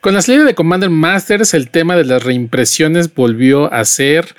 Con 0.00 0.14
la 0.14 0.22
salida 0.22 0.44
de 0.44 0.54
Commander 0.54 0.88
Masters, 0.88 1.52
el 1.52 1.70
tema 1.70 1.94
de 1.94 2.04
las 2.04 2.22
reimpresiones 2.22 3.12
volvió 3.14 3.70
a 3.70 3.84
ser 3.84 4.34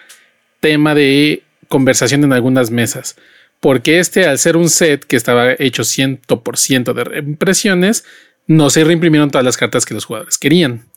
tema 0.60 0.96
de 0.96 1.44
conversación 1.68 2.24
en 2.24 2.34
algunas 2.34 2.72
mesas. 2.72 3.16
Porque 3.60 4.00
este, 4.00 4.26
al 4.26 4.40
ser 4.40 4.58
un 4.58 4.70
set 4.70 5.04
que 5.04 5.16
estaba 5.16 5.52
hecho 5.52 5.84
100% 5.84 6.94
de 6.94 7.04
reimpresiones, 7.04 8.06
no 8.48 8.72
se 8.72 8.84
reimprimieron 8.84 9.30
todas 9.30 9.46
las 9.46 9.56
cartas 9.56 9.86
que 9.86 9.94
los 9.94 10.06
jugadores 10.06 10.40
querían. 10.40 10.88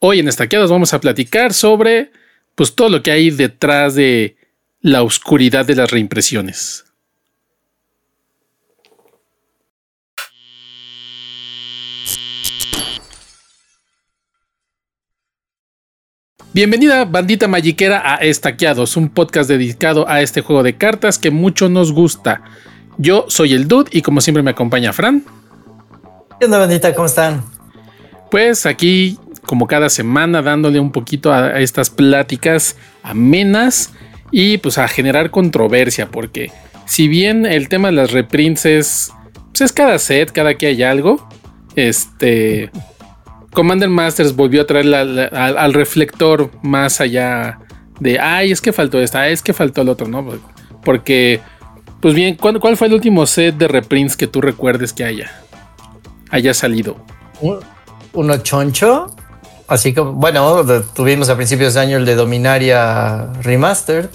Hoy 0.00 0.18
en 0.18 0.28
Estaqueados 0.28 0.70
vamos 0.70 0.92
a 0.92 1.00
platicar 1.00 1.54
sobre 1.54 2.12
pues, 2.56 2.74
todo 2.74 2.90
lo 2.90 3.02
que 3.02 3.10
hay 3.10 3.30
detrás 3.30 3.94
de 3.94 4.36
la 4.82 5.02
oscuridad 5.02 5.64
de 5.64 5.76
las 5.76 5.90
reimpresiones. 5.90 6.84
Bienvenida, 16.54 17.04
bandita 17.04 17.46
magiquera, 17.46 18.14
a 18.14 18.16
Estaqueados, 18.16 18.96
un 18.96 19.10
podcast 19.10 19.50
dedicado 19.50 20.08
a 20.08 20.22
este 20.22 20.40
juego 20.40 20.62
de 20.62 20.76
cartas 20.76 21.18
que 21.18 21.30
mucho 21.30 21.68
nos 21.68 21.92
gusta. 21.92 22.42
Yo 22.96 23.26
soy 23.28 23.52
el 23.52 23.68
Dude 23.68 23.90
y 23.92 24.00
como 24.00 24.22
siempre 24.22 24.42
me 24.42 24.52
acompaña 24.52 24.94
Fran. 24.94 25.24
¿Qué 26.40 26.46
onda, 26.46 26.58
bandita? 26.58 26.94
¿Cómo 26.94 27.06
están? 27.06 27.44
Pues 28.30 28.64
aquí, 28.64 29.18
como 29.44 29.66
cada 29.66 29.90
semana, 29.90 30.40
dándole 30.40 30.80
un 30.80 30.90
poquito 30.90 31.32
a 31.34 31.60
estas 31.60 31.90
pláticas 31.90 32.76
amenas 33.02 33.92
y 34.32 34.56
pues 34.56 34.78
a 34.78 34.88
generar 34.88 35.30
controversia, 35.30 36.08
porque 36.10 36.50
si 36.86 37.08
bien 37.08 37.44
el 37.44 37.68
tema 37.68 37.88
de 37.88 37.94
las 37.94 38.12
reprints 38.12 38.64
es, 38.64 39.12
pues 39.50 39.60
es 39.60 39.72
cada 39.72 39.98
set, 39.98 40.32
cada 40.32 40.54
que 40.54 40.66
hay 40.68 40.82
algo, 40.82 41.28
este 41.76 42.70
Commander 43.58 43.88
Masters 43.88 44.36
volvió 44.36 44.62
a 44.62 44.66
traer 44.66 44.94
al, 44.94 45.74
reflector 45.74 46.48
más 46.62 47.00
allá 47.00 47.58
de, 47.98 48.20
ay, 48.20 48.52
es 48.52 48.60
que 48.60 48.72
faltó 48.72 49.00
esta, 49.00 49.28
es 49.30 49.42
que 49.42 49.52
faltó 49.52 49.80
el 49.82 49.88
otro, 49.88 50.06
¿no? 50.06 50.24
Porque, 50.84 51.40
pues 52.00 52.14
bien, 52.14 52.36
¿cuál, 52.36 52.76
fue 52.76 52.86
el 52.86 52.92
último 52.92 53.26
set 53.26 53.56
de 53.56 53.66
reprints 53.66 54.16
que 54.16 54.28
tú 54.28 54.40
recuerdes 54.40 54.92
que 54.92 55.02
haya, 55.02 55.42
haya 56.30 56.54
salido? 56.54 57.04
Uno 58.12 58.36
choncho. 58.36 59.16
Así 59.66 59.92
como, 59.92 60.12
bueno, 60.12 60.64
tuvimos 60.94 61.28
a 61.28 61.34
principios 61.34 61.74
de 61.74 61.80
año 61.80 61.96
el 61.96 62.04
de 62.04 62.14
Dominaria 62.14 63.32
Remastered. 63.42 64.08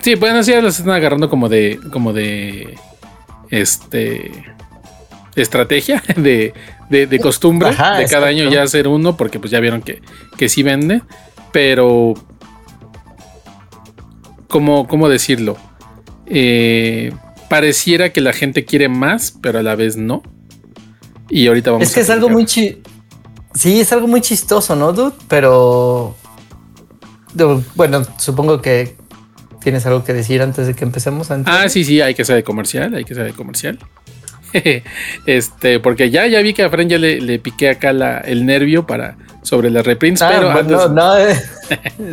Sí, 0.00 0.14
bueno, 0.14 0.42
sí, 0.42 0.58
los 0.62 0.78
están 0.78 0.94
agarrando 0.94 1.28
como 1.28 1.50
de, 1.50 1.78
como 1.92 2.14
de, 2.14 2.78
este, 3.50 4.30
estrategia 5.34 6.02
de, 6.16 6.54
de, 6.88 7.18
costumbre 7.20 7.70
de 7.70 8.06
cada 8.06 8.26
año 8.26 8.50
ya 8.50 8.62
hacer 8.62 8.88
uno, 8.88 9.16
porque 9.16 9.38
pues 9.38 9.50
ya 9.50 9.60
vieron 9.60 9.82
que, 9.82 10.02
que 10.36 10.48
sí 10.48 10.62
vende, 10.62 11.02
pero 11.52 12.14
¿cómo, 14.48 14.86
cómo 14.86 15.08
decirlo? 15.08 15.56
Eh, 16.26 17.12
pareciera 17.48 18.12
que 18.12 18.20
la 18.20 18.32
gente 18.32 18.64
quiere 18.64 18.88
más, 18.88 19.32
pero 19.40 19.58
a 19.58 19.62
la 19.62 19.74
vez 19.76 19.96
no. 19.96 20.22
Y 21.28 21.46
ahorita 21.48 21.72
vamos 21.72 21.88
Es 21.88 21.94
que 21.94 22.00
es 22.00 22.10
algo 22.10 22.28
muy 22.28 22.46
chi 22.46 22.82
Sí, 23.54 23.80
es 23.80 23.90
algo 23.92 24.06
muy 24.06 24.20
chistoso, 24.20 24.76
¿no, 24.76 24.92
dude? 24.92 25.16
Pero 25.28 26.14
bueno, 27.74 28.02
supongo 28.18 28.60
que 28.60 28.96
tienes 29.60 29.86
algo 29.86 30.04
que 30.04 30.12
decir 30.12 30.42
antes 30.42 30.66
de 30.66 30.74
que 30.74 30.84
empecemos. 30.84 31.28
Ah, 31.30 31.68
sí, 31.68 31.84
sí, 31.84 32.00
hay 32.00 32.14
que 32.14 32.24
ser 32.24 32.36
de 32.36 32.44
comercial, 32.44 32.94
hay 32.94 33.04
que 33.04 33.14
ser 33.14 33.24
de 33.24 33.32
comercial. 33.32 33.78
este, 35.26 35.80
porque 35.80 36.10
ya, 36.10 36.26
ya 36.26 36.40
vi 36.40 36.54
que 36.54 36.62
a 36.62 36.70
Fran 36.70 36.88
ya 36.88 36.98
le, 36.98 37.38
piqué 37.38 37.70
acá 37.70 37.90
el 38.24 38.46
nervio 38.46 38.86
para 38.86 39.16
sobre 39.42 39.70
las 39.70 39.86
reprints, 39.86 40.22
ah, 40.22 40.30
pero 40.34 40.50
antes... 40.50 40.90
no, 40.90 41.18
eh. 41.18 41.36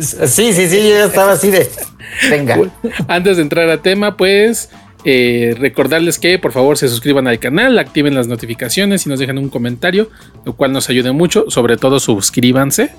sí, 0.00 0.52
sí, 0.52 0.68
sí, 0.68 0.88
yo 0.88 1.06
estaba 1.06 1.32
así 1.32 1.50
de 1.50 1.68
venga. 2.30 2.56
Antes 3.08 3.36
de 3.36 3.42
entrar 3.42 3.68
a 3.70 3.82
tema, 3.82 4.16
pues 4.16 4.70
eh, 5.04 5.54
recordarles 5.58 6.18
que 6.18 6.38
por 6.38 6.52
favor 6.52 6.78
se 6.78 6.88
suscriban 6.88 7.28
al 7.28 7.38
canal, 7.38 7.78
activen 7.78 8.14
las 8.14 8.26
notificaciones 8.26 9.04
y 9.04 9.08
nos 9.10 9.18
dejen 9.18 9.38
un 9.38 9.50
comentario, 9.50 10.10
lo 10.44 10.54
cual 10.54 10.72
nos 10.72 10.88
ayude 10.88 11.12
mucho. 11.12 11.46
Sobre 11.48 11.76
todo, 11.76 12.00
suscríbanse. 12.00 12.90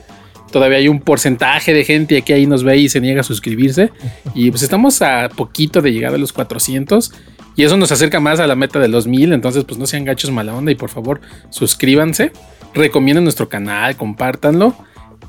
Todavía 0.51 0.77
hay 0.77 0.87
un 0.87 1.01
porcentaje 1.01 1.73
de 1.73 1.83
gente 1.83 2.21
que 2.21 2.33
ahí 2.33 2.45
nos 2.45 2.63
ve 2.63 2.77
y 2.77 2.89
se 2.89 3.01
niega 3.01 3.21
a 3.21 3.23
suscribirse. 3.23 3.91
Y 4.35 4.51
pues 4.51 4.61
estamos 4.61 5.01
a 5.01 5.29
poquito 5.29 5.81
de 5.81 5.91
llegar 5.91 6.13
a 6.13 6.17
los 6.17 6.31
400. 6.31 7.11
Y 7.55 7.63
eso 7.63 7.77
nos 7.77 7.91
acerca 7.91 8.19
más 8.19 8.39
a 8.39 8.47
la 8.47 8.55
meta 8.55 8.79
de 8.79 8.87
los 8.87 9.07
mil. 9.07 9.33
Entonces, 9.33 9.63
pues 9.63 9.79
no 9.79 9.85
sean 9.85 10.03
gachos 10.03 10.31
mala 10.31 10.53
onda 10.55 10.71
y 10.71 10.75
por 10.75 10.89
favor 10.89 11.21
suscríbanse. 11.49 12.31
Recomienden 12.73 13.23
nuestro 13.23 13.47
canal, 13.47 13.95
compártanlo. 13.95 14.75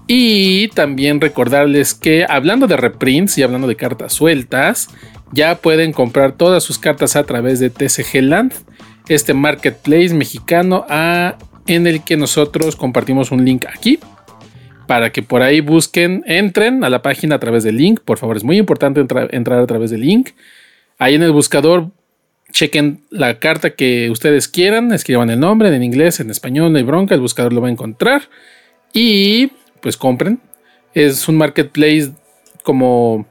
Y 0.09 0.69
también 0.69 1.21
recordarles 1.21 1.95
que 1.95 2.27
hablando 2.29 2.67
de 2.67 2.77
reprints 2.77 3.39
y 3.39 3.43
hablando 3.43 3.67
de 3.67 3.77
cartas 3.77 4.13
sueltas, 4.13 4.89
ya 5.33 5.57
pueden 5.57 5.93
comprar 5.93 6.33
todas 6.33 6.63
sus 6.63 6.79
cartas 6.79 7.17
a 7.17 7.25
través 7.25 7.59
de 7.59 7.71
TCG 7.71 8.23
Land, 8.23 8.55
este 9.09 9.35
marketplace 9.35 10.15
mexicano 10.15 10.85
a, 10.89 11.37
en 11.67 11.87
el 11.87 12.05
que 12.05 12.17
nosotros 12.17 12.77
compartimos 12.77 13.33
un 13.33 13.45
link 13.45 13.65
aquí 13.67 13.99
para 14.87 15.11
que 15.11 15.23
por 15.23 15.43
ahí 15.43 15.61
busquen, 15.61 16.23
entren 16.27 16.85
a 16.85 16.91
la 16.91 17.03
página 17.03 17.37
a 17.37 17.39
través 17.41 17.65
del 17.65 17.77
link. 17.77 18.01
Por 18.01 18.19
favor, 18.19 18.37
es 18.37 18.45
muy 18.45 18.57
importante 18.57 19.01
entrar 19.01 19.59
a 19.59 19.67
través 19.67 19.91
del 19.91 20.03
link. 20.03 20.31
Ahí 20.99 21.17
en 21.17 21.23
el 21.23 21.33
buscador 21.33 21.91
chequen 22.57 23.03
la 23.11 23.39
carta 23.39 23.75
que 23.75 24.09
ustedes 24.11 24.49
quieran, 24.49 24.91
escriban 24.91 25.29
el 25.29 25.39
nombre 25.39 25.75
en 25.75 25.83
inglés, 25.83 26.21
en 26.21 26.31
español, 26.31 26.73
no 26.73 26.79
hay 26.79 26.85
bronca, 26.85 27.15
el 27.15 27.21
buscador 27.21 27.53
lo 27.53 27.61
va 27.61 27.69
a 27.69 27.71
encontrar 27.71 28.31
y 28.95 29.49
pues 29.83 29.99
compren. 29.99 30.41
Es 30.95 31.29
un 31.29 31.37
marketplace 31.37 32.13
como 32.63 33.27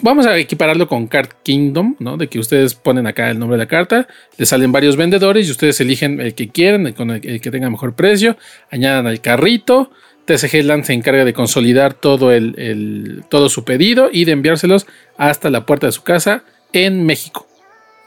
vamos 0.00 0.24
a 0.24 0.38
equipararlo 0.38 0.88
con 0.88 1.06
Card 1.08 1.28
Kingdom, 1.42 1.96
¿no? 1.98 2.16
De 2.16 2.28
que 2.28 2.38
ustedes 2.38 2.74
ponen 2.74 3.06
acá 3.06 3.30
el 3.30 3.38
nombre 3.38 3.58
de 3.58 3.64
la 3.64 3.68
carta, 3.68 4.08
le 4.38 4.46
salen 4.46 4.72
varios 4.72 4.96
vendedores 4.96 5.46
y 5.46 5.50
ustedes 5.50 5.78
eligen 5.82 6.18
el 6.22 6.34
que 6.34 6.48
quieran, 6.48 6.86
el, 6.86 6.94
con 6.94 7.10
el, 7.10 7.20
que 7.20 7.50
tenga 7.50 7.68
mejor 7.68 7.94
precio, 7.94 8.38
añadan 8.70 9.06
al 9.06 9.20
carrito. 9.20 9.90
TCG 10.24 10.64
Land 10.64 10.84
se 10.84 10.94
encarga 10.94 11.26
de 11.26 11.34
consolidar 11.34 11.92
todo, 11.92 12.32
el, 12.32 13.24
todo 13.28 13.50
su 13.50 13.64
pedido 13.64 14.08
y 14.10 14.24
de 14.24 14.32
enviárselos 14.32 14.86
hasta 15.18 15.50
la 15.50 15.66
puerta 15.66 15.86
de 15.86 15.92
su 15.92 16.02
casa 16.02 16.44
en 16.72 17.04
México. 17.04 17.43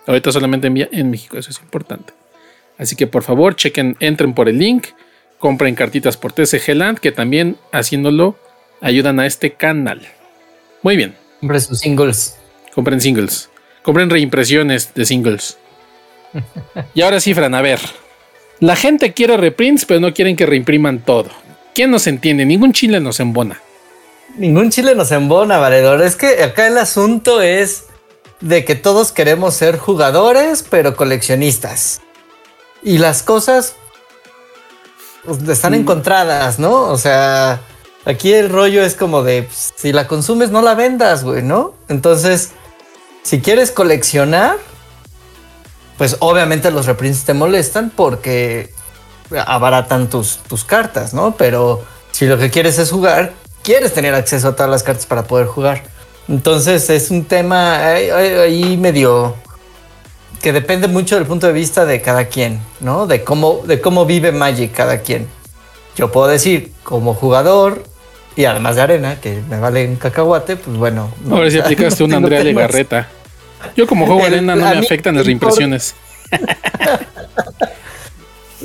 Ahorita 0.08 0.32
solamente 0.32 0.68
envía 0.68 0.90
en 0.92 1.12
México, 1.12 1.38
eso 1.38 1.52
es 1.52 1.60
importante. 1.60 2.14
Así 2.78 2.96
que 2.96 3.08
por 3.08 3.24
favor, 3.24 3.56
chequen, 3.56 3.98
entren 4.00 4.34
por 4.34 4.48
el 4.50 4.58
link, 4.58 4.88
compren 5.38 5.76
cartitas 5.76 6.18
por 6.18 6.32
TCG 6.32 6.76
Land, 6.76 7.00
que 7.00 7.12
también 7.12 7.58
haciéndolo 7.72 8.36
ayudan 8.82 9.20
a 9.20 9.26
este 9.26 9.54
canal. 9.54 10.02
Muy 10.82 10.96
bien. 10.96 11.16
Compren 11.42 11.62
sus 11.62 11.80
singles. 11.80 12.38
Compren 12.74 13.02
singles. 13.02 13.50
Compren 13.84 14.10
reimpresiones 14.10 14.94
de 14.94 15.06
singles. 15.06 15.58
y 16.94 17.02
ahora 17.02 17.20
sí, 17.20 17.34
Fran, 17.34 17.54
a 17.54 17.62
ver. 17.62 17.80
La 18.60 18.76
gente 18.76 19.14
quiere 19.14 19.38
reprints, 19.38 19.86
pero 19.86 20.00
no 20.00 20.14
quieren 20.14 20.36
que 20.36 20.46
reimpriman 20.46 21.00
todo. 21.00 21.30
¿Quién 21.76 21.92
nos 21.92 22.08
entiende? 22.08 22.46
Ningún 22.46 22.74
chile 22.74 23.00
nos 23.00 23.20
embona. 23.20 23.62
Ningún 24.38 24.72
chile 24.72 24.96
nos 24.96 25.12
embona, 25.12 25.58
valedor. 25.58 26.02
Es 26.02 26.16
que 26.16 26.44
acá 26.44 26.68
el 26.68 26.78
asunto 26.78 27.42
es 27.42 27.87
de 28.42 28.66
que 28.66 28.76
todos 28.76 29.12
queremos 29.12 29.54
ser 29.54 29.78
jugadores, 29.78 30.64
pero 30.70 30.96
coleccionistas. 30.96 32.02
Y 32.84 33.00
las 33.00 33.24
cosas 33.24 33.76
pues, 35.26 35.48
están 35.48 35.74
encontradas, 35.74 36.60
¿no? 36.60 36.84
O 36.84 36.98
sea, 36.98 37.62
aquí 38.06 38.34
el 38.34 38.50
rollo 38.50 38.84
es 38.84 38.96
como 38.96 39.24
de, 39.24 39.44
pues, 39.44 39.74
si 39.76 39.92
la 39.92 40.08
consumes, 40.08 40.52
no 40.52 40.62
la 40.62 40.76
vendas, 40.76 41.24
güey, 41.24 41.42
¿no? 41.42 41.74
Entonces, 41.90 42.52
si 43.24 43.42
quieres 43.42 43.72
coleccionar, 43.72 44.58
pues 45.98 46.18
obviamente 46.20 46.72
los 46.72 46.86
reprints 46.86 47.26
te 47.26 47.34
molestan 47.34 47.90
porque 47.90 48.72
abaratan 49.46 50.10
tus, 50.10 50.38
tus 50.38 50.64
cartas, 50.64 51.14
¿no? 51.14 51.36
Pero 51.36 51.84
si 52.12 52.28
lo 52.28 52.38
que 52.38 52.52
quieres 52.52 52.78
es 52.78 52.92
jugar, 52.92 53.34
quieres 53.64 53.94
tener 53.94 54.16
acceso 54.16 54.50
a 54.50 54.56
todas 54.56 54.72
las 54.72 54.84
cartas 54.84 55.06
para 55.06 55.24
poder 55.24 55.48
jugar. 55.48 55.84
Entonces 56.28 56.90
es 56.90 57.10
un 57.10 57.26
tema 57.26 57.78
ahí 57.94 58.78
medio 58.78 59.36
que 60.42 60.54
depende 60.54 60.88
mucho 60.88 61.16
del 61.16 61.26
punto 61.26 61.48
de 61.48 61.54
vista 61.54 61.86
de 61.86 62.02
cada 62.02 62.26
quien, 62.26 62.60
¿no? 62.80 63.08
De 63.08 63.24
cómo, 63.24 63.62
de 63.66 63.82
cómo 63.82 64.06
vive 64.06 64.32
Magic 64.32 64.74
cada 64.74 65.00
quien. 65.00 65.28
Yo 65.96 66.12
puedo 66.12 66.28
decir, 66.28 66.72
como 66.84 67.14
jugador, 67.14 67.84
y 68.36 68.46
además 68.46 68.76
de 68.76 68.82
arena, 68.84 69.20
que 69.20 69.42
me 69.50 69.60
vale 69.60 69.88
un 69.88 69.96
cacahuate, 69.96 70.58
pues 70.58 70.78
bueno. 70.78 71.12
Ahora 71.30 71.50
si 71.50 71.60
aplicaste 71.60 72.04
un 72.04 72.14
Andrea 72.14 72.44
de 72.44 72.54
Garreta. 72.54 73.08
Yo 73.76 73.88
como 73.88 74.06
juego 74.06 74.26
arena 74.26 74.56
no 74.56 74.70
me 74.70 74.78
afectan 74.78 75.16
las 75.16 75.26
reimpresiones. 75.26 75.96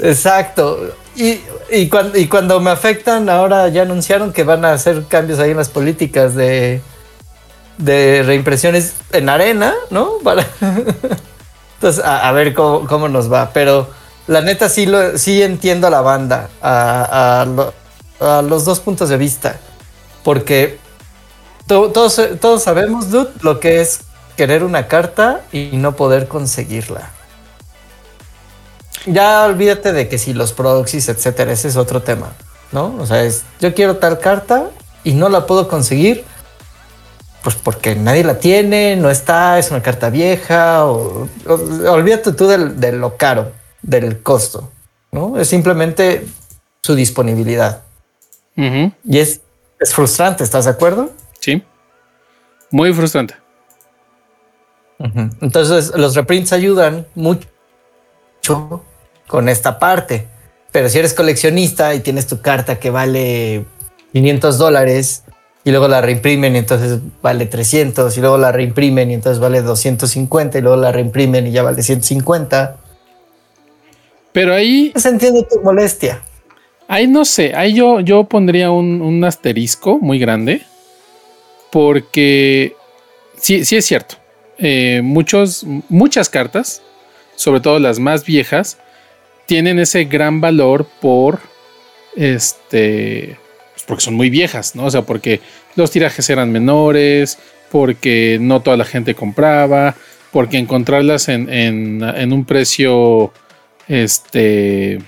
Exacto. 0.03 0.95
Y, 1.17 1.41
y, 1.71 1.89
cuando, 1.89 2.19
y 2.19 2.27
cuando 2.27 2.61
me 2.61 2.71
afectan, 2.71 3.31
ahora 3.31 3.69
ya 3.69 3.83
anunciaron 3.83 4.33
que 4.33 4.45
van 4.45 4.65
a 4.65 4.73
hacer 4.73 5.05
cambios 5.09 5.39
ahí 5.39 5.53
en 5.53 5.57
las 5.57 5.71
políticas 5.71 6.35
de, 6.35 6.83
de 7.85 8.23
reimpresiones 8.25 8.95
en 9.13 9.29
arena, 9.29 9.75
¿no? 9.91 10.19
Para 10.23 10.47
Entonces, 11.75 12.05
a, 12.05 12.31
ver 12.31 12.55
cómo, 12.55 13.09
nos 13.09 13.31
va. 13.31 13.51
Pero 13.53 13.89
la 14.29 14.41
neta 14.41 14.69
sí, 14.69 14.87
lo, 14.87 15.19
sí 15.19 15.43
entiendo 15.43 15.89
a 15.89 15.91
la 15.91 16.01
banda, 16.01 16.49
a, 16.63 17.45
los 18.21 18.65
dos 18.65 18.79
puntos 18.79 19.09
de 19.09 19.17
vista. 19.17 19.57
Porque 20.23 20.79
todos, 21.67 22.21
todos 22.41 22.63
sabemos, 22.63 23.11
dude, 23.11 23.31
lo 23.41 23.59
que 23.59 23.81
es 23.81 24.03
querer 24.37 24.63
una 24.63 24.87
carta 24.87 25.41
y 25.51 25.71
no 25.73 25.97
poder 25.97 26.29
conseguirla. 26.29 27.11
Ya 29.07 29.45
olvídate 29.45 29.93
de 29.93 30.09
que 30.09 30.19
si 30.19 30.33
los 30.33 30.53
proxies, 30.53 31.09
etcétera, 31.09 31.53
ese 31.53 31.67
es 31.67 31.77
otro 31.77 32.03
tema, 32.03 32.33
¿no? 32.71 32.95
O 33.01 33.07
sea, 33.07 33.25
es 33.25 33.43
yo 33.61 33.75
quiero 33.75 33.97
tal 33.97 34.21
carta 34.21 34.71
y 35.03 35.15
no 35.15 35.29
la 35.29 35.47
puedo 35.47 35.67
conseguir, 35.67 36.25
pues 37.43 37.57
porque 37.57 37.95
nadie 37.95 38.25
la 38.25 38.39
tiene, 38.39 38.97
no 38.97 39.11
está, 39.11 39.59
es 39.59 39.71
una 39.71 39.83
carta 39.83 40.11
vieja, 40.11 40.87
o, 40.87 41.29
olvídate 41.47 42.33
tú 42.33 42.47
de 42.47 42.93
lo 42.93 43.17
caro, 43.17 43.53
del 43.83 44.23
costo, 44.23 44.71
¿no? 45.11 45.39
Es 45.39 45.49
simplemente 45.49 46.27
su 46.83 46.95
disponibilidad. 46.95 47.83
Y 48.55 49.19
es, 49.19 49.41
es 49.81 49.95
frustrante, 49.95 50.45
¿estás 50.45 50.67
de 50.67 50.71
acuerdo? 50.71 51.11
Sí, 51.41 51.63
muy 52.71 52.93
frustrante. 52.95 53.35
Entonces, 55.41 55.93
los 55.97 56.15
reprints 56.15 56.53
ayudan 56.53 57.07
mucho 57.15 57.49
con 59.27 59.49
esta 59.49 59.79
parte. 59.79 60.29
Pero 60.71 60.89
si 60.89 60.99
eres 60.99 61.13
coleccionista 61.13 61.95
y 61.95 62.01
tienes 62.01 62.27
tu 62.27 62.41
carta 62.41 62.79
que 62.79 62.91
vale 62.91 63.67
500 64.13 64.59
dólares 64.59 65.25
y 65.65 65.71
luego 65.71 65.89
la 65.89 66.01
reimprimen 66.01 66.57
y 66.57 66.59
entonces 66.59 66.99
vale 67.23 67.47
300 67.47 68.17
y 68.17 68.21
luego 68.21 68.37
la 68.37 68.51
reimprimen 68.51 69.11
y 69.11 69.15
entonces 69.15 69.39
vale 69.39 69.63
250 69.63 70.59
y 70.59 70.61
luego 70.61 70.77
la 70.77 70.91
reimprimen 70.91 71.47
y 71.47 71.53
ya 71.53 71.63
vale 71.63 71.83
150. 71.83 72.77
Pero 74.33 74.55
ahí... 74.55 74.93
Se 74.97 75.09
entiende 75.09 75.47
tu 75.49 75.61
molestia. 75.61 76.23
Ahí 76.89 77.07
no 77.07 77.25
sé, 77.25 77.55
ahí 77.55 77.75
yo, 77.75 78.01
yo 78.01 78.25
pondría 78.25 78.71
un, 78.71 79.25
asterisco 79.25 79.99
muy 79.99 80.19
grande 80.19 80.63
porque 81.71 82.75
sí, 83.37 83.65
sí 83.65 83.77
es 83.77 83.87
cierto. 83.87 84.17
Eh, 84.59 85.01
muchos, 85.03 85.65
muchas 85.89 86.29
cartas, 86.29 86.83
sobre 87.37 87.61
todo 87.61 87.79
las 87.79 87.99
más 87.99 88.27
viejas, 88.27 88.79
tienen 89.47 89.79
ese 89.79 90.05
gran 90.05 90.41
valor 90.41 90.87
por 91.01 91.41
este 92.15 93.39
porque 93.87 94.03
son 94.03 94.15
muy 94.15 94.31
viejas, 94.31 94.75
¿no? 94.75 94.85
O 94.85 94.91
sea, 94.91 95.03
porque 95.03 95.41
los 95.77 95.91
tirajes 95.91 96.29
eran 96.31 96.53
menores, 96.53 97.39
porque 97.71 98.39
no 98.41 98.61
toda 98.61 98.77
la 98.77 98.85
gente 98.85 99.15
compraba, 99.15 99.97
porque 100.31 100.59
encontrarlas 100.59 101.29
en, 101.29 101.51
en, 101.51 102.33
un 102.33 102.45
precio, 102.45 103.33
este, 103.89 104.99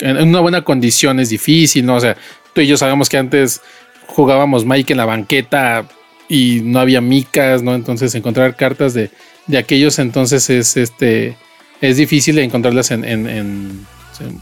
en 0.00 0.28
una 0.28 0.40
buena 0.40 0.62
condición 0.62 1.20
es 1.20 1.30
difícil, 1.30 1.86
¿no? 1.86 1.96
O 1.96 2.00
sea, 2.00 2.16
tú 2.52 2.60
y 2.60 2.66
yo 2.66 2.76
sabemos 2.76 3.08
que 3.08 3.18
antes 3.18 3.60
jugábamos 4.06 4.64
Mike 4.64 4.92
en 4.92 4.98
la 4.98 5.04
banqueta 5.04 5.86
y 6.28 6.60
no 6.62 6.80
había 6.80 7.00
micas, 7.00 7.62
¿no? 7.62 7.74
Entonces 7.74 8.14
encontrar 8.14 8.56
cartas 8.56 8.94
de, 8.94 9.10
de 9.46 9.58
aquellos 9.58 9.98
entonces 9.98 10.48
es 10.50 10.76
este 10.76 11.36
es 11.82 11.96
difícil 11.96 12.38
encontrarlas 12.38 12.92
en, 12.92 13.04
en, 13.04 13.86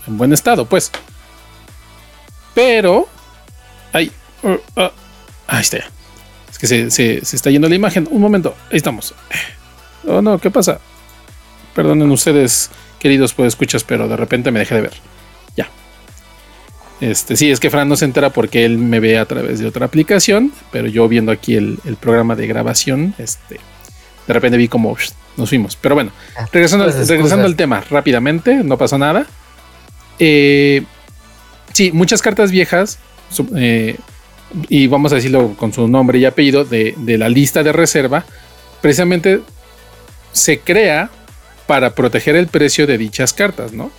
buen 0.07 0.33
estado, 0.33 0.67
pues. 0.67 0.93
Pero. 2.55 3.09
Ay, 3.93 4.11
uh, 4.43 4.49
uh, 4.49 4.91
ahí 5.47 5.61
está. 5.61 5.79
Es 6.51 6.59
que 6.59 6.91
se, 6.91 7.19
está 7.19 7.51
yendo 7.51 7.69
la 7.69 7.75
imagen. 7.75 8.09
Un 8.11 8.21
momento. 8.21 8.55
Ahí 8.71 8.77
estamos. 8.77 9.15
Oh 10.07 10.23
no, 10.23 10.39
¿qué 10.39 10.51
pasa? 10.51 10.81
Perdonen 11.75 12.11
ustedes, 12.11 12.71
queridos 12.99 13.35
pues 13.35 13.49
escuchas, 13.49 13.85
pero 13.85 14.09
de 14.09 14.17
repente 14.17 14.51
me 14.51 14.59
dejé 14.59 14.77
de 14.77 14.81
ver. 14.81 14.95
Ya. 15.57 15.69
Este, 17.01 17.37
sí, 17.37 17.51
es 17.51 17.61
que 17.61 17.71
Fran 17.71 17.89
no 17.89 17.97
se 17.97 18.05
entera 18.05 18.31
porque 18.31 18.65
él 18.65 18.79
me 18.79 19.01
ve 19.01 19.19
a 19.19 19.27
través 19.27 19.59
de 19.59 19.67
otra 19.67 19.87
aplicación, 19.87 20.53
pero 20.73 20.89
yo 20.89 21.09
viendo 21.09 21.33
aquí 21.33 21.55
el, 21.55 21.79
el 21.85 21.97
programa 21.97 22.35
de 22.35 22.47
grabación, 22.47 23.15
este, 23.19 23.61
de 24.27 24.33
repente 24.33 24.57
vi 24.57 24.69
como 24.69 24.97
nos 25.37 25.49
fuimos. 25.49 25.77
Pero 25.77 25.95
bueno, 25.95 26.13
ah, 26.37 26.47
regresando, 26.53 26.85
pues, 26.85 27.09
regresando 27.09 27.47
al 27.47 27.57
tema 27.57 27.83
rápidamente, 27.91 28.63
no 28.63 28.79
pasó 28.79 28.99
nada. 28.99 29.27
Eh, 30.19 30.85
sí, 31.73 31.91
muchas 31.93 32.23
cartas 32.23 32.51
viejas, 32.51 32.99
eh, 33.57 33.97
y 34.69 34.87
vamos 34.87 35.13
a 35.13 35.17
decirlo 35.17 35.55
con 35.57 35.73
su 35.73 35.87
nombre 35.89 36.19
y 36.19 36.25
apellido, 36.25 36.65
de, 36.65 36.95
la 37.19 37.29
lista 37.29 37.63
de 37.63 37.73
reserva, 37.73 38.25
precisamente 38.81 39.41
se 40.33 40.61
crea 40.61 41.11
para 41.67 41.95
proteger 41.95 42.37
el 42.37 42.49
precio 42.49 42.87
de 42.87 42.99
dichas 42.99 43.33
cartas, 43.33 43.73
¿no? 43.73 43.91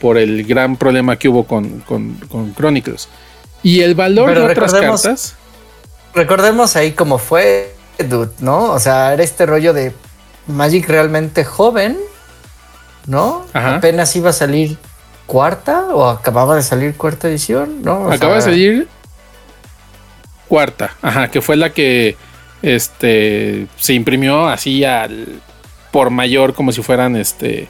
Por 0.00 0.18
el 0.18 0.44
gran 0.44 0.76
problema 0.76 1.18
que 1.18 1.28
hubo 1.28 1.44
con, 1.44 1.80
con, 1.80 2.54
Chronicles. 2.54 3.08
Y 3.62 3.80
el 3.80 3.94
valor 3.94 4.34
de 4.34 4.40
otras 4.40 4.72
cartas. 4.72 5.34
Recordemos 6.14 6.76
ahí 6.76 6.92
cómo 6.92 7.18
fue, 7.18 7.74
dude, 7.98 8.32
¿no? 8.38 8.72
O 8.72 8.78
sea, 8.78 9.12
era 9.12 9.22
este 9.22 9.44
rollo 9.44 9.72
de 9.72 9.92
Magic 10.46 10.88
realmente 10.88 11.44
joven, 11.44 11.98
¿no? 13.06 13.44
Apenas 13.52 14.14
iba 14.14 14.30
a 14.30 14.32
salir 14.32 14.78
cuarta 15.26 15.88
o 15.94 16.08
acababa 16.08 16.56
de 16.56 16.62
salir 16.62 16.96
cuarta 16.96 17.28
edición, 17.28 17.82
¿no? 17.82 18.10
Acaba 18.10 18.36
de 18.36 18.42
salir 18.42 18.88
cuarta, 20.48 20.96
ajá, 21.02 21.28
que 21.28 21.42
fue 21.42 21.56
la 21.56 21.70
que 21.70 22.16
este 22.62 23.66
se 23.76 23.92
imprimió 23.92 24.48
así 24.48 24.84
al 24.84 25.40
por 25.90 26.10
mayor 26.10 26.54
como 26.54 26.72
si 26.72 26.82
fueran 26.82 27.16
este 27.16 27.68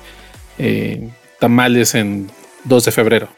eh, 0.58 1.10
tamales 1.40 1.94
en 1.94 2.30
2 2.64 2.84
de 2.84 2.92
febrero. 2.92 3.28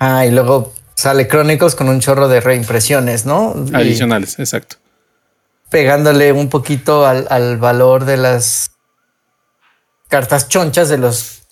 Ah, 0.00 0.24
y 0.26 0.30
luego 0.30 0.72
sale 0.94 1.26
Crónicos 1.26 1.74
con 1.74 1.88
un 1.88 2.00
chorro 2.00 2.28
de 2.28 2.40
reimpresiones, 2.40 3.26
¿no? 3.26 3.54
Adicionales, 3.72 4.38
exacto 4.38 4.76
pegándole 5.70 6.32
un 6.32 6.48
poquito 6.48 7.06
al, 7.06 7.58
valor 7.58 8.04
de 8.04 8.16
las 8.16 8.72
cartas 10.08 10.48
chonchas 10.48 10.88
de 10.88 10.98
los 10.98 11.42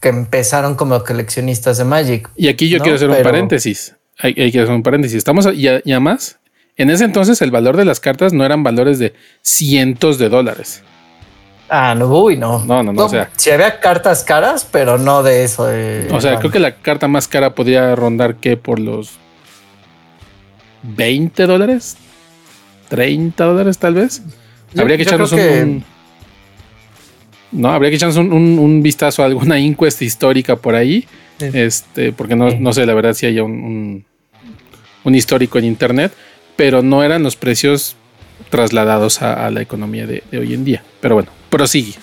que 0.00 0.08
empezaron 0.08 0.74
como 0.74 1.02
coleccionistas 1.02 1.78
de 1.78 1.84
Magic. 1.84 2.30
Y 2.36 2.48
aquí 2.48 2.68
yo 2.68 2.78
quiero 2.78 2.96
hacer 2.96 3.10
un 3.10 3.22
paréntesis. 3.22 3.94
Hay, 4.18 4.34
que 4.34 4.60
hacer 4.60 4.70
un 4.74 4.82
paréntesis. 4.82 5.18
Estamos 5.18 5.46
ya, 5.56 5.82
ya 5.84 6.00
más. 6.00 6.38
En 6.76 6.90
ese 6.90 7.04
entonces 7.04 7.40
el 7.42 7.50
valor 7.50 7.76
de 7.76 7.84
las 7.84 8.00
cartas 8.00 8.32
no 8.32 8.44
eran 8.44 8.62
valores 8.62 8.98
de 8.98 9.14
cientos 9.42 10.18
de 10.18 10.28
dólares. 10.28 10.82
Ah, 11.68 11.94
no, 11.94 12.06
uy, 12.06 12.36
no. 12.36 12.64
No, 12.64 12.82
no, 12.82 12.92
no. 12.92 13.04
o 13.04 13.08
sea, 13.08 13.30
si 13.36 13.50
había 13.50 13.80
cartas 13.80 14.22
caras, 14.22 14.66
pero 14.70 14.98
no 14.98 15.22
de 15.22 15.44
eso. 15.44 15.66
o 16.10 16.20
sea, 16.20 16.38
creo 16.38 16.50
que 16.50 16.60
la 16.60 16.76
carta 16.76 17.08
más 17.08 17.26
cara 17.26 17.54
podría 17.54 17.94
rondar 17.96 18.36
que 18.36 18.56
por 18.56 18.78
los 18.78 19.18
20 20.82 21.46
dólares, 21.46 21.96
30 22.88 23.44
dólares 23.44 23.78
tal 23.78 23.94
vez. 23.94 24.22
habría 24.78 24.96
que 24.96 25.02
echarnos 25.02 25.32
un, 25.32 25.84
No, 27.56 27.70
habría 27.70 27.90
que 27.90 27.96
echarnos 27.96 28.18
un, 28.18 28.82
vistazo 28.82 29.22
a 29.22 29.26
alguna 29.26 29.58
encuesta 29.58 30.04
histórica 30.04 30.56
por 30.56 30.74
ahí. 30.74 31.06
Este, 31.38 32.12
porque 32.12 32.36
no, 32.36 32.72
sé, 32.72 32.86
la 32.86 32.94
verdad, 32.94 33.14
si 33.14 33.26
haya 33.26 33.42
un, 33.42 34.04
un, 35.04 35.14
histórico 35.14 35.58
en 35.58 35.64
internet, 35.64 36.12
pero 36.56 36.82
no 36.82 37.02
eran 37.02 37.22
los 37.22 37.36
precios 37.36 37.96
trasladados 38.50 39.20
a, 39.22 39.50
la 39.50 39.60
economía 39.60 40.06
de, 40.06 40.22
hoy 40.32 40.54
en 40.54 40.64
día. 40.64 40.82
Pero 41.00 41.14
bueno, 41.14 41.30
prosigue. 41.50 41.94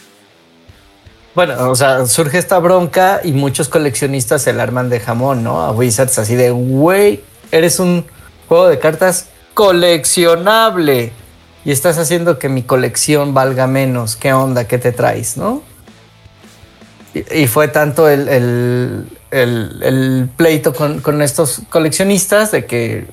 Bueno, 1.36 1.70
o 1.70 1.76
sea, 1.76 2.06
surge 2.06 2.38
esta 2.38 2.60
bronca 2.60 3.22
y 3.24 3.32
muchos 3.32 3.70
coleccionistas 3.70 4.44
se 4.44 4.54
la 4.54 4.64
arman 4.64 4.90
de 4.90 5.00
jamón, 5.00 5.44
¿no? 5.44 5.62
A 5.62 5.72
Wizards 5.72 6.20
así 6.20 6.36
de, 6.36 6.52
güey, 6.52 7.22
eres 7.52 7.80
un 7.80 8.06
juego 8.48 8.68
de 8.68 8.78
cartas 8.78 9.30
coleccionable 9.56 11.12
y 11.66 11.72
estás 11.72 11.98
haciendo 11.98 12.40
que 12.40 12.50
mi 12.50 12.64
colección 12.64 13.34
valga 13.34 13.68
menos. 13.68 14.16
¿Qué 14.16 14.34
onda? 14.34 14.66
¿Qué 14.66 14.78
te 14.78 14.92
traes? 14.92 15.38
¿No? 15.38 15.62
Y, 17.14 17.48
fue 17.48 17.68
tanto 17.68 18.10
el, 18.10 19.08
pleito 20.36 20.74
con, 20.74 21.22
estos 21.22 21.62
coleccionistas 21.70 22.52
de 22.52 22.66
que 22.66 23.08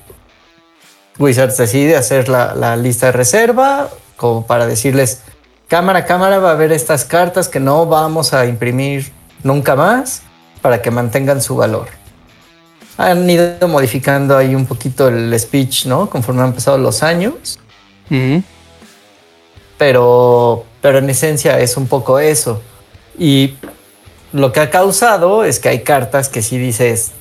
Wizards 1.19 1.57
decide 1.57 1.95
hacer 1.95 2.27
la, 2.27 2.75
lista 2.77 3.07
de 3.07 3.11
reserva 3.11 3.89
como 4.17 4.45
para 4.45 4.65
decirles, 4.67 5.21
cámara, 5.67 6.05
cámara, 6.05 6.39
va 6.39 6.49
a 6.49 6.53
haber 6.53 6.71
estas 6.71 7.05
cartas 7.05 7.47
que 7.47 7.59
no 7.59 7.85
vamos 7.85 8.33
a 8.33 8.45
imprimir 8.45 9.11
nunca 9.43 9.75
más 9.75 10.23
para 10.61 10.81
que 10.81 10.91
mantengan 10.91 11.41
su 11.41 11.55
valor 11.55 12.01
han 12.97 13.29
ido 13.29 13.67
modificando 13.67 14.37
ahí 14.37 14.53
un 14.53 14.65
poquito 14.65 15.07
el 15.07 15.37
speech, 15.39 15.85
¿no? 15.85 16.09
Conforme 16.09 16.43
han 16.43 16.53
pasado 16.53 16.77
los 16.77 17.03
años. 17.03 17.59
Pero, 19.77 20.65
pero 20.81 20.97
en 20.97 21.09
esencia 21.09 21.59
es 21.59 21.77
un 21.77 21.87
poco 21.87 22.19
eso. 22.19 22.61
Y 23.17 23.55
lo 24.33 24.51
que 24.51 24.59
ha 24.59 24.69
causado 24.69 25.43
es 25.43 25.59
que 25.59 25.69
hay 25.69 25.79
cartas 25.81 26.29
que 26.29 26.41
sí 26.41 26.57
dices, 26.57 27.11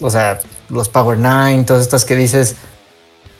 o 0.00 0.10
sea, 0.10 0.40
los 0.68 0.88
Power 0.88 1.18
Nine, 1.18 1.64
todas 1.64 1.82
estas 1.82 2.04
que 2.04 2.16
dices, 2.16 2.56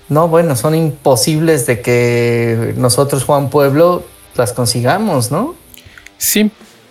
no, 0.09 0.29
bueno, 0.29 0.57
son 0.57 0.75
imposibles 0.75 1.67
de 1.67 1.81
que 1.81 2.75
nosotros, 2.77 3.25
Juan 3.25 3.49
Pueblo, 3.49 4.05
las 4.37 4.53
consigamos, 4.53 5.31
¿no? 5.31 5.55
Sí, 6.19 6.51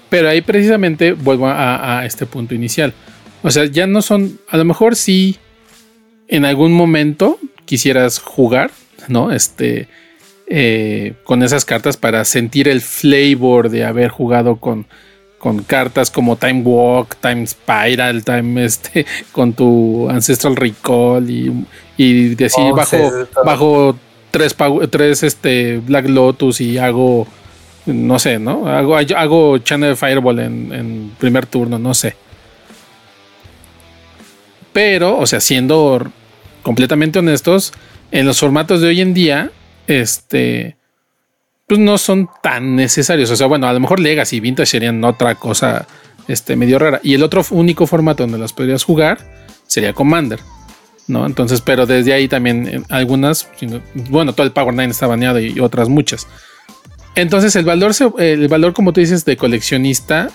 Pero 0.09 0.29
ahí 0.29 0.41
precisamente 0.41 1.13
vuelvo 1.13 1.47
a, 1.47 2.03
este 2.05 2.25
punto 2.25 2.55
inicial. 2.55 2.93
O 3.43 3.51
sea, 3.51 3.65
ya 3.65 3.85
no 3.85 4.01
son, 4.01 4.39
a 4.49 4.57
lo 4.57 4.65
mejor 4.65 4.95
sí, 4.95 5.37
en 6.27 6.45
algún 6.45 6.73
momento 6.73 7.37
quisieras 7.65 8.19
jugar, 8.19 8.71
¿no? 9.09 9.31
Este, 9.31 9.87
eh, 10.47 11.13
con 11.23 11.43
esas 11.43 11.63
cartas 11.63 11.95
para 11.95 12.25
sentir 12.25 12.67
el 12.67 12.81
flavor 12.81 13.69
de 13.69 13.85
haber 13.85 14.09
jugado 14.09 14.55
con, 14.55 14.87
con 15.37 15.63
cartas 15.63 16.09
como 16.09 16.37
Time 16.37 16.61
Walk, 16.63 17.17
Time 17.21 17.45
Spiral, 17.45 18.23
Time 18.23 18.65
este, 18.65 19.05
con 19.31 19.53
tu 19.53 20.09
Ancestral 20.09 20.55
Recall 20.55 21.29
y, 21.29 21.65
y 21.97 22.35
decir 22.35 22.65
oh, 22.71 22.75
bajo, 22.75 22.97
bajo 23.45 23.95
tres, 24.31 24.55
tres 24.89 25.23
este, 25.23 25.77
Black 25.77 26.07
Lotus 26.09 26.61
y 26.61 26.77
hago, 26.77 27.27
no 27.85 28.17
sé, 28.19 28.39
¿no? 28.39 28.67
Hago, 28.67 28.97
hago 28.97 29.57
Channel 29.59 29.95
Fireball 29.95 30.39
en, 30.39 30.73
en 30.73 31.11
primer 31.19 31.45
turno, 31.45 31.77
no 31.77 31.93
sé. 31.93 32.15
Pero, 34.73 35.17
o 35.17 35.27
sea, 35.27 35.39
siendo 35.39 36.11
completamente 36.63 37.19
honestos, 37.19 37.73
en 38.11 38.25
los 38.25 38.39
formatos 38.39 38.81
de 38.81 38.87
hoy 38.87 39.01
en 39.01 39.13
día, 39.13 39.51
este, 39.87 40.77
pues 41.67 41.79
no 41.79 41.97
son 41.97 42.29
tan 42.41 42.75
necesarios. 42.75 43.29
O 43.31 43.35
sea, 43.35 43.47
bueno, 43.47 43.67
a 43.67 43.73
lo 43.73 43.79
mejor 43.79 43.99
Legacy 43.99 44.37
y 44.37 44.39
Vintage 44.39 44.71
serían 44.71 45.03
otra 45.03 45.35
cosa 45.35 45.87
este, 46.27 46.55
medio 46.55 46.79
rara. 46.79 46.99
Y 47.03 47.13
el 47.13 47.23
otro 47.23 47.45
único 47.51 47.87
formato 47.87 48.23
donde 48.23 48.37
las 48.37 48.53
podrías 48.53 48.83
jugar 48.83 49.19
sería 49.67 49.93
Commander. 49.93 50.39
¿no? 51.07 51.25
Entonces, 51.25 51.61
pero 51.61 51.85
desde 51.85 52.13
ahí 52.13 52.27
también 52.27 52.85
algunas, 52.89 53.49
bueno, 54.09 54.33
todo 54.33 54.45
el 54.45 54.53
Power 54.53 54.73
9 54.73 54.91
está 54.91 55.07
baneado 55.07 55.39
y 55.39 55.59
otras 55.59 55.89
muchas. 55.89 56.27
Entonces, 57.15 57.55
el 57.55 57.65
valor, 57.65 57.91
el 58.19 58.47
valor, 58.47 58.73
como 58.73 58.93
tú 58.93 59.01
dices, 59.01 59.25
de 59.25 59.35
coleccionista 59.35 60.29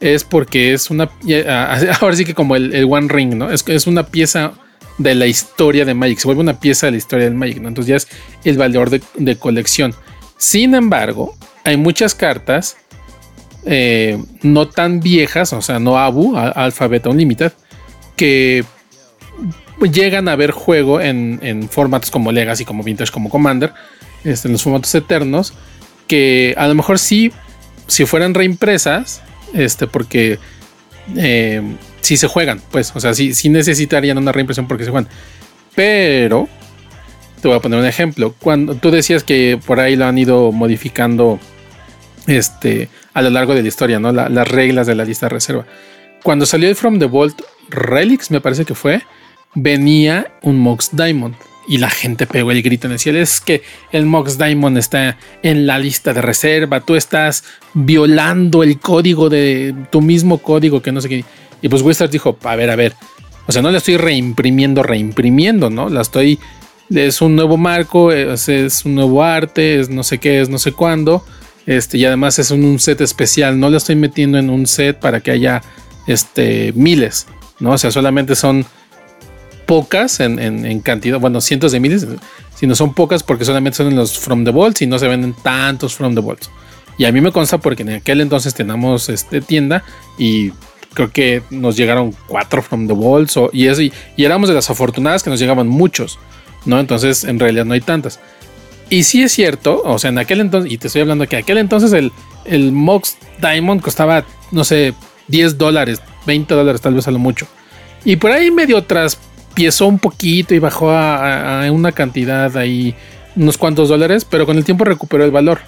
es 0.00 0.24
porque 0.24 0.72
es 0.72 0.90
una, 0.90 1.10
ahora 2.00 2.16
sí 2.16 2.24
que 2.24 2.34
como 2.34 2.56
el, 2.56 2.86
One 2.88 3.08
Ring, 3.08 3.34
¿no? 3.36 3.50
Es, 3.50 3.64
es 3.68 3.86
una 3.86 4.06
pieza 4.06 4.52
de 4.98 5.14
la 5.14 5.26
historia 5.26 5.84
de 5.84 5.94
Magic, 5.94 6.18
se 6.18 6.28
vuelve 6.28 6.42
una 6.42 6.58
pieza 6.58 6.86
de 6.86 6.92
la 6.92 6.98
historia 6.98 7.24
del 7.24 7.34
Magic, 7.34 7.60
¿no? 7.60 7.68
Entonces 7.68 7.88
ya 7.88 7.96
es 7.96 8.08
el 8.44 8.58
valor 8.58 8.90
de, 8.90 9.36
colección. 9.36 9.94
Sin 10.36 10.74
embargo, 10.74 11.34
hay 11.64 11.76
muchas 11.76 12.14
cartas 12.14 12.76
eh, 13.64 14.22
no 14.42 14.68
tan 14.68 15.00
viejas, 15.00 15.52
o 15.52 15.62
sea, 15.62 15.78
no 15.78 15.98
ABU, 15.98 16.36
Alphabet 16.36 17.06
Unlimited, 17.06 17.52
que 18.16 18.64
llegan 19.80 20.28
a 20.28 20.36
ver 20.36 20.50
juego 20.50 21.00
en, 21.00 21.68
formatos 21.68 22.10
como 22.10 22.32
Legacy, 22.32 22.64
como 22.64 22.82
Vintage, 22.82 23.12
como 23.12 23.30
Commander, 23.30 23.72
este, 24.24 24.48
en 24.48 24.52
los 24.52 24.62
formatos 24.62 24.94
eternos, 24.94 25.54
que 26.06 26.54
a 26.56 26.66
lo 26.68 26.74
mejor 26.74 26.98
sí, 26.98 27.32
si 27.86 28.04
fueran 28.04 28.34
reimpresas, 28.34 29.22
este, 29.54 29.86
porque 29.86 30.38
eh, 31.16 31.62
si 32.02 32.16
se 32.16 32.28
juegan, 32.28 32.60
pues, 32.70 32.92
o 32.94 33.00
sea, 33.00 33.14
si 33.14 33.48
necesitarían 33.48 34.18
una 34.18 34.32
reimpresión 34.32 34.68
porque 34.68 34.84
se 34.84 34.90
juegan. 34.90 35.08
Pero, 35.74 36.48
te 37.40 37.48
voy 37.48 37.56
a 37.56 37.60
poner 37.60 37.80
un 37.80 37.86
ejemplo. 37.86 38.34
Cuando 38.38 38.74
tú 38.76 38.90
decías 38.90 39.24
que 39.24 39.58
por 39.66 39.80
ahí 39.80 39.96
lo 39.96 40.06
han 40.06 40.16
ido 40.18 40.52
modificando 40.52 41.40
este, 42.26 42.88
a 43.14 43.22
lo 43.22 43.30
largo 43.30 43.54
de 43.54 43.62
la 43.62 43.68
historia, 43.68 43.98
¿no? 43.98 44.12
las 44.12 44.48
reglas 44.48 44.86
de 44.86 44.94
la 44.94 45.04
lista 45.04 45.26
de 45.26 45.30
reserva. 45.30 45.66
Cuando 46.22 46.46
salió 46.46 46.68
el 46.68 46.76
From 46.76 46.98
the 46.98 47.06
Vault 47.06 47.42
Relics, 47.68 48.30
me 48.30 48.40
parece 48.40 48.64
que 48.64 48.74
fue, 48.74 49.02
venía 49.54 50.32
un 50.42 50.58
Mox 50.58 50.90
Diamond. 50.92 51.34
Y 51.68 51.78
la 51.78 51.90
gente 51.90 52.26
pegó 52.26 52.50
el 52.50 52.60
grito 52.60 52.88
en 52.88 52.94
el 52.94 52.98
cielo. 52.98 53.20
Es 53.20 53.40
que 53.40 53.62
el 53.92 54.04
Mox 54.04 54.36
Diamond 54.36 54.78
está 54.78 55.16
en 55.44 55.66
la 55.66 55.78
lista 55.78 56.12
de 56.12 56.20
reserva. 56.20 56.80
Tú 56.80 56.96
estás 56.96 57.44
violando 57.72 58.64
el 58.64 58.80
código 58.80 59.28
de 59.28 59.72
tu 59.90 60.00
mismo 60.00 60.38
código 60.38 60.82
que 60.82 60.90
no 60.90 61.00
sé 61.00 61.08
qué. 61.08 61.24
Y 61.62 61.68
pues 61.68 61.82
Wizards 61.82 62.12
dijo, 62.12 62.36
a 62.42 62.56
ver, 62.56 62.70
a 62.70 62.76
ver. 62.76 62.94
O 63.46 63.52
sea, 63.52 63.62
no 63.62 63.70
la 63.70 63.78
estoy 63.78 63.96
reimprimiendo, 63.96 64.82
reimprimiendo, 64.82 65.70
¿no? 65.70 65.88
La 65.88 66.02
estoy... 66.02 66.38
Es 66.90 67.22
un 67.22 67.36
nuevo 67.36 67.56
marco, 67.56 68.12
es, 68.12 68.84
un 68.84 68.96
nuevo 68.96 69.22
arte, 69.22 69.80
es 69.80 69.88
no 69.88 70.02
sé 70.02 70.18
qué, 70.18 70.42
es 70.42 70.50
no 70.50 70.58
sé 70.58 70.72
cuándo. 70.72 71.24
Este, 71.64 71.96
y 71.96 72.04
además 72.04 72.38
es 72.38 72.50
un, 72.50 72.78
set 72.78 73.00
especial. 73.00 73.58
No 73.58 73.70
la 73.70 73.78
estoy 73.78 73.96
metiendo 73.96 74.36
en 74.36 74.50
un 74.50 74.66
set 74.66 74.98
para 74.98 75.20
que 75.20 75.30
haya 75.30 75.62
este, 76.06 76.72
miles, 76.74 77.26
¿no? 77.60 77.72
O 77.72 77.78
sea, 77.78 77.90
solamente 77.90 78.34
son 78.34 78.66
pocas 79.64 80.20
en, 80.20 80.80
cantidad, 80.80 81.18
bueno, 81.18 81.40
cientos 81.40 81.72
de 81.72 81.80
miles, 81.80 82.06
sino 82.54 82.74
son 82.74 82.92
pocas 82.92 83.22
porque 83.22 83.46
solamente 83.46 83.78
son 83.78 83.86
en 83.86 83.96
los 83.96 84.18
From 84.18 84.44
the 84.44 84.50
Vaults 84.50 84.82
y 84.82 84.86
no 84.86 84.98
se 84.98 85.08
venden 85.08 85.34
tantos 85.42 85.94
From 85.94 86.14
the 86.14 86.20
Vaults. 86.20 86.50
Y 86.98 87.06
a 87.06 87.12
mí 87.12 87.20
me 87.22 87.32
consta 87.32 87.58
porque 87.58 87.82
en 87.82 87.90
aquel 87.90 88.20
entonces 88.20 88.54
teníamos 88.54 89.08
este, 89.08 89.40
tienda 89.40 89.82
y 90.18 90.52
creo 90.92 91.10
que 91.10 91.42
nos 91.50 91.76
llegaron 91.76 92.14
cuatro 92.26 92.62
From 92.62 92.86
the 92.86 92.94
Vaults 92.94 93.38
y, 93.52 93.68
y, 93.68 93.92
éramos 94.16 94.48
de 94.48 94.54
las 94.54 94.70
afortunadas 94.70 95.22
que 95.22 95.30
nos 95.30 95.40
llegaban 95.40 95.68
muchos, 95.68 96.18
¿no? 96.64 96.78
Entonces 96.78 97.24
en 97.24 97.38
realidad 97.38 97.64
no 97.64 97.74
hay 97.74 97.80
tantas. 97.80 98.20
Y 98.90 99.04
sí 99.04 99.22
es 99.22 99.32
cierto, 99.32 99.82
o 99.84 99.98
sea, 99.98 100.10
en 100.10 100.18
aquel 100.18 100.40
entonces, 100.40 100.70
y 100.70 100.78
te 100.78 100.88
estoy 100.88 101.02
hablando 101.02 101.26
que 101.26 101.36
aquel 101.36 101.58
entonces 101.58 101.92
el, 101.92 102.12
el 102.44 102.72
Mox 102.72 103.16
Diamond 103.40 103.80
costaba, 103.80 104.24
no 104.50 104.64
sé, 104.64 104.94
10 105.28 105.56
dólares, 105.56 106.02
20 106.26 106.54
dólares 106.54 106.80
tal 106.80 106.94
vez 106.94 107.08
a 107.08 107.10
lo 107.10 107.18
mucho. 107.18 107.46
Y 108.04 108.16
por 108.16 108.32
ahí 108.32 108.50
medio 108.50 108.82
tras 108.84 109.18
piezó 109.54 109.86
un 109.86 109.98
poquito 109.98 110.54
y 110.54 110.58
bajó 110.58 110.90
a, 110.90 111.66
una 111.70 111.92
cantidad 111.92 112.56
ahí, 112.56 112.94
unos 113.36 113.58
cuantos 113.58 113.88
dólares, 113.88 114.26
pero 114.28 114.46
con 114.46 114.56
el 114.58 114.64
tiempo 114.64 114.84
recuperó 114.84 115.24
el 115.24 115.30
valor. 115.30 115.60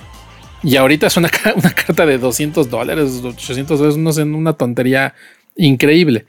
Y 0.64 0.76
ahorita 0.76 1.06
es 1.06 1.16
una, 1.16 1.30
una 1.56 1.70
carta 1.70 2.06
de 2.06 2.18
200 2.18 2.70
dólares, 2.70 3.20
800 3.22 3.78
dólares, 3.78 3.98
no 3.98 4.12
sé, 4.12 4.22
una 4.22 4.54
tontería 4.54 5.14
increíble. 5.54 6.24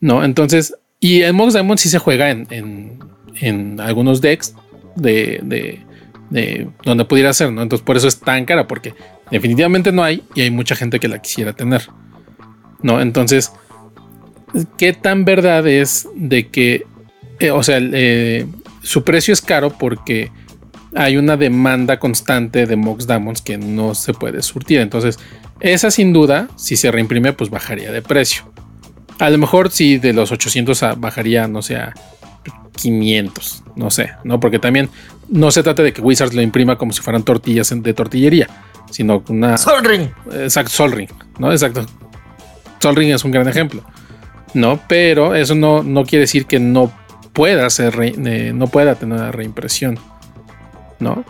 ¿No? 0.00 0.24
Entonces, 0.24 0.74
y 0.98 1.22
el 1.22 1.34
Mox 1.34 1.52
Diamond 1.52 1.78
sí 1.78 1.88
se 1.88 1.98
juega 1.98 2.30
en, 2.30 2.98
en, 3.40 3.80
algunos 3.80 4.20
decks 4.20 4.54
de, 4.94 5.40
de, 5.42 5.80
de, 6.30 6.68
donde 6.84 7.04
pudiera 7.04 7.32
ser, 7.32 7.52
¿no? 7.52 7.62
Entonces, 7.62 7.84
por 7.84 7.96
eso 7.96 8.08
es 8.08 8.18
tan 8.18 8.44
cara, 8.44 8.66
porque 8.66 8.94
definitivamente 9.30 9.92
no 9.92 10.02
hay 10.02 10.22
y 10.34 10.42
hay 10.42 10.50
mucha 10.50 10.74
gente 10.74 10.98
que 10.98 11.08
la 11.08 11.20
quisiera 11.20 11.52
tener. 11.52 11.82
¿No? 12.82 13.00
Entonces, 13.00 13.52
qué 14.76 14.92
tan 14.92 15.24
verdad 15.24 15.66
es 15.66 16.08
de 16.14 16.48
que, 16.48 16.86
eh, 17.40 17.50
o 17.50 17.62
sea, 17.62 17.78
eh, 17.80 18.46
su 18.82 19.02
precio 19.02 19.32
es 19.32 19.42
caro 19.42 19.70
porque 19.70 20.30
hay 20.96 21.16
una 21.16 21.36
demanda 21.36 21.98
constante 21.98 22.66
de 22.66 22.76
Mox 22.76 23.06
Diamonds 23.06 23.42
que 23.42 23.58
no 23.58 23.94
se 23.94 24.14
puede 24.14 24.42
surtir. 24.42 24.80
Entonces, 24.80 25.18
esa 25.60 25.90
sin 25.90 26.12
duda, 26.12 26.48
si 26.56 26.76
se 26.76 26.90
reimprime, 26.90 27.32
pues 27.32 27.50
bajaría 27.50 27.92
de 27.92 28.02
precio. 28.02 28.44
A 29.18 29.30
lo 29.30 29.38
mejor 29.38 29.70
si 29.70 29.98
de 29.98 30.12
los 30.12 30.32
800 30.32 30.98
bajaría, 30.98 31.48
no 31.48 31.62
sé, 31.62 31.76
a 31.76 31.94
500, 32.76 33.64
no 33.76 33.90
sé, 33.90 34.10
¿no? 34.24 34.40
Porque 34.40 34.58
también 34.58 34.90
no 35.28 35.50
se 35.50 35.62
trata 35.62 35.82
de 35.82 35.92
que 35.92 36.00
Wizards 36.00 36.34
lo 36.34 36.42
imprima 36.42 36.76
como 36.76 36.92
si 36.92 37.00
fueran 37.00 37.22
tortillas 37.22 37.72
de 37.74 37.94
tortillería, 37.94 38.48
sino 38.90 39.22
una... 39.28 39.56
Sol 39.56 39.84
Ring. 39.84 40.08
Exacto, 40.32 40.70
Sol 40.70 40.92
Ring, 40.92 41.10
¿no? 41.38 41.52
Exacto. 41.52 41.86
Sol 42.80 42.96
Ring 42.96 43.12
es 43.12 43.24
un 43.24 43.30
gran 43.30 43.48
ejemplo. 43.48 43.82
¿no? 44.56 44.80
Pero 44.88 45.34
eso 45.34 45.54
no, 45.54 45.82
no 45.82 46.04
quiere 46.04 46.22
decir 46.22 46.46
que 46.46 46.58
no 46.58 46.90
pueda 47.32 47.68
ser 47.68 47.94
eh, 48.00 48.52
no 48.54 48.66
pueda 48.66 48.94
tener 48.94 49.18
una 49.18 49.30
reimpresión. 49.30 49.98
¿No? 50.98 51.24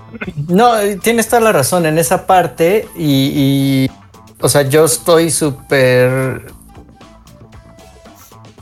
No, 0.49 0.75
tienes 1.03 1.29
toda 1.29 1.41
la 1.41 1.53
razón 1.53 1.87
en 1.87 1.99
esa 1.99 2.27
parte 2.27 2.89
y, 2.97 3.91
o 4.41 4.49
sea, 4.49 4.63
yo 4.63 4.85
estoy 4.85 5.31
súper... 5.31 6.53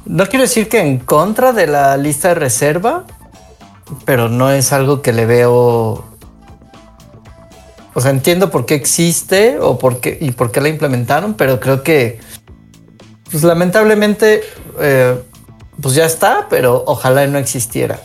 No 0.07 0.27
quiero 0.27 0.43
decir 0.43 0.69
que 0.69 0.81
en 0.81 0.99
contra 0.99 1.53
de 1.53 1.67
la 1.67 1.97
lista 1.97 2.29
de 2.29 2.35
reserva, 2.35 3.05
pero 4.05 4.29
no 4.29 4.51
es 4.51 4.73
algo 4.73 5.03
que 5.03 5.13
le 5.13 5.27
veo... 5.27 6.05
O 7.97 8.01
sea, 8.01 8.11
entiendo 8.11 8.51
por 8.51 8.67
qué 8.67 8.75
existe 8.75 9.59
o 9.61 9.79
por 9.79 10.01
qué, 10.01 10.19
y 10.21 10.33
por 10.33 10.51
qué 10.51 10.61
la 10.61 10.69
implementaron, 10.69 11.35
pero 11.35 11.61
creo 11.61 11.83
que 11.83 12.19
pues 13.35 13.43
lamentablemente, 13.43 14.43
eh, 14.79 15.21
pues 15.83 15.97
ya 15.97 16.07
está, 16.07 16.47
pero 16.49 16.85
ojalá 16.87 17.27
no 17.27 17.37
existiera. 17.37 17.99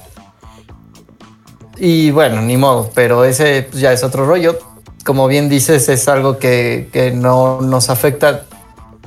Y 1.80 2.12
bueno, 2.12 2.42
ni 2.42 2.58
modo, 2.58 2.92
pero 2.94 3.24
ese 3.24 3.68
pues, 3.70 3.82
ya 3.82 3.94
es 3.94 4.04
otro 4.04 4.26
rollo. 4.26 4.60
Como 5.06 5.28
bien 5.28 5.48
dices, 5.48 5.88
es 5.88 6.08
algo 6.10 6.38
que, 6.38 7.14
no 7.16 7.62
nos 7.62 7.90
afecta. 7.90 8.44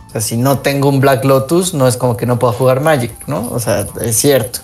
O 0.09 0.11
sea, 0.11 0.21
si 0.21 0.37
no 0.37 0.59
tengo 0.61 0.89
un 0.89 1.01
Black 1.01 1.25
Lotus, 1.25 1.75
no 1.75 1.87
es 1.87 1.97
como 1.97 2.17
que 2.17 2.27
no 2.27 2.39
pueda 2.39 2.55
jugar 2.55 2.81
Magic, 2.81 3.13
¿no? 3.27 3.49
O 3.51 3.61
sea, 3.61 3.87
es 4.01 4.17
cierto. 4.17 4.61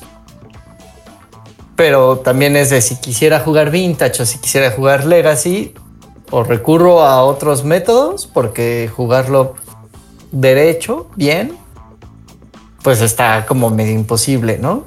Pero 1.77 2.19
también 2.19 2.57
es 2.57 2.71
de 2.71 2.81
si 2.81 2.97
quisiera 2.97 3.41
jugar 3.41 3.71
Vintage 3.71 4.23
o 4.23 4.27
si 4.27 4.39
quisiera 4.39 4.71
jugar 4.71 5.05
Legacy, 5.05 5.75
o 6.31 6.43
recurro 6.43 7.03
a 7.03 7.23
otros 7.23 7.65
métodos, 7.65 8.27
porque 8.27 8.91
jugarlo 8.95 9.55
derecho, 10.33 11.09
bien, 11.15 11.57
pues 12.83 13.01
está 13.01 13.47
como 13.47 13.71
medio 13.71 13.93
imposible, 13.93 14.59
¿no? 14.59 14.85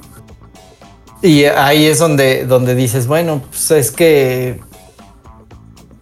Y 1.22 1.44
ahí 1.44 1.86
es 1.86 2.00
donde, 2.00 2.44
donde 2.46 2.74
dices, 2.74 3.06
bueno, 3.06 3.42
pues 3.48 3.70
es 3.70 3.90
que 3.92 4.60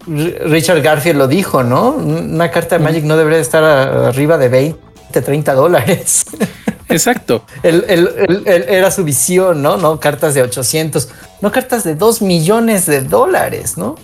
Richard 0.06 0.80
Garfield 0.80 1.18
lo 1.18 1.28
dijo, 1.28 1.62
¿no? 1.62 1.90
Una 1.90 2.50
carta 2.50 2.78
de 2.78 2.84
Magic 2.84 3.04
no 3.04 3.16
debería 3.18 3.38
estar 3.38 3.62
arriba 3.62 4.38
de 4.38 4.48
20, 4.48 5.20
30 5.20 5.54
dólares. 5.54 6.24
Exacto. 6.88 7.44
era 7.62 8.90
su 8.90 9.04
visión, 9.04 9.62
¿no? 9.62 9.76
No 9.76 10.00
cartas 10.00 10.34
de 10.34 10.42
800, 10.42 11.08
no 11.40 11.52
cartas 11.52 11.84
de 11.84 11.94
2 11.94 12.22
millones 12.22 12.86
de 12.86 13.02
dólares, 13.02 13.76
¿no? 13.76 13.96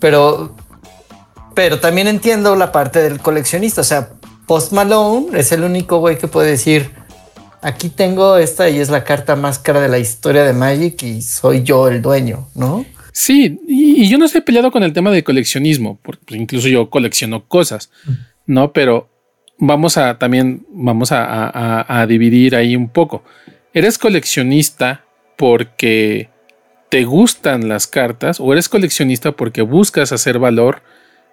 Pero, 0.00 0.52
pero 1.54 1.78
también 1.78 2.08
entiendo 2.08 2.56
la 2.56 2.72
parte 2.72 3.02
del 3.02 3.20
coleccionista. 3.20 3.82
O 3.82 3.84
sea, 3.84 4.08
Post 4.46 4.72
Malone 4.72 5.38
es 5.38 5.52
el 5.52 5.62
único 5.62 5.98
güey 5.98 6.18
que 6.18 6.26
puede 6.26 6.50
decir, 6.50 6.92
aquí 7.64 7.88
tengo 7.88 8.36
esta 8.36 8.68
y 8.68 8.78
es 8.78 8.90
la 8.90 9.04
carta 9.04 9.36
más 9.36 9.58
cara 9.58 9.80
de 9.80 9.88
la 9.88 9.98
historia 9.98 10.44
de 10.44 10.52
Magic 10.52 11.02
y 11.02 11.22
soy 11.22 11.62
yo 11.62 11.88
el 11.88 12.02
dueño, 12.02 12.46
¿no? 12.54 12.84
Sí, 13.10 13.58
y, 13.66 14.06
yo 14.08 14.18
no 14.18 14.26
estoy 14.26 14.42
peleado 14.42 14.70
con 14.70 14.82
el 14.82 14.92
tema 14.92 15.10
de 15.10 15.24
coleccionismo, 15.24 15.98
porque 16.02 16.24
pues, 16.26 16.40
incluso 16.40 16.68
yo 16.68 16.90
colecciono 16.90 17.46
cosas, 17.48 17.90
¿no? 18.46 18.72
Pero 18.72 19.08
vamos 19.56 19.96
a 19.96 20.18
también, 20.18 20.66
vamos 20.70 21.08
a, 21.10 22.06
dividir 22.06 22.54
ahí 22.54 22.76
un 22.76 22.88
poco. 22.88 23.24
¿Eres 23.72 23.98
coleccionista 23.98 25.04
porque 25.36 26.28
te 26.90 27.04
gustan 27.04 27.68
las 27.68 27.86
cartas 27.86 28.40
o 28.40 28.52
eres 28.52 28.68
coleccionista 28.68 29.32
porque 29.32 29.62
buscas 29.62 30.12
hacer 30.12 30.38
valor 30.38 30.82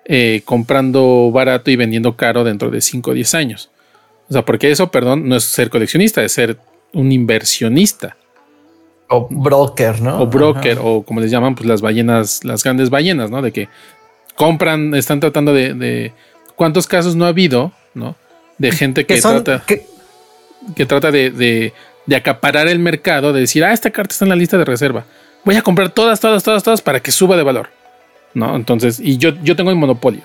eh, 0.06 0.42
comprando 0.46 1.30
barato 1.32 1.72
y 1.72 1.76
vendiendo 1.76 2.16
caro 2.16 2.44
dentro 2.44 2.72
de 2.72 2.82
5 2.82 3.12
o 3.12 3.14
10 3.14 3.36
años? 3.36 3.71
O 4.32 4.34
sea, 4.34 4.46
porque 4.46 4.72
eso, 4.72 4.90
perdón, 4.90 5.28
no 5.28 5.36
es 5.36 5.44
ser 5.44 5.70
coleccionista, 5.70 6.24
es 6.24 6.32
ser 6.32 6.58
un 6.94 7.12
inversionista. 7.12 8.16
O 9.10 9.28
broker, 9.30 10.02
¿no? 10.02 10.22
O 10.22 10.26
broker, 10.26 10.78
o 10.82 11.04
como 11.04 11.20
les 11.20 11.30
llaman, 11.30 11.54
pues 11.54 11.68
las 11.68 11.82
ballenas, 11.82 12.46
las 12.46 12.64
grandes 12.64 12.90
ballenas, 12.90 13.30
¿no? 13.30 13.42
De 13.42 13.52
que 13.52 13.68
compran, 14.38 14.96
están 14.96 15.20
tratando 15.20 15.54
de, 15.54 16.14
¿Cuántos 16.56 16.88
casos 16.88 17.14
no 17.14 17.26
ha 17.26 17.28
habido, 17.28 17.74
¿no? 17.94 18.16
De 18.58 18.72
gente 18.72 19.06
que, 19.06 19.20
trata. 19.20 19.66
Que, 19.66 20.86
trata 20.86 21.12
de, 21.12 21.74
acaparar 22.16 22.70
el 22.70 22.80
mercado, 22.80 23.34
de 23.34 23.42
decir, 23.42 23.66
ah, 23.66 23.74
esta 23.74 23.92
carta 23.92 24.14
está 24.14 24.24
en 24.24 24.30
la 24.30 24.38
lista 24.38 24.58
de 24.58 24.64
reserva. 24.64 25.04
Voy 25.44 25.58
a 25.58 25.62
comprar 25.62 25.90
todas, 25.90 26.22
todas, 26.22 26.42
todas, 26.42 26.64
todas 26.64 26.82
para 26.82 27.02
que 27.02 27.12
suba 27.12 27.36
de 27.36 27.44
valor. 27.44 27.68
¿No? 28.34 28.56
Entonces, 28.56 28.98
y 28.98 29.18
yo, 29.18 29.32
yo 29.44 29.58
tengo 29.58 29.72
el 29.72 29.76
monopolio. 29.76 30.22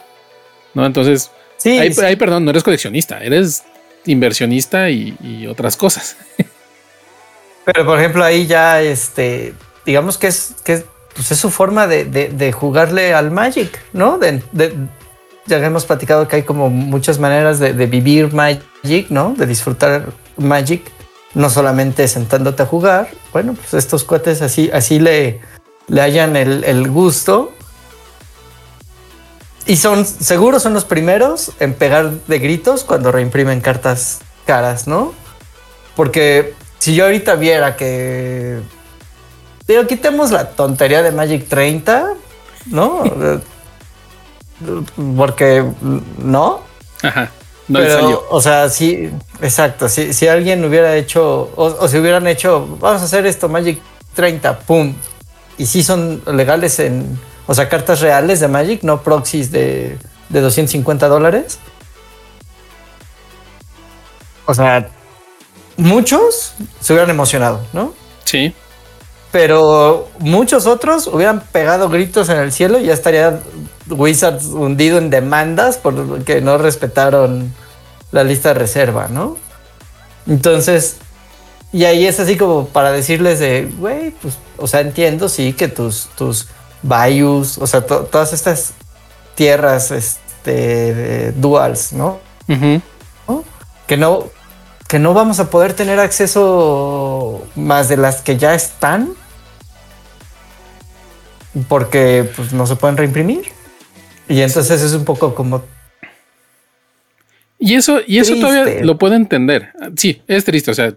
¿No? 0.75 0.87
Entonces, 0.87 1.33
sí, 1.57 1.77
ahí, 1.77 2.15
perdón, 2.15 2.45
no 2.45 2.51
eres 2.53 2.63
coleccionista, 2.63 3.19
eres 3.19 3.65
inversionista 4.07 4.91
y 4.91 5.47
otras 5.47 5.77
cosas. 5.77 6.17
Pero 7.67 7.85
por 7.85 7.99
ejemplo, 7.99 8.23
ahí 8.23 8.47
ya, 8.47 8.81
este, 8.81 9.53
digamos 9.85 10.19
que 10.19 10.29
es, 10.29 10.55
que 10.63 10.85
pues 11.17 11.33
es 11.33 11.39
su 11.39 11.51
forma 11.51 11.89
de, 11.89 12.53
jugarle 12.53 13.13
al 13.13 13.33
Magic, 13.33 13.83
¿no? 13.93 14.21
ya 15.47 15.59
hemos 15.59 15.85
platicado 15.85 16.29
que 16.29 16.37
hay 16.37 16.43
como 16.45 16.71
muchas 16.71 17.19
maneras 17.19 17.59
de, 17.59 17.73
vivir 17.73 18.33
Magic, 18.33 19.11
¿no? 19.11 19.35
De 19.37 19.47
disfrutar 19.47 20.13
Magic, 20.37 20.83
no 21.35 21.51
solamente 21.51 22.07
sentándote 22.07 22.63
a 22.63 22.67
jugar. 22.67 23.09
Bueno, 23.33 23.55
pues 23.55 23.75
estos 23.75 24.05
cuates 24.05 24.43
así, 24.43 24.71
así 24.73 25.01
le, 25.01 25.41
le 25.89 26.01
hallan 26.01 26.37
el 26.37 26.89
gusto. 26.89 27.53
Y 29.67 29.77
son, 29.77 30.05
seguros 30.05 30.63
son 30.63 30.75
los 30.75 30.85
primeros 30.85 31.53
en 31.59 31.75
pegar 31.75 32.11
de 32.11 32.39
gritos 32.39 32.85
cuando 32.85 33.11
reimprimen 33.11 33.61
cartas 33.61 34.21
caras, 34.45 34.87
¿no? 34.87 35.13
Porque 35.97 36.55
si 36.79 36.95
yo 36.95 37.05
ahorita 37.05 37.35
viera 37.35 37.77
que. 37.77 38.61
Digo, 39.67 39.87
quitemos 39.87 40.31
la 40.31 40.51
tontería 40.51 41.03
de 41.03 41.11
Magic 41.11 41.49
30, 41.49 42.15
¿no? 42.67 43.03
Porque 45.17 45.65
no. 46.19 46.61
Ajá. 47.03 47.31
No 47.69 47.81
Pero, 47.81 48.25
o 48.31 48.41
sea, 48.41 48.69
sí, 48.69 49.11
exacto. 49.43 49.89
Si, 49.89 50.13
si 50.13 50.29
alguien 50.29 50.65
hubiera 50.65 50.95
hecho, 50.95 51.51
o, 51.57 51.89
si 51.89 51.99
hubieran 51.99 52.29
hecho, 52.29 52.79
vamos 52.81 53.03
a 53.03 53.07
hacer 53.07 53.27
esto, 53.27 53.49
Magic 53.49 53.81
30, 54.15 54.61
pum. 54.61 54.95
Y 55.59 55.67
sí 55.67 55.83
son 55.83 56.23
legales 56.33 56.79
en, 56.79 57.19
o 57.47 57.55
sea, 57.55 57.69
cartas 57.69 58.01
reales 58.01 58.41
de 58.41 58.49
Magic, 58.49 58.83
no 58.83 59.03
proxies 59.03 59.51
de, 59.51 59.99
de 60.29 60.41
250 60.41 61.09
dólares. 61.09 61.59
O 64.47 64.55
sea, 64.55 64.89
muchos 65.77 66.55
se 66.81 66.93
hubieran 66.93 67.11
emocionado, 67.11 67.61
¿no? 67.73 67.93
Sí. 68.25 68.55
Pero 69.33 70.09
muchos 70.19 70.67
otros 70.67 71.09
hubieran 71.09 71.41
pegado 71.41 71.89
gritos 71.89 72.29
en 72.29 72.39
el 72.39 72.53
cielo 72.53 72.79
y 72.79 72.87
ya 72.87 72.95
estaría 72.95 73.41
Wizards 73.89 74.47
hundido 74.47 74.99
en 74.99 75.11
demandas 75.11 75.79
porque 75.79 76.41
no 76.41 76.59
respetaron 76.59 77.53
la 78.13 78.25
lista 78.25 78.51
de 78.51 78.55
reserva, 78.55 79.09
¿no? 79.09 79.37
Entonces, 80.27 80.97
y 81.73 81.85
ahí 81.85 82.07
es 82.07 82.19
así 82.21 82.37
como 82.37 82.69
para 82.69 82.93
decirles 82.93 83.39
de, 83.39 83.71
güey, 83.79 84.11
pues, 84.11 84.39
o 84.57 84.67
sea, 84.67 84.81
entiendo, 84.81 85.29
sí, 85.29 85.53
que 85.53 85.69
tus, 85.69 86.09
tus 86.17 86.49
bayous, 86.87 87.59
o 87.59 87.67
sea, 87.67 87.83
todas 87.83 88.33
estas 88.33 88.73
tierras, 89.35 89.91
este, 89.91 91.33
duals, 91.33 91.93
¿no? 91.93 92.21
¿no? 92.49 93.45
Que 93.87 93.97
no, 93.97 94.27
que 94.89 94.99
no 94.99 95.15
vamos 95.15 95.41
a 95.41 95.51
poder 95.51 95.75
tener 95.75 96.01
acceso 96.01 97.47
más 97.55 97.89
de 97.89 97.97
las 97.97 98.23
que 98.23 98.37
ya 98.37 98.55
están 98.55 99.15
porque 101.69 102.29
pues, 102.37 102.53
no 102.53 102.67
se 102.67 102.77
pueden 102.77 102.97
reimprimir. 102.97 103.45
Y 104.29 104.41
entonces 104.41 104.83
es 104.83 104.93
un 104.93 105.05
poco 105.05 105.35
como... 105.35 105.65
Y 107.59 107.75
eso, 107.75 108.01
y 108.07 108.19
eso 108.19 108.35
todavía 108.37 108.85
lo 108.85 108.99
puedo 108.99 109.15
entender. 109.15 109.73
Sí, 109.97 110.21
es 110.27 110.45
triste. 110.45 110.71
O 110.71 110.75
sea, 110.75 110.95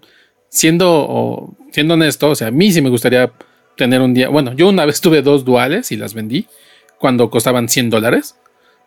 siendo, 0.49 1.55
siendo 1.71 1.93
honesto, 1.93 2.29
o 2.29 2.35
sea, 2.35 2.47
a 2.47 2.51
mí 2.51 2.71
sí 2.71 2.81
me 2.81 2.89
gustaría 2.89 3.31
tener 3.79 4.01
un 4.01 4.13
día. 4.13 4.29
Bueno, 4.29 4.53
yo 4.53 4.69
una 4.69 4.85
vez 4.85 5.01
tuve 5.01 5.23
dos 5.23 5.45
duales 5.45 5.91
y 5.91 5.95
las 5.95 6.13
vendí 6.13 6.45
cuando 6.99 7.29
costaban 7.29 7.69
100 7.69 7.89
dólares, 7.89 8.35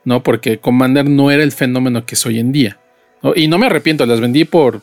¿no? 0.05 0.22
Porque 0.22 0.59
Commander 0.59 1.09
no 1.09 1.31
era 1.31 1.42
el 1.42 1.50
fenómeno 1.50 2.05
que 2.07 2.14
es 2.14 2.26
hoy 2.26 2.38
en 2.38 2.52
día. 2.52 2.78
Y 3.35 3.48
no 3.48 3.57
me 3.59 3.66
arrepiento, 3.66 4.05
las 4.05 4.20
vendí 4.20 4.44
por 4.44 4.83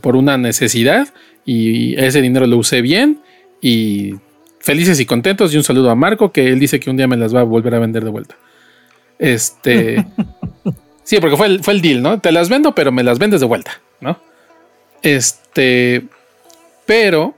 por 0.00 0.16
una 0.16 0.36
necesidad 0.36 1.08
y 1.44 1.94
ese 2.00 2.20
dinero 2.20 2.46
lo 2.46 2.58
usé 2.58 2.82
bien 2.82 3.20
y 3.60 4.14
felices 4.58 4.98
y 4.98 5.06
contentos 5.06 5.54
y 5.54 5.56
un 5.56 5.62
saludo 5.62 5.90
a 5.90 5.94
Marco 5.94 6.32
que 6.32 6.48
él 6.48 6.58
dice 6.58 6.80
que 6.80 6.90
un 6.90 6.96
día 6.96 7.06
me 7.06 7.16
las 7.16 7.34
va 7.34 7.40
a 7.40 7.44
volver 7.44 7.74
a 7.74 7.78
vender 7.78 8.04
de 8.04 8.10
vuelta. 8.10 8.36
Este... 9.18 10.04
sí, 11.04 11.18
porque 11.20 11.36
fue 11.36 11.46
el, 11.46 11.62
fue 11.62 11.74
el 11.74 11.80
deal, 11.80 12.02
¿no? 12.02 12.20
Te 12.20 12.32
las 12.32 12.48
vendo, 12.48 12.74
pero 12.74 12.90
me 12.90 13.04
las 13.04 13.18
vendes 13.18 13.40
de 13.40 13.46
vuelta, 13.46 13.80
¿no? 14.00 14.18
Este... 15.02 16.02
Pero 16.84 17.34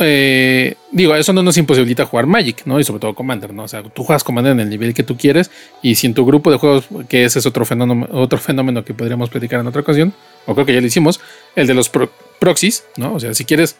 eh, 0.00 0.76
digo, 0.90 1.14
eso 1.14 1.32
no 1.32 1.42
nos 1.42 1.56
imposibilita 1.56 2.06
jugar 2.06 2.26
Magic, 2.26 2.62
¿no? 2.64 2.80
Y 2.80 2.84
sobre 2.84 3.00
todo 3.00 3.14
Commander, 3.14 3.52
¿no? 3.52 3.64
O 3.64 3.68
sea, 3.68 3.82
tú 3.82 4.02
juegas 4.04 4.24
Commander 4.24 4.52
en 4.52 4.60
el 4.60 4.70
nivel 4.70 4.94
que 4.94 5.02
tú 5.02 5.16
quieres 5.16 5.50
y 5.82 5.94
si 5.94 6.06
en 6.06 6.14
tu 6.14 6.24
grupo 6.24 6.50
de 6.50 6.56
juegos, 6.56 6.86
que 7.08 7.24
ese 7.24 7.38
es 7.38 7.46
otro 7.46 7.64
fenómeno, 7.64 8.08
otro 8.12 8.38
fenómeno 8.38 8.84
que 8.84 8.94
podríamos 8.94 9.30
platicar 9.30 9.60
en 9.60 9.66
otra 9.66 9.82
ocasión, 9.82 10.12
o 10.46 10.54
creo 10.54 10.66
que 10.66 10.74
ya 10.74 10.80
lo 10.80 10.86
hicimos, 10.86 11.20
el 11.54 11.66
de 11.66 11.74
los 11.74 11.90
proxies, 12.38 12.84
¿no? 12.96 13.14
O 13.14 13.20
sea, 13.20 13.34
si 13.34 13.44
quieres 13.44 13.76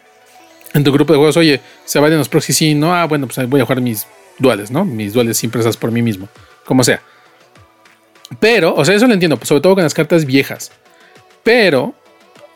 en 0.73 0.83
tu 0.83 0.91
grupo 0.91 1.13
de 1.13 1.17
juegos, 1.17 1.37
oye, 1.37 1.59
se 1.85 1.99
vayan 1.99 2.19
los 2.19 2.29
proxies 2.29 2.61
y 2.61 2.75
no, 2.75 2.93
ah, 2.93 3.05
bueno, 3.05 3.27
pues 3.27 3.49
voy 3.49 3.61
a 3.61 3.65
jugar 3.65 3.81
mis 3.81 4.07
duales, 4.39 4.71
¿no? 4.71 4.85
Mis 4.85 5.13
duales 5.13 5.43
impresas 5.43 5.75
por 5.77 5.91
mí 5.91 6.01
mismo, 6.01 6.29
como 6.65 6.83
sea. 6.83 7.01
Pero, 8.39 8.73
o 8.75 8.85
sea, 8.85 8.95
eso 8.95 9.07
lo 9.07 9.13
entiendo, 9.13 9.37
pues 9.37 9.49
sobre 9.49 9.61
todo 9.61 9.75
con 9.75 9.83
las 9.83 9.93
cartas 9.93 10.25
viejas. 10.25 10.71
Pero 11.43 11.95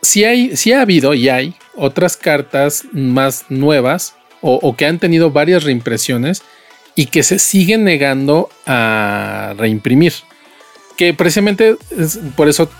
si 0.02 0.24
hay, 0.24 0.56
si 0.56 0.72
ha 0.72 0.82
habido 0.82 1.14
y 1.14 1.28
hay 1.28 1.54
otras 1.74 2.16
cartas 2.16 2.84
más 2.92 3.44
nuevas 3.48 4.14
o, 4.40 4.76
que 4.76 4.86
han 4.86 4.98
tenido 5.00 5.30
varias 5.30 5.64
reimpresiones 5.64 6.42
y 6.94 7.06
que 7.06 7.24
se 7.24 7.38
siguen 7.38 7.84
negando 7.84 8.48
a 8.64 9.54
reimprimir. 9.58 10.12
Que 10.96 11.12
precisamente 11.12 11.76
por 12.36 12.48
eso 12.48 12.70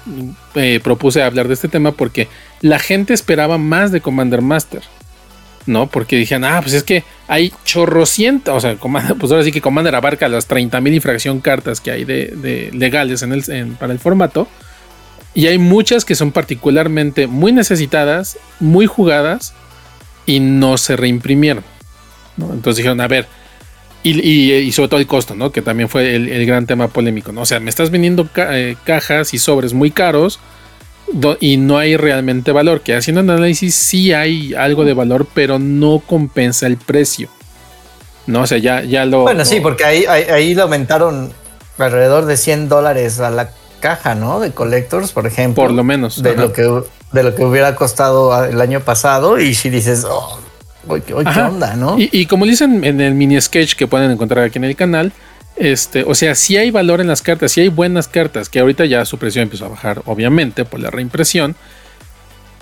eh, 0.55 0.81
propuse 0.83 1.23
hablar 1.23 1.49
de 1.49 1.55
este 1.55 1.69
tema 1.69 1.93
porque 1.93 2.29
la 2.61 2.79
gente 2.79 3.13
esperaba 3.15 3.59
más 3.59 3.91
de 3.91 4.01
Commander 4.01 4.43
Master. 4.43 4.83
¿no? 5.67 5.89
Porque 5.89 6.17
dijeron, 6.17 6.45
ah, 6.45 6.61
pues 6.63 6.75
es 6.75 6.85
que 6.85 7.03
hay 7.27 7.53
chorrocientas, 7.65 8.55
o 8.55 8.61
sea, 8.61 8.77
pues 8.77 9.33
ahora 9.33 9.43
sí 9.43 9.51
que 9.51 9.61
Commander 9.61 9.97
abarca 9.97 10.29
las 10.29 10.49
30.000 10.49 10.95
infracción 10.95 11.41
cartas 11.41 11.81
que 11.81 11.91
hay 11.91 12.05
de, 12.05 12.71
legales 12.73 13.25
para 13.79 13.93
el 13.93 13.99
formato. 13.99 14.49
Y 15.37 15.49
hay 15.49 15.59
muchas 15.59 16.07
que 16.07 16.15
son 16.15 16.33
particularmente 16.33 17.27
muy 17.27 17.53
necesitadas, 17.53 18.39
muy 18.59 18.87
jugadas 18.87 19.53
y 20.25 20.41
no 20.41 20.79
se 20.79 20.97
reimprimieron. 20.97 21.63
Entonces 22.39 22.79
dijeron, 22.79 23.03
a 23.03 23.07
ver, 23.07 23.27
y, 24.03 24.73
sobre 24.73 24.89
todo 24.89 24.99
el 24.99 25.07
costo, 25.07 25.35
¿no? 25.35 25.53
Que 25.53 25.61
también 25.61 25.91
fue 25.91 26.15
el, 26.15 26.47
gran 26.47 26.67
tema 26.67 26.89
polémico, 26.89 27.33
¿no? 27.33 27.43
O 27.43 27.47
sea, 27.47 27.61
me 27.61 27.69
estás 27.69 27.91
vendiendo 27.91 28.27
eh, 28.35 28.77
cajas 28.85 29.35
y 29.35 29.39
sobres 29.39 29.75
muy 29.75 29.91
caros 29.91 30.41
y 31.41 31.59
no 31.59 31.77
hay 31.77 31.99
realmente 31.99 32.51
valor. 32.51 32.81
Que 32.81 32.95
haciendo 32.95 33.21
un 33.21 33.29
análisis 33.29 33.75
sí 33.75 34.15
hay 34.15 34.55
algo 34.55 34.87
de 34.87 34.95
valor, 34.95 35.27
pero 35.35 35.59
no 35.59 35.99
compensa 35.99 36.67
el 36.67 36.79
precio. 36.79 37.29
No, 38.27 38.41
o 38.41 38.47
sea, 38.47 38.57
ya, 38.57 38.83
ya 38.85 39.05
lo. 39.05 39.21
Bueno, 39.21 39.45
sí, 39.45 39.61
porque 39.61 39.85
ahí, 39.85 40.07
ahí, 40.09 40.23
ahí, 40.23 40.55
lo 40.55 40.63
aumentaron 40.63 41.31
alrededor 41.77 42.25
de 42.25 42.39
100 42.39 42.71
dólares 42.71 43.21
a 43.21 43.29
la 43.29 43.51
caja, 43.87 44.17
¿no? 44.17 44.41
De 44.41 44.51
Collectors, 44.51 45.13
por 45.13 45.29
ejemplo. 45.29 45.63
Por 45.63 45.73
lo 45.73 45.85
menos. 45.85 46.21
De 46.21 46.35
lo 46.35 46.53
que 46.53 46.63
de 47.13 47.23
lo 47.23 47.35
que 47.37 47.45
hubiera 47.45 47.77
costado 47.77 48.45
el 48.45 48.61
año 48.61 48.81
pasado. 48.81 49.39
Y 49.39 49.55
si 49.55 49.71
dices, 49.71 50.05
oh, 50.09 50.41
¿qué 51.07 51.15
onda, 51.15 51.77
no? 51.77 51.97
Y, 51.97 52.27
como 52.27 52.47
dicen 52.47 52.83
en 52.83 53.01
el 53.01 53.15
mini 53.15 53.41
sketch 53.41 53.75
que 53.75 53.87
pueden 53.87 54.11
encontrar 54.11 54.45
aquí 54.45 54.59
en 54.59 54.65
el 54.65 54.75
canal, 54.75 55.13
este, 55.55 56.03
o 56.03 56.17
sea, 56.17 56.35
si 56.35 56.57
hay 56.57 56.73
valor 56.73 57.01
en 57.01 57.07
las 57.07 57.23
cartas, 57.23 57.53
si 57.53 57.61
hay 57.61 57.69
buenas 57.69 58.09
cartas, 58.09 58.49
que 58.49 58.59
ahorita 58.59 58.85
ya 58.87 59.05
su 59.05 59.19
precio 59.19 59.41
empezó 59.41 59.67
a 59.67 59.69
bajar, 59.69 60.03
obviamente, 60.07 60.65
por 60.65 60.81
la 60.81 60.91
reimpresión. 60.91 61.55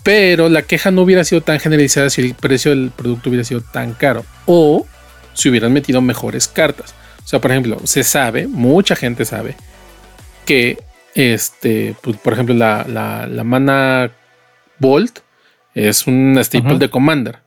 Pero 0.03 0.51
la 0.51 0.61
queja 0.61 0.91
no 0.91 1.01
hubiera 1.01 1.25
sido 1.25 1.41
tan 1.41 1.59
generalizada 1.59 2.11
si 2.11 2.21
el 2.21 2.35
precio 2.35 2.71
del 2.71 2.91
producto 2.95 3.31
hubiera 3.31 3.45
sido 3.45 3.63
tan 3.63 3.95
caro. 3.95 4.27
O 4.45 4.87
si 5.33 5.49
hubieran 5.49 5.73
metido 5.73 6.03
mejores 6.03 6.49
cartas. 6.49 6.95
O 7.25 7.27
sea, 7.27 7.41
por 7.41 7.51
ejemplo, 7.51 7.81
se 7.85 8.05
sabe, 8.05 8.47
mucha 8.47 8.95
gente 8.95 9.25
sabe, 9.25 9.57
que 10.45 10.77
este, 11.14 11.94
pues, 12.03 12.16
por 12.16 12.33
ejemplo, 12.33 12.55
la, 12.55 12.85
la, 12.88 13.44
mana 13.44 14.11
Bolt 14.79 15.20
es 15.74 16.07
un 16.07 16.37
staple 16.42 16.79
de 16.79 16.90
Commander. 16.90 17.38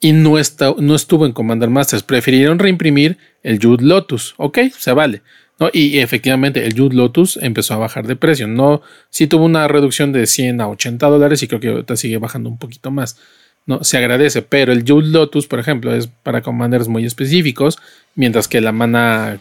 Y 0.00 0.12
no, 0.12 0.38
está, 0.38 0.74
no 0.78 0.94
estuvo 0.94 1.24
en 1.24 1.32
Commander 1.32 1.70
Masters. 1.70 2.02
Prefirieron 2.02 2.58
reimprimir 2.58 3.16
el 3.42 3.58
Jude 3.62 3.84
Lotus. 3.84 4.34
Ok, 4.36 4.58
se 4.76 4.92
vale. 4.92 5.22
¿no? 5.58 5.70
Y, 5.72 5.98
efectivamente, 5.98 6.66
el 6.66 6.78
Jude 6.78 6.94
Lotus 6.94 7.38
empezó 7.38 7.74
a 7.74 7.78
bajar 7.78 8.06
de 8.06 8.16
precio. 8.16 8.46
No, 8.46 8.82
sí 9.08 9.26
tuvo 9.26 9.46
una 9.46 9.66
reducción 9.68 10.12
de 10.12 10.26
100 10.26 10.60
a 10.60 10.68
80 10.68 11.06
dólares 11.06 11.42
y 11.42 11.48
creo 11.48 11.60
que 11.60 11.68
ahorita 11.68 11.96
sigue 11.96 12.18
bajando 12.18 12.50
un 12.50 12.58
poquito 12.58 12.90
más. 12.90 13.18
No, 13.64 13.82
se 13.82 13.96
agradece, 13.96 14.42
pero 14.42 14.72
el 14.72 14.84
Jude 14.86 15.08
Lotus, 15.08 15.46
por 15.46 15.58
ejemplo, 15.58 15.92
es 15.92 16.06
para 16.06 16.42
commanders 16.42 16.86
muy 16.86 17.04
específicos, 17.04 17.78
mientras 18.14 18.46
que 18.46 18.60
la 18.60 18.70
mana 18.70 19.40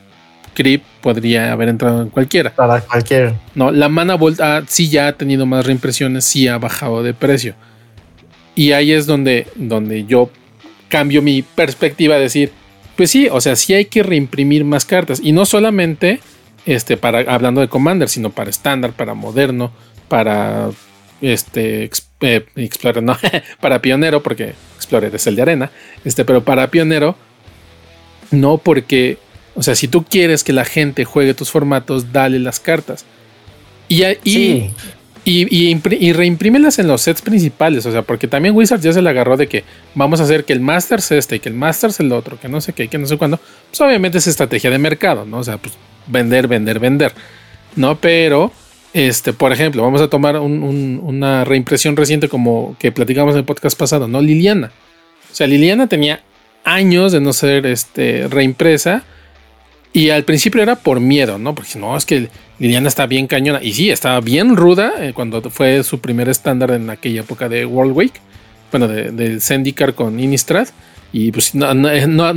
Creep 0.56 0.82
podría 1.02 1.52
haber 1.52 1.70
entrado 1.70 2.02
en 2.02 2.10
cualquiera. 2.10 2.56
Para 2.56 2.82
cualquier. 2.82 3.36
No, 3.54 3.72
la 3.72 3.90
mana 3.90 4.16
Volt 4.16 4.42
ah, 4.42 4.64
sí 4.68 4.90
ya 4.90 5.10
ha 5.10 5.14
tenido 5.14 5.46
más 5.46 5.66
reimpresiones, 5.66 6.26
sí 6.26 6.48
ha 6.48 6.58
bajado 6.58 7.04
de 7.04 7.14
precio. 7.14 7.54
Y 8.56 8.72
ahí 8.72 8.92
es 8.92 9.06
donde, 9.06 9.48
donde 9.56 10.06
yo 10.06 10.32
cambio 10.90 11.22
mi 11.22 11.44
perspectiva 11.44 12.16
a 12.16 12.20
decir, 12.20 12.52
pues 12.96 13.12
sí, 13.12 13.28
o 13.30 13.40
sea, 13.42 13.56
sí 13.56 13.74
hay 13.74 13.86
que 13.86 14.02
reimprimir 14.02 14.64
más 14.64 14.86
cartas. 14.86 15.20
Y 15.22 15.34
no 15.34 15.46
solamente 15.46 16.20
este, 16.66 16.98
para, 16.98 17.20
hablando 17.32 17.62
de 17.62 17.68
Commander, 17.68 18.10
sino 18.10 18.32
para 18.32 18.50
estándar, 18.50 18.94
para 18.94 19.14
moderno, 19.14 19.72
para 20.08 20.70
este, 21.22 21.90
eh, 22.22 22.46
Explorer, 22.56 23.04
no, 23.04 23.18
para 23.60 23.82
Pionero, 23.82 24.24
porque 24.24 24.54
Explorer 24.76 25.14
es 25.14 25.28
el 25.28 25.36
de 25.36 25.42
arena, 25.44 25.72
este, 26.04 26.26
pero 26.26 26.44
para 26.44 26.70
Pionero, 26.72 27.16
no 28.32 28.58
porque 28.58 29.18
o 29.56 29.64
sea, 29.64 29.76
si 29.76 29.88
tú 29.88 30.04
quieres 30.04 30.44
que 30.44 30.54
la 30.54 30.66
gente 30.66 31.06
juegue 31.06 31.34
tus 31.34 31.50
formatos, 31.50 32.12
dale 32.12 32.40
las 32.40 32.60
cartas. 32.60 33.06
Y, 33.88 34.04
y, 34.04 34.72
y, 35.24 36.14
reimprímelas 36.14 36.78
en 36.78 36.88
los 36.88 37.02
sets 37.02 37.22
principales. 37.22 37.86
O 37.86 37.92
sea, 37.92 38.02
porque 38.02 38.28
también 38.28 38.56
Wizards 38.56 38.84
ya 38.84 38.92
se 38.92 39.02
le 39.02 39.10
agarró 39.10 39.38
de 39.38 39.48
que 39.48 39.64
vamos 39.96 40.20
a 40.20 40.24
hacer 40.24 40.44
que 40.44 40.54
el 40.54 40.60
Masters 40.60 41.12
este 41.12 41.38
y 41.38 41.40
que 41.40 41.50
el 41.50 41.56
Masters 41.56 42.00
el 42.00 42.12
otro, 42.12 42.40
que 42.40 42.50
no 42.50 42.60
sé 42.60 42.74
qué, 42.74 42.90
que 42.90 42.98
no 42.98 43.08
sé 43.08 43.18
cuándo. 43.18 43.40
Pues 43.70 43.80
obviamente 43.82 44.18
es 44.18 44.28
estrategia 44.28 44.70
de 44.70 44.78
mercado, 44.78 45.26
¿no? 45.26 45.38
O 45.38 45.44
sea, 45.44 45.58
pues 45.58 45.74
vender, 46.08 46.48
vender, 46.48 46.80
vender. 46.80 47.14
¿No? 47.78 47.98
Pero, 47.98 48.52
este, 48.94 49.32
por 49.34 49.54
ejemplo, 49.54 49.84
vamos 49.84 50.02
a 50.02 50.10
tomar 50.10 50.38
una 50.40 51.46
reimpresión 51.46 51.96
reciente 51.96 52.28
como 52.28 52.76
que 52.78 52.92
platicamos 52.92 53.34
en 53.36 53.40
el 53.40 53.46
podcast 53.46 53.78
pasado, 53.78 54.08
¿no? 54.08 54.22
Liliana. 54.22 54.72
O 55.32 55.36
sea, 55.36 55.48
Liliana 55.48 55.88
tenía 55.88 56.22
años 56.64 57.12
de 57.12 57.22
no 57.22 57.32
ser 57.34 57.66
este, 57.66 58.28
reimpresa 58.28 59.04
y 59.96 60.10
al 60.10 60.26
principio 60.26 60.62
era 60.62 60.76
por 60.76 61.00
miedo, 61.00 61.38
¿no? 61.38 61.56
Porque 61.56 61.80
no, 61.80 61.96
es 61.96 62.06
que 62.06 62.28
Liliana 62.60 62.90
está 62.90 63.06
bien 63.06 63.28
cañona. 63.28 63.64
Y 63.64 63.72
sí, 63.72 63.90
estaba 63.90 64.20
bien 64.20 64.58
ruda 64.58 64.92
eh, 65.00 65.14
cuando 65.14 65.42
fue 65.50 65.86
su 65.86 66.02
primer 66.02 66.28
estándar 66.28 66.72
en 66.72 66.90
aquella 66.90 67.22
época 67.22 67.48
de 67.48 67.66
World 67.66 67.96
Week. 67.96 68.12
Bueno, 68.72 68.90
del 68.90 69.16
de 69.16 69.40
Zendikar 69.40 69.94
con 69.94 70.20
Innistrad. 70.20 70.68
Y 71.14 71.32
pues 71.32 71.56
no, 71.56 71.68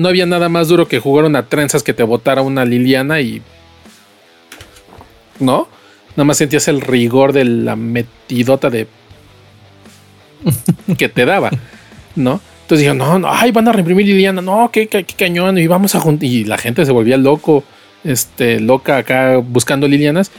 había 0.09 0.25
nada 0.25 0.49
más 0.49 0.69
duro 0.69 0.87
que 0.87 1.01
jugar 1.01 1.25
una 1.25 1.47
trenzas 1.47 1.83
que 1.83 1.93
te 1.93 2.05
botara 2.05 2.43
una 2.43 2.65
Liliana 2.65 3.21
y. 3.21 3.43
¿No? 5.41 5.67
Nada 6.11 6.27
más 6.27 6.37
sentías 6.37 6.69
el 6.69 6.81
rigor 6.81 7.33
de 7.33 7.45
la 7.45 7.75
metidota 7.75 8.71
de. 8.71 8.87
que 10.97 11.09
te 11.09 11.25
daba, 11.25 11.51
¿no? 12.15 12.41
Entonces 12.69 12.81
dijeron, 12.81 12.99
no, 12.99 13.19
no, 13.19 13.33
ay, 13.33 13.51
van 13.51 13.67
a 13.67 13.73
reimprimir 13.73 14.05
Liliana, 14.05 14.43
no, 14.43 14.71
qué, 14.71 14.89
qué, 14.89 15.03
cañón, 15.05 15.57
y 15.57 15.67
vamos 15.67 15.95
a 15.95 16.01
juntar. 16.01 16.29
Y 16.29 16.45
la 16.45 16.59
gente 16.59 16.85
se 16.85 16.93
volvía 16.93 17.17
loco, 17.17 17.65
este, 18.05 18.61
loca 18.61 18.99
acá 18.99 19.39
buscando 19.39 19.89
Lilianas. 19.89 20.31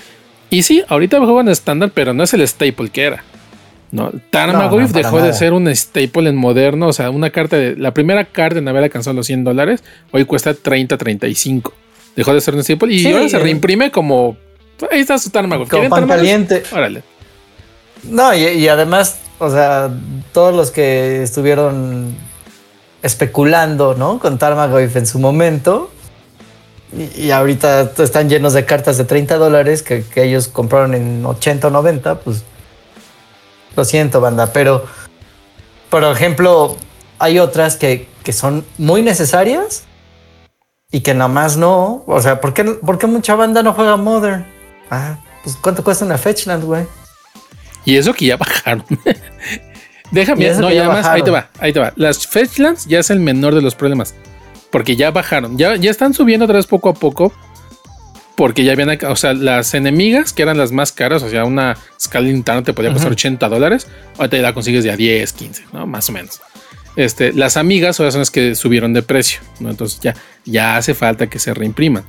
Y 0.51 0.61
sí, 0.61 0.83
ahorita 0.87 1.17
juegan 1.25 1.49
estándar, 1.49 1.89
pero 1.91 2.13
no 2.13 2.21
es 2.23 2.31
el 2.35 2.47
staple 2.47 2.89
que 2.89 3.01
era. 3.01 3.23
No, 3.91 4.11
Tarmogoyf 4.29 4.91
dejó 4.91 5.19
de 5.23 5.33
ser 5.33 5.53
un 5.53 5.67
staple 5.75 6.29
en 6.29 6.35
moderno. 6.35 6.89
O 6.89 6.93
sea, 6.93 7.09
una 7.09 7.31
carta 7.31 7.57
de 7.57 7.75
la 7.75 7.95
primera 7.95 8.25
carta 8.25 8.59
en 8.59 8.67
haber 8.67 8.83
alcanzado 8.83 9.15
los 9.15 9.25
100 9.25 9.45
dólares, 9.45 9.83
hoy 10.11 10.25
cuesta 10.25 10.53
30, 10.53 10.99
35. 10.99 11.73
Dejó 12.15 12.31
de 12.35 12.41
ser 12.41 12.53
un 12.53 12.63
staple 12.63 12.93
y 12.93 13.07
ahora 13.07 13.27
se 13.27 13.37
eh. 13.37 13.39
reimprime 13.39 13.89
como. 13.89 14.37
Ahí 14.91 14.99
está 14.99 15.17
su 15.17 15.31
Tarmogoyf. 15.31 15.67
Como 15.67 15.89
pan 15.89 16.07
caliente. 16.07 16.61
Órale. 16.71 17.01
No, 18.03 18.35
y, 18.35 18.67
además, 18.67 19.19
o 19.39 19.49
sea, 19.49 19.89
todos 20.33 20.53
los 20.53 20.71
que 20.71 21.23
estuvieron 21.23 22.15
especulando, 23.01 23.95
¿no? 23.95 24.19
Con 24.19 24.37
Tarmogoyf 24.37 24.95
en 24.97 25.07
su 25.07 25.19
momento. 25.19 25.89
Y, 27.15 27.31
ahorita 27.31 27.91
están 27.99 28.29
llenos 28.29 28.53
de 28.53 28.65
cartas 28.65 28.97
de 28.97 29.05
30 29.05 29.37
dólares 29.37 29.83
que, 29.83 30.03
ellos 30.15 30.47
compraron 30.47 30.95
en 30.95 31.25
80 31.25 31.67
o 31.67 31.69
90, 31.69 32.19
pues 32.19 32.43
lo 33.75 33.85
siento, 33.85 34.19
banda, 34.19 34.51
pero 34.51 34.85
por 35.89 36.03
ejemplo, 36.03 36.77
hay 37.19 37.39
otras 37.39 37.77
que, 37.77 38.07
que 38.23 38.33
son 38.33 38.65
muy 38.77 39.03
necesarias 39.03 39.83
y 40.91 41.01
que 41.01 41.13
nada 41.13 41.27
más 41.27 41.57
no. 41.57 42.03
O 42.07 42.21
sea, 42.21 42.41
¿por 42.41 42.53
qué, 42.53 42.63
¿por 42.63 42.97
qué 42.97 43.07
mucha 43.07 43.35
banda 43.35 43.61
no 43.61 43.73
juega 43.73 43.95
Modern? 43.95 44.45
Ah, 44.89 45.19
pues 45.43 45.55
¿cuánto 45.55 45.83
cuesta 45.83 46.05
una 46.05 46.17
Fetchland, 46.17 46.63
güey? 46.63 46.87
Y 47.89 47.97
eso 47.97 48.13
que 48.13 48.27
ya 48.27 48.37
bajaron. 48.37 48.85
Déjame, 50.11 50.47
no, 50.53 50.71
ya, 50.71 50.87
más, 50.87 51.07
ahí 51.07 51.23
te 51.23 51.31
va, 51.31 51.49
ahí 51.57 51.73
te 51.73 51.79
va. 51.79 51.91
Las 51.95 52.27
Fetchlands 52.27 52.85
ya 52.85 52.99
es 52.99 53.09
el 53.09 53.19
menor 53.19 53.55
de 53.55 53.63
los 53.63 53.73
problemas. 53.73 54.13
Porque 54.69 54.95
ya 54.95 55.09
bajaron. 55.09 55.57
Ya, 55.57 55.75
ya 55.75 55.89
están 55.89 56.13
subiendo 56.13 56.45
otra 56.45 56.57
vez 56.57 56.67
poco 56.67 56.89
a 56.89 56.93
poco. 56.93 57.33
Porque 58.35 58.63
ya 58.63 58.73
habían, 58.73 58.95
o 59.07 59.15
sea, 59.15 59.33
las 59.33 59.73
enemigas 59.73 60.33
que 60.33 60.43
eran 60.43 60.55
las 60.55 60.71
más 60.71 60.91
caras, 60.91 61.23
o 61.23 61.29
sea, 61.29 61.45
una 61.45 61.77
Scaling 61.99 62.43
te 62.43 62.73
podía 62.73 62.93
costar 62.93 63.11
80 63.11 63.49
dólares. 63.49 63.87
Ahorita 64.19 64.37
ya 64.37 64.43
la 64.43 64.53
consigues 64.53 64.83
de 64.83 64.91
a 64.91 64.95
10, 64.95 65.33
15, 65.33 65.63
¿no? 65.73 65.87
Más 65.87 66.09
o 66.09 66.11
menos. 66.11 66.41
Este, 66.95 67.33
las 67.33 67.57
amigas 67.57 67.99
ahora 67.99 68.11
son 68.11 68.21
las 68.21 68.29
que 68.29 68.53
subieron 68.53 68.93
de 68.93 69.01
precio, 69.01 69.41
¿no? 69.59 69.71
Entonces 69.71 69.99
ya, 69.99 70.15
ya 70.45 70.77
hace 70.77 70.93
falta 70.93 71.27
que 71.27 71.39
se 71.39 71.55
reimpriman. 71.55 72.03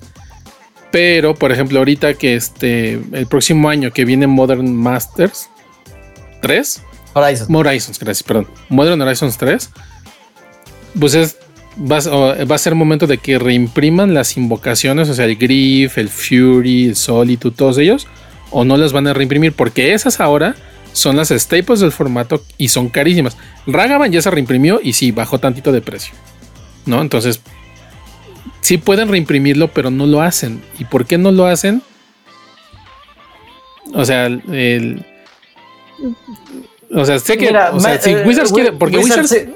Pero, 0.91 1.35
por 1.35 1.53
ejemplo, 1.53 1.79
ahorita 1.79 2.15
que 2.15 2.35
este, 2.35 3.01
el 3.13 3.27
próximo 3.27 3.69
año 3.69 3.93
que 3.93 4.05
viene 4.05 4.27
Modern 4.27 4.75
Masters, 4.75 5.50
3. 6.41 6.83
Horizons. 7.15 7.51
Horizons, 7.51 7.99
gracias, 7.99 8.23
perdón. 8.23 8.49
Modern 8.69 9.01
Horizons 9.01 9.37
3. 9.39 9.71
Pues 10.99 11.15
es. 11.15 11.37
Va, 11.81 11.97
a 11.97 12.59
ser 12.59 12.75
momento 12.75 13.07
de 13.07 13.19
que 13.19 13.39
reimpriman 13.39 14.13
las 14.13 14.37
invocaciones, 14.37 15.09
o 15.09 15.15
sea, 15.15 15.25
el 15.25 15.37
Grief, 15.37 15.99
el 15.99 16.09
Fury, 16.09 16.89
el 16.89 16.97
Solitude, 16.97 17.55
todos 17.57 17.79
ellos, 17.79 18.07
o 18.51 18.65
no 18.65 18.77
las 18.77 18.93
van 18.93 19.07
a 19.07 19.15
reimprimir, 19.15 19.53
porque 19.53 19.95
esas 19.95 20.21
ahora 20.21 20.57
son 20.93 21.17
las 21.17 21.29
staples 21.29 21.81
del 21.81 21.93
formato 21.93 22.43
y 22.59 22.69
son 22.69 22.89
carísimas. 22.89 23.37
Ragavan 23.67 24.11
ya 24.11 24.21
se 24.21 24.31
reimprimió 24.31 24.81
y 24.83 24.93
sí, 24.93 25.13
bajó 25.13 25.39
tantito 25.39 25.73
de 25.73 25.81
precio, 25.81 26.13
¿no? 26.87 27.01
Entonces, 27.01 27.41
sí 28.61 28.79
pueden 28.79 29.09
reimprimirlo, 29.09 29.69
pero 29.69 29.91
no 29.91 30.07
lo 30.07 30.23
hacen. 30.23 30.61
¿Y 30.79 30.85
por 30.85 31.07
qué 31.07 31.19
no 31.19 31.31
lo 31.31 31.47
hacen? 31.47 31.83
O 33.95 34.05
sea, 34.05 34.27
el, 34.27 35.05
o 36.95 37.05
sea, 37.05 37.19
sé 37.19 37.37
que. 37.37 37.49
o 37.49 37.81
sea, 37.81 38.01
si 38.01 38.11
eh, 38.11 38.25
Wizards 38.27 38.53
quiere. 38.53 38.73
Porque 38.73 38.99
Wizards. 38.99 39.47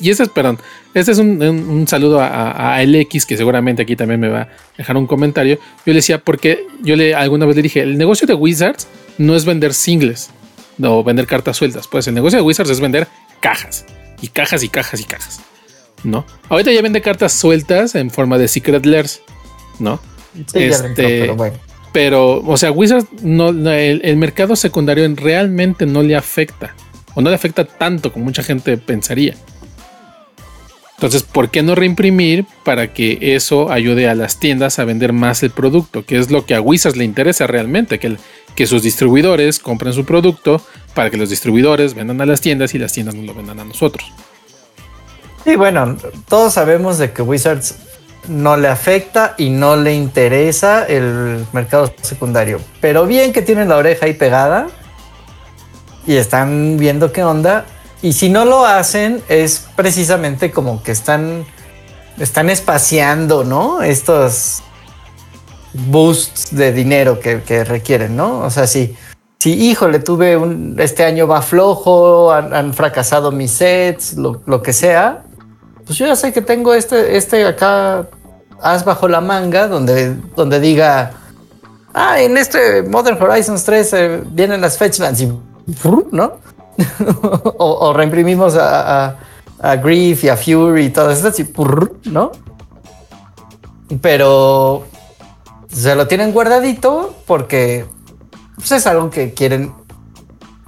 y 0.00 0.10
ese 0.10 0.22
es, 0.24 0.28
perdón. 0.28 0.58
Este 0.94 1.12
es 1.12 1.18
un, 1.18 1.86
saludo 1.88 2.20
a, 2.20 2.76
a, 2.76 2.84
LX, 2.84 3.26
que 3.26 3.36
seguramente 3.36 3.82
aquí 3.82 3.96
también 3.96 4.20
me 4.20 4.28
va 4.28 4.42
a 4.42 4.48
dejar 4.76 4.96
un 4.96 5.06
comentario. 5.06 5.56
Yo 5.86 5.92
le 5.92 5.94
decía, 5.94 6.18
porque 6.18 6.66
yo 6.82 6.96
le 6.96 7.14
alguna 7.14 7.46
vez 7.46 7.56
le 7.56 7.62
dije: 7.62 7.80
el 7.80 7.98
negocio 7.98 8.26
de 8.26 8.34
Wizards 8.34 8.86
no 9.18 9.34
es 9.34 9.44
vender 9.44 9.74
singles 9.74 10.30
o 10.82 11.02
vender 11.02 11.26
cartas 11.26 11.56
sueltas. 11.56 11.88
Pues 11.88 12.06
el 12.06 12.14
negocio 12.14 12.38
de 12.38 12.44
Wizards 12.44 12.70
es 12.70 12.80
vender 12.80 13.08
cajas 13.40 13.84
y 14.20 14.28
cajas 14.28 14.62
y 14.62 14.68
cajas 14.68 15.00
y 15.00 15.04
cajas. 15.04 15.40
¿No? 16.04 16.24
Ahorita 16.48 16.72
ya 16.72 16.82
vende 16.82 17.00
cartas 17.00 17.32
sueltas 17.32 17.94
en 17.94 18.10
forma 18.10 18.36
de 18.36 18.48
Secret 18.48 18.84
Lairs, 18.84 19.22
¿no? 19.78 20.00
este, 20.54 21.20
pero 21.20 21.36
bueno. 21.36 21.71
Pero, 21.92 22.40
o 22.40 22.56
sea, 22.56 22.72
Wizards, 22.72 23.06
el, 23.22 24.16
mercado 24.16 24.56
secundario 24.56 25.06
realmente 25.14 25.86
no 25.86 26.02
le 26.02 26.16
afecta. 26.16 26.74
O 27.14 27.20
no 27.20 27.28
le 27.28 27.36
afecta 27.36 27.64
tanto 27.64 28.12
como 28.12 28.24
mucha 28.24 28.42
gente 28.42 28.78
pensaría. 28.78 29.34
Entonces, 30.94 31.24
¿por 31.24 31.50
qué 31.50 31.62
no 31.62 31.74
reimprimir 31.74 32.46
para 32.64 32.94
que 32.94 33.18
eso 33.34 33.70
ayude 33.70 34.08
a 34.08 34.14
las 34.14 34.38
tiendas 34.38 34.78
a 34.78 34.84
vender 34.84 35.12
más 35.12 35.42
el 35.42 35.50
producto? 35.50 36.06
Que 36.06 36.16
es 36.16 36.30
lo 36.30 36.46
que 36.46 36.54
a 36.54 36.60
Wizards 36.60 36.96
le 36.96 37.04
interesa 37.04 37.46
realmente, 37.46 37.98
que, 37.98 38.16
que 38.54 38.66
sus 38.66 38.82
distribuidores 38.82 39.58
compren 39.58 39.92
su 39.92 40.04
producto 40.04 40.62
para 40.94 41.10
que 41.10 41.16
los 41.16 41.28
distribuidores 41.28 41.94
vendan 41.94 42.20
a 42.20 42.26
las 42.26 42.40
tiendas 42.40 42.74
y 42.74 42.78
las 42.78 42.92
tiendas 42.92 43.16
no 43.16 43.22
lo 43.24 43.34
vendan 43.34 43.58
a 43.60 43.64
nosotros. 43.64 44.10
Sí, 45.44 45.56
bueno, 45.56 45.98
todos 46.28 46.54
sabemos 46.54 46.98
de 46.98 47.12
que 47.12 47.20
Wizards 47.20 47.74
no 48.28 48.56
le 48.56 48.68
afecta 48.68 49.34
y 49.36 49.50
no 49.50 49.76
le 49.76 49.94
interesa 49.94 50.84
el 50.86 51.46
mercado 51.52 51.92
secundario. 52.02 52.60
Pero 52.80 53.06
bien 53.06 53.32
que 53.32 53.42
tienen 53.42 53.68
la 53.68 53.76
oreja 53.76 54.06
ahí 54.06 54.14
pegada 54.14 54.68
y 56.06 56.16
están 56.16 56.76
viendo 56.78 57.12
qué 57.12 57.24
onda. 57.24 57.64
Y 58.00 58.12
si 58.12 58.28
no 58.28 58.44
lo 58.44 58.66
hacen, 58.66 59.22
es 59.28 59.66
precisamente 59.76 60.50
como 60.50 60.82
que 60.82 60.92
están, 60.92 61.44
están 62.18 62.50
espaciando, 62.50 63.44
¿no? 63.44 63.82
Estos 63.82 64.62
boosts 65.72 66.54
de 66.54 66.72
dinero 66.72 67.20
que, 67.20 67.64
requieren, 67.64 68.16
¿no? 68.16 68.40
O 68.40 68.50
sea, 68.50 68.66
si, 68.66 68.96
si 69.38 69.52
híjole, 69.52 70.00
tuve 70.00 70.36
un, 70.36 70.76
este 70.78 71.04
año 71.04 71.26
va 71.26 71.42
flojo, 71.42 72.32
han, 72.32 72.74
fracasado 72.74 73.30
mis 73.30 73.52
sets, 73.52 74.14
lo, 74.14 74.42
lo 74.46 74.62
que 74.62 74.72
sea, 74.72 75.22
pues 75.86 75.98
yo 75.98 76.06
ya 76.06 76.16
sé 76.16 76.32
que 76.32 76.42
tengo 76.42 76.74
este, 76.74 77.16
este 77.16 77.44
acá 77.44 78.08
as 78.60 78.84
bajo 78.84 79.08
la 79.08 79.20
manga 79.20 79.66
donde, 79.66 80.14
donde 80.36 80.60
diga, 80.60 81.12
ah, 81.92 82.20
en 82.20 82.36
este 82.36 82.82
Modern 82.82 83.20
Horizons 83.20 83.64
3 83.64 83.92
eh, 83.92 84.22
vienen 84.26 84.60
las 84.60 84.78
fetchlands 84.78 85.20
y, 85.20 85.32
¿no? 86.12 86.38
o, 87.58 87.92
reimprimimos 87.92 88.56
a, 88.56 89.16
a, 89.60 89.76
Grief 89.76 90.24
y 90.24 90.28
a 90.28 90.36
Fury 90.36 90.86
y 90.86 90.90
todas 90.90 91.18
estas 91.18 91.38
y, 91.40 91.52
¿no? 92.04 92.32
Pero 94.00 94.84
se 95.68 95.94
lo 95.94 96.06
tienen 96.06 96.32
guardadito 96.32 97.14
porque 97.26 97.84
pues, 98.56 98.72
es 98.72 98.86
algo 98.86 99.10
que 99.10 99.34
quieren 99.34 99.72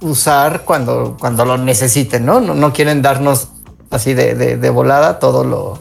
usar 0.01 0.63
cuando, 0.63 1.17
cuando 1.19 1.45
lo 1.45 1.57
necesiten, 1.57 2.25
¿no? 2.25 2.39
No, 2.39 2.73
quieren 2.73 3.01
darnos 3.01 3.49
así 3.91 4.13
de, 4.13 4.35
de 4.35 4.69
volada 4.69 5.19
todo 5.19 5.43
lo, 5.43 5.79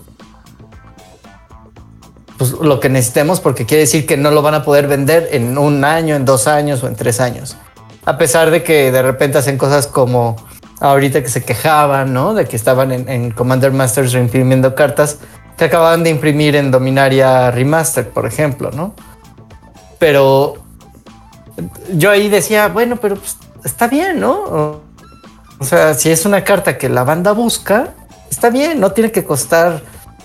pues, 2.38 2.52
lo 2.52 2.80
que 2.80 2.88
necesitemos 2.88 3.40
porque 3.40 3.64
quiere 3.64 3.82
decir 3.82 4.06
que 4.06 4.16
no 4.16 4.30
lo 4.30 4.42
van 4.42 4.54
a 4.54 4.64
poder 4.64 4.86
vender 4.86 5.28
en 5.32 5.56
un 5.56 5.84
año, 5.84 6.14
en 6.14 6.24
dos 6.24 6.46
años 6.46 6.82
o 6.82 6.88
en 6.88 6.96
tres 6.96 7.20
años. 7.20 7.56
A 8.04 8.18
pesar 8.18 8.50
de 8.50 8.62
que 8.62 8.92
de 8.92 9.02
repente 9.02 9.38
hacen 9.38 9.56
cosas 9.56 9.86
como 9.86 10.36
ahorita 10.80 11.22
que 11.22 11.28
se 11.28 11.42
quejaban, 11.42 12.12
¿no? 12.12 12.34
De 12.34 12.46
que 12.46 12.56
estaban 12.56 12.92
en, 12.92 13.30
Commander 13.30 13.72
Masters 13.72 14.12
reimprimiendo 14.12 14.74
cartas 14.74 15.18
que 15.56 15.64
acababan 15.64 16.02
de 16.02 16.10
imprimir 16.10 16.56
en 16.56 16.70
Dominaria 16.70 17.50
Remaster, 17.50 18.10
por 18.10 18.26
ejemplo, 18.26 18.70
¿no? 18.72 18.94
Pero 19.98 20.56
yo 21.94 22.10
ahí 22.10 22.28
decía, 22.28 22.68
bueno, 22.68 22.96
pero 22.96 23.16
pues, 23.16 23.38
está 23.64 23.86
bien, 23.86 24.20
¿no? 24.20 24.82
O 25.58 25.64
sea, 25.64 25.94
si 25.94 26.10
es 26.10 26.26
una 26.26 26.44
carta 26.44 26.78
que 26.78 26.88
la 26.88 27.04
banda 27.04 27.32
busca, 27.32 27.94
está 28.30 28.50
bien, 28.50 28.80
no 28.80 28.92
tiene 28.92 29.12
que 29.12 29.24
costar 29.24 29.82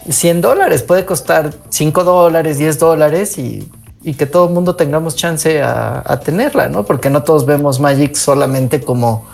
100 0.09 0.41
dólares, 0.41 0.83
puede 0.83 1.05
costar 1.05 1.53
5 1.69 2.03
dólares, 2.03 2.57
10 2.57 2.79
dólares 2.79 3.37
y, 3.37 3.69
que 4.17 4.25
todo 4.25 4.47
el 4.47 4.53
mundo 4.53 4.75
tengamos 4.75 5.15
chance 5.15 5.61
a, 5.61 6.19
tenerla, 6.23 6.67
¿no? 6.67 6.83
Porque 6.83 7.11
no 7.11 7.21
todos 7.21 7.45
vemos 7.45 7.79
Magic 7.79 8.15
solamente 8.15 8.81
como 8.81 9.27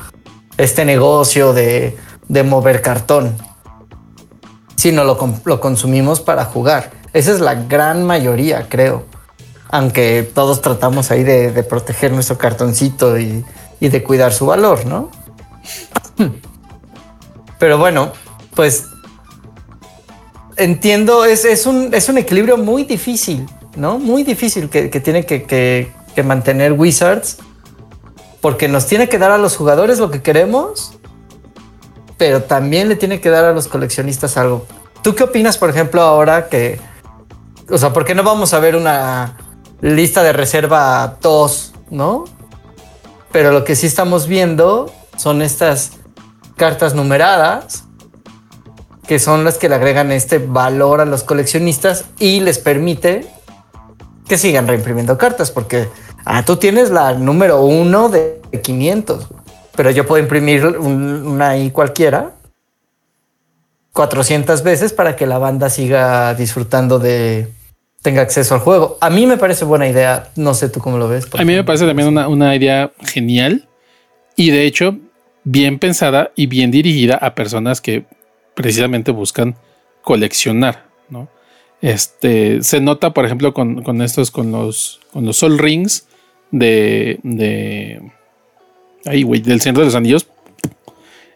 este 0.57 0.83
negocio 0.83 1.53
de, 1.53 1.97
mover 2.43 2.81
cartón, 2.81 3.37
sino 4.75 5.05
lo, 5.05 5.17
lo 5.45 5.61
consumimos 5.61 6.19
para 6.19 6.43
jugar. 6.43 6.91
Esa 7.13 7.31
es 7.31 7.39
la 7.39 7.55
gran 7.55 8.03
mayoría, 8.03 8.67
creo. 8.67 9.05
Aunque 9.69 10.29
todos 10.33 10.61
tratamos 10.61 11.09
ahí 11.09 11.23
de, 11.23 11.63
proteger 11.63 12.11
nuestro 12.11 12.37
cartoncito 12.37 13.17
y, 13.17 13.45
y 13.79 13.87
de 13.87 14.03
cuidar 14.03 14.33
su 14.33 14.45
valor, 14.45 14.85
¿no? 14.85 15.09
Pero 17.59 17.77
bueno, 17.77 18.11
pues 18.55 18.85
entiendo, 20.57 21.25
es, 21.25 21.45
es, 21.45 21.65
un, 21.65 21.93
es 21.93 22.09
un 22.09 22.17
equilibrio 22.17 22.57
muy 22.57 22.83
difícil, 22.83 23.45
¿no? 23.75 23.99
Muy 23.99 24.23
difícil 24.23 24.69
que, 24.69 24.87
tiene 24.99 25.25
que, 25.25 25.91
mantener 26.23 26.73
Wizards, 26.73 27.37
porque 28.41 28.67
nos 28.67 28.85
tiene 28.87 29.09
que 29.09 29.17
dar 29.17 29.31
a 29.31 29.37
los 29.37 29.57
jugadores 29.57 29.99
lo 29.99 30.11
que 30.11 30.21
queremos, 30.21 30.93
pero 32.17 32.43
también 32.43 32.87
le 32.87 32.95
tiene 32.95 33.19
que 33.19 33.29
dar 33.29 33.45
a 33.45 33.51
los 33.51 33.67
coleccionistas 33.67 34.37
algo. 34.37 34.65
¿Tú 35.01 35.15
qué 35.15 35.23
opinas, 35.23 35.57
por 35.57 35.69
ejemplo, 35.69 36.01
ahora 36.01 36.47
que, 36.47 36.79
o 37.69 37.77
sea, 37.77 37.91
¿por 37.91 38.05
qué 38.05 38.15
no 38.15 38.23
vamos 38.23 38.53
a 38.53 38.59
ver 38.59 38.75
una 38.75 39.37
lista 39.81 40.23
de 40.23 40.33
reserva 40.33 41.17
TOS, 41.19 41.73
¿no? 41.89 42.25
Pero 43.31 43.51
lo 43.51 43.65
que 43.65 43.75
sí 43.75 43.87
estamos 43.87 44.27
viendo 44.27 44.91
son 45.17 45.41
estas 45.41 45.91
cartas 46.55 46.95
numeradas 46.95 47.85
que 49.07 49.19
son 49.19 49.43
las 49.43 49.57
que 49.57 49.69
le 49.69 49.75
agregan 49.75 50.11
este 50.11 50.39
valor 50.39 51.01
a 51.01 51.05
los 51.05 51.23
coleccionistas 51.23 52.05
y 52.19 52.39
les 52.39 52.57
permite 52.57 53.27
que 54.27 54.37
sigan 54.37 54.67
reimprimiendo 54.67 55.17
cartas, 55.17 55.51
porque 55.51 55.87
ah, 56.25 56.43
tú 56.43 56.57
tienes 56.57 56.89
la 56.89 57.13
número 57.13 57.63
uno 57.63 58.09
de 58.09 58.41
500, 58.63 59.27
pero 59.75 59.91
yo 59.91 60.07
puedo 60.07 60.21
imprimir 60.21 60.65
una 60.65 61.49
ahí 61.49 61.69
cualquiera 61.69 62.31
400 63.93 64.63
veces 64.63 64.93
para 64.93 65.15
que 65.15 65.27
la 65.27 65.37
banda 65.37 65.69
siga 65.69 66.33
disfrutando 66.33 66.99
de 66.99 67.47
tenga 68.01 68.21
acceso 68.21 68.53
al 68.55 68.61
juego. 68.61 68.97
A 69.01 69.09
mí 69.09 69.25
me 69.25 69.37
parece 69.37 69.65
buena 69.65 69.87
idea, 69.87 70.29
no 70.35 70.53
sé 70.53 70.69
tú 70.69 70.79
cómo 70.79 70.97
lo 70.97 71.07
ves. 71.07 71.27
A 71.33 71.43
mí 71.43 71.55
me 71.55 71.63
parece 71.63 71.85
también 71.87 72.07
una, 72.07 72.27
una 72.27 72.55
idea 72.55 72.91
genial 73.01 73.67
y 74.35 74.51
de 74.51 74.65
hecho 74.65 74.97
bien 75.45 75.79
pensada 75.79 76.31
y 76.35 76.47
bien 76.47 76.71
dirigida 76.71 77.15
a 77.15 77.35
personas 77.35 77.79
que 77.79 78.03
precisamente 78.55 79.11
buscan 79.11 79.55
coleccionar, 80.01 80.87
¿no? 81.07 81.29
Este, 81.81 82.63
se 82.63 82.81
nota, 82.81 83.13
por 83.13 83.25
ejemplo, 83.25 83.53
con, 83.53 84.01
estos, 84.01 84.31
con 84.31 84.51
los, 84.51 84.99
con 85.13 85.25
los 85.25 85.37
Sol 85.37 85.57
Rings 85.59 86.07
de, 86.51 87.19
de, 87.23 88.01
ahí, 89.05 89.23
güey, 89.23 89.41
del 89.41 89.61
Centro 89.61 89.81
de 89.81 89.85
los 89.85 89.95
Anillos, 89.95 90.27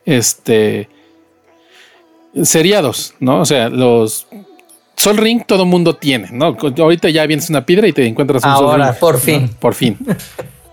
este, 0.06 0.90
seriados, 2.44 3.14
¿no? 3.20 3.42
O 3.42 3.46
sea, 3.46 3.70
los 3.70 4.28
Sol 4.96 5.18
Ring 5.18 5.44
todo 5.46 5.66
mundo 5.66 5.96
tiene, 5.96 6.30
¿no? 6.32 6.58
Ahorita 6.78 7.10
ya 7.10 7.26
vienes 7.28 7.50
una 7.50 7.66
piedra 7.66 7.88
y 7.88 7.94
te 7.94 8.06
encuentras 8.08 8.44
un 8.44 8.56
Sol 8.56 8.82
Ring. 8.82 8.96
por 9.00 9.20
fin. 9.20 9.50
Por 9.60 9.76
fin. 9.76 9.98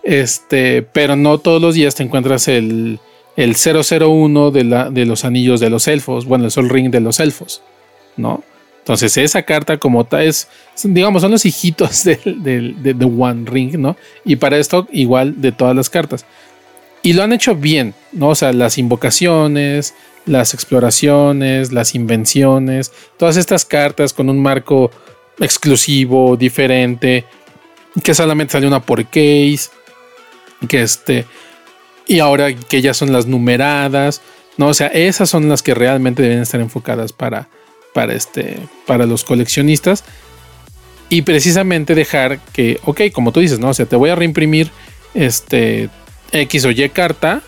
este, 0.03 0.83
pero 0.83 1.17
no 1.17 1.39
todos 1.39 1.61
los 1.61 1.75
días 1.75 1.95
te 1.95 2.03
encuentras 2.03 2.49
el, 2.49 2.99
el 3.37 3.55
001 3.55 4.51
de, 4.51 4.65
la, 4.65 4.91
de 4.91 5.05
los 5.05 5.25
anillos 5.25 5.61
de 5.61 5.71
los 5.71 5.89
elfos, 5.89 6.25
bueno, 6.25 6.47
el 6.47 6.51
Sol 6.51 6.69
Ring 6.69 6.91
de 6.91 7.01
los 7.01 7.21
elfos, 7.21 7.63
¿no? 8.17 8.43
Entonces 8.87 9.17
esa 9.17 9.43
carta 9.43 9.79
como 9.79 10.05
tal 10.05 10.23
es, 10.23 10.49
digamos, 10.85 11.23
son 11.23 11.33
los 11.33 11.45
hijitos 11.45 12.05
de, 12.05 12.97
One 13.19 13.45
Ring, 13.45 13.77
¿no? 13.79 13.97
Y 14.25 14.37
para 14.37 14.59
esto 14.59 14.87
igual 14.93 15.41
de 15.41 15.51
todas 15.51 15.75
las 15.75 15.91
cartas. 15.91 16.25
Y 17.03 17.13
lo 17.13 17.25
han 17.25 17.33
hecho 17.33 17.57
bien, 17.57 17.95
¿no? 18.13 18.29
O 18.29 18.35
sea, 18.37 18.53
las 18.53 18.79
invocaciones, 18.79 19.95
las 20.25 20.55
exploraciones, 20.55 21.73
las 21.73 21.97
invenciones, 21.97 22.93
todas 23.17 23.37
estas 23.37 23.65
cartas 23.65 24.13
con 24.13 24.31
un 24.31 24.41
marco 24.41 24.93
exclusivo, 25.41 26.37
diferente, 26.37 27.25
que 28.05 28.15
solamente 28.15 28.53
sale 28.53 28.69
una 28.69 28.81
por 28.81 29.05
case, 29.05 29.69
que 30.69 30.83
este, 30.83 31.27
y 32.07 32.21
ahora 32.21 32.55
que 32.55 32.83
ya 32.83 32.95
son 32.95 33.13
las 33.13 33.27
numeradas, 33.27 34.23
¿no? 34.57 34.69
O 34.69 34.75
sea, 34.75 34.89
esas 34.89 35.29
son 35.29 35.49
las 35.49 35.63
que 35.63 35.75
realmente 35.75 36.23
deben 36.23 36.41
estar 36.41 36.61
enfocadas 36.61 37.13
para, 37.13 37.49
para, 37.93 38.15
este, 38.15 38.59
para 38.87 39.07
los 39.07 39.25
coleccionistas. 39.25 40.05
Y 41.09 41.23
precisamente 41.23 41.95
dejar 41.95 42.41
que, 42.53 42.81
ok, 42.85 43.03
como 43.13 43.33
tú 43.33 43.41
dices, 43.41 43.59
¿no? 43.59 43.69
O 43.69 43.75
sea, 43.75 43.87
te 43.87 43.97
voy 43.97 44.11
a 44.11 44.17
reimprimir 44.17 44.71
este 45.15 45.89
X 46.33 46.65
o 46.65 46.71
Y 46.71 46.89
carta, 46.89 47.43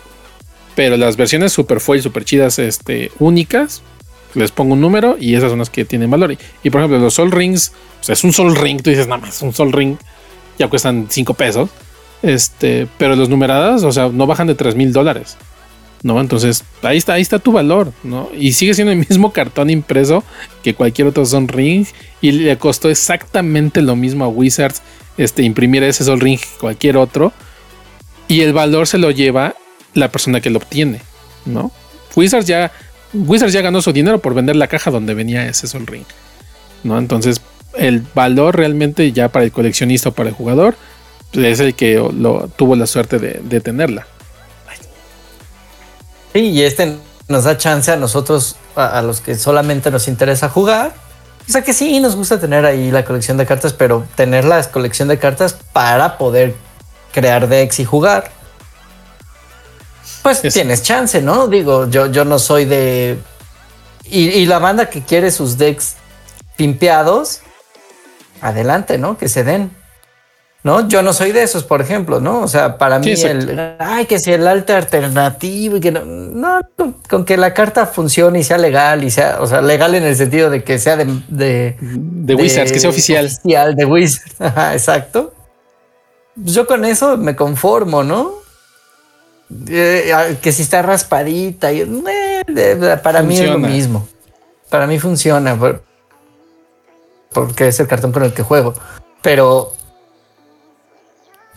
pero 0.75 0.95
las 0.95 1.17
versiones 1.17 1.51
super 1.51 1.81
foil, 1.81 2.01
super 2.01 2.23
chidas, 2.23 2.57
este, 2.57 3.11
únicas, 3.19 3.81
les 4.33 4.51
pongo 4.51 4.73
un 4.73 4.81
número 4.81 5.17
y 5.19 5.35
esas 5.35 5.49
son 5.49 5.59
las 5.59 5.69
que 5.69 5.85
tienen 5.85 6.09
valor. 6.09 6.37
Y, 6.63 6.69
por 6.69 6.81
ejemplo, 6.81 6.99
los 6.99 7.15
Sol 7.15 7.31
Rings, 7.31 7.73
o 7.99 8.03
sea, 8.03 8.13
es 8.13 8.23
un 8.23 8.31
Sol 8.31 8.55
Ring, 8.55 8.81
tú 8.81 8.89
dices, 8.89 9.07
nada 9.07 9.21
más, 9.21 9.41
un 9.41 9.53
Sol 9.53 9.73
Ring, 9.73 9.97
ya 10.57 10.67
cuestan 10.67 11.07
5 11.09 11.33
pesos. 11.33 11.69
Este, 12.21 12.87
pero 12.97 13.15
los 13.15 13.29
numeradas, 13.29 13.83
o 13.83 13.91
sea, 13.91 14.09
no 14.09 14.27
bajan 14.27 14.47
de 14.47 14.55
3 14.55 14.75
mil 14.75 14.91
dólares. 14.91 15.37
¿no? 16.03 16.21
Entonces, 16.21 16.63
ahí 16.81 16.97
está, 16.97 17.13
ahí 17.13 17.21
está 17.21 17.39
tu 17.39 17.51
valor, 17.51 17.91
¿no? 18.03 18.29
Y 18.37 18.53
sigue 18.53 18.73
siendo 18.73 18.91
el 18.91 18.99
mismo 19.09 19.33
cartón 19.33 19.69
impreso 19.69 20.23
que 20.63 20.73
cualquier 20.73 21.07
otro 21.07 21.25
Sol 21.25 21.47
Ring 21.47 21.85
y 22.21 22.31
le 22.31 22.57
costó 22.57 22.89
exactamente 22.89 23.81
lo 23.81 23.95
mismo 23.95 24.23
a 24.23 24.29
Wizards 24.29 24.81
este, 25.17 25.43
imprimir 25.43 25.83
ese 25.83 26.03
Sol 26.05 26.19
Ring 26.21 26.39
que 26.39 26.47
cualquier 26.59 26.95
otro 26.95 27.33
y 28.29 28.41
el 28.41 28.53
valor 28.53 28.87
se 28.87 28.97
lo 28.97 29.11
lleva 29.11 29.55
la 29.93 30.09
persona 30.09 30.39
que 30.39 30.49
lo 30.49 30.59
obtiene, 30.59 31.01
¿no? 31.45 31.71
Wizards 32.15 32.45
ya 32.45 32.71
Wizards 33.13 33.53
ya 33.53 33.61
ganó 33.61 33.81
su 33.81 33.91
dinero 33.91 34.19
por 34.19 34.33
vender 34.33 34.55
la 34.55 34.67
caja 34.67 34.91
donde 34.91 35.13
venía 35.13 35.45
ese 35.47 35.67
Sol 35.67 35.87
Ring. 35.87 36.05
¿no? 36.83 36.97
Entonces, 36.97 37.41
el 37.75 38.03
valor 38.13 38.57
realmente 38.57 39.11
ya 39.11 39.29
para 39.29 39.45
el 39.45 39.51
coleccionista 39.51 40.09
o 40.09 40.11
para 40.11 40.29
el 40.29 40.35
jugador 40.35 40.75
es 41.33 41.59
el 41.59 41.75
que 41.75 41.95
lo, 41.95 42.47
tuvo 42.55 42.75
la 42.75 42.87
suerte 42.87 43.19
de, 43.19 43.61
tenerla. 43.61 44.07
Sí, 46.33 46.39
y 46.39 46.61
este 46.63 46.97
nos 47.27 47.43
da 47.43 47.57
chance 47.57 47.91
a 47.91 47.95
nosotros, 47.95 48.55
a, 48.75 49.01
los 49.01 49.21
que 49.21 49.35
solamente 49.35 49.91
nos 49.91 50.07
interesa 50.07 50.49
jugar. 50.49 50.93
O 51.47 51.51
sea 51.51 51.63
que 51.63 51.73
sí, 51.73 51.99
nos 51.99 52.15
gusta 52.15 52.39
tener 52.39 52.65
ahí 52.65 52.91
la 52.91 53.05
colección 53.05 53.37
de 53.37 53.45
cartas, 53.45 53.73
pero 53.73 54.05
tener 54.15 54.45
la 54.45 54.63
colección 54.69 55.07
de 55.07 55.17
cartas 55.17 55.57
para 55.73 56.17
poder 56.17 56.55
crear 57.11 57.47
decks 57.47 57.79
y 57.79 57.85
jugar. 57.85 58.31
Pues 60.21 60.41
tienes 60.41 60.83
chance, 60.83 61.21
¿no? 61.21 61.47
Digo, 61.47 61.89
yo, 61.89 62.07
yo 62.07 62.25
no 62.25 62.39
soy 62.39 62.65
de. 62.65 63.19
Y, 64.05 64.45
la 64.47 64.59
banda 64.59 64.89
que 64.89 65.03
quiere 65.03 65.31
sus 65.31 65.57
decks 65.57 65.95
pimpeados, 66.55 67.41
adelante, 68.41 68.97
¿no? 68.97 69.17
Que 69.17 69.29
se 69.29 69.43
den. 69.43 69.78
¿No? 70.61 70.89
Yo 70.89 71.01
no 71.01 71.13
soy 71.13 71.31
de 71.31 71.41
esos, 71.41 71.63
por 71.63 71.81
ejemplo, 71.81 72.19
¿no? 72.19 72.41
O 72.41 72.47
sea, 72.49 72.77
para 72.77 72.99
mí 72.99 73.11
el. 73.11 73.77
Ay, 73.79 74.05
que 74.07 74.19
si 74.19 74.33
el 74.33 74.45
arte 74.45 74.73
alternativo 74.73 75.77
y 75.77 75.79
que 75.79 75.91
no. 75.91 76.03
No, 76.03 76.59
con, 77.07 77.23
que 77.23 77.37
la 77.37 77.53
carta 77.53 77.85
funcione 77.85 78.39
y 78.39 78.43
sea 78.43 78.57
legal 78.57 79.05
y 79.05 79.09
sea. 79.09 79.37
O 79.39 79.47
sea, 79.47 79.61
legal 79.61 79.95
en 79.95 80.03
el 80.03 80.17
sentido 80.17 80.49
de 80.49 80.63
que 80.63 80.77
sea 80.77 80.97
de. 80.97 81.05
De, 81.29 81.77
de 81.79 82.35
Wizards, 82.35 82.73
que 82.73 82.79
sea 82.79 82.89
oficial. 82.89 83.25
Oficial, 83.25 83.75
de 83.75 83.85
Wizards. 83.85 84.35
exacto. 84.73 85.33
Pues 86.35 86.53
yo 86.53 86.67
con 86.67 86.83
eso 86.83 87.15
me 87.15 87.37
conformo, 87.37 88.03
¿no? 88.03 88.33
Eh, 89.69 90.37
que 90.41 90.51
si 90.51 90.61
está 90.61 90.81
raspadita, 90.81 91.71
y, 91.71 91.81
eh, 91.81 92.99
para 93.01 93.23
mí 93.23 93.39
es 93.39 93.49
lo 93.49 93.59
mismo. 93.59 94.07
Para 94.69 94.87
mí 94.87 94.99
funciona 94.99 95.57
porque 97.31 97.69
es 97.69 97.79
el 97.79 97.87
cartón 97.87 98.11
con 98.11 98.23
el 98.23 98.33
que 98.33 98.43
juego. 98.43 98.73
Pero 99.21 99.73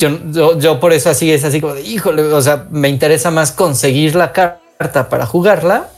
yo, 0.08 0.58
yo, 0.58 0.80
por 0.80 0.92
eso 0.92 1.10
así 1.10 1.32
es 1.32 1.44
así 1.44 1.60
como 1.60 1.74
de 1.74 1.82
híjole, 1.82 2.22
o 2.22 2.42
sea, 2.42 2.66
me 2.70 2.88
interesa 2.88 3.30
más 3.30 3.52
conseguir 3.52 4.14
la 4.14 4.32
carta 4.32 5.08
para 5.08 5.26
jugarla 5.26 5.88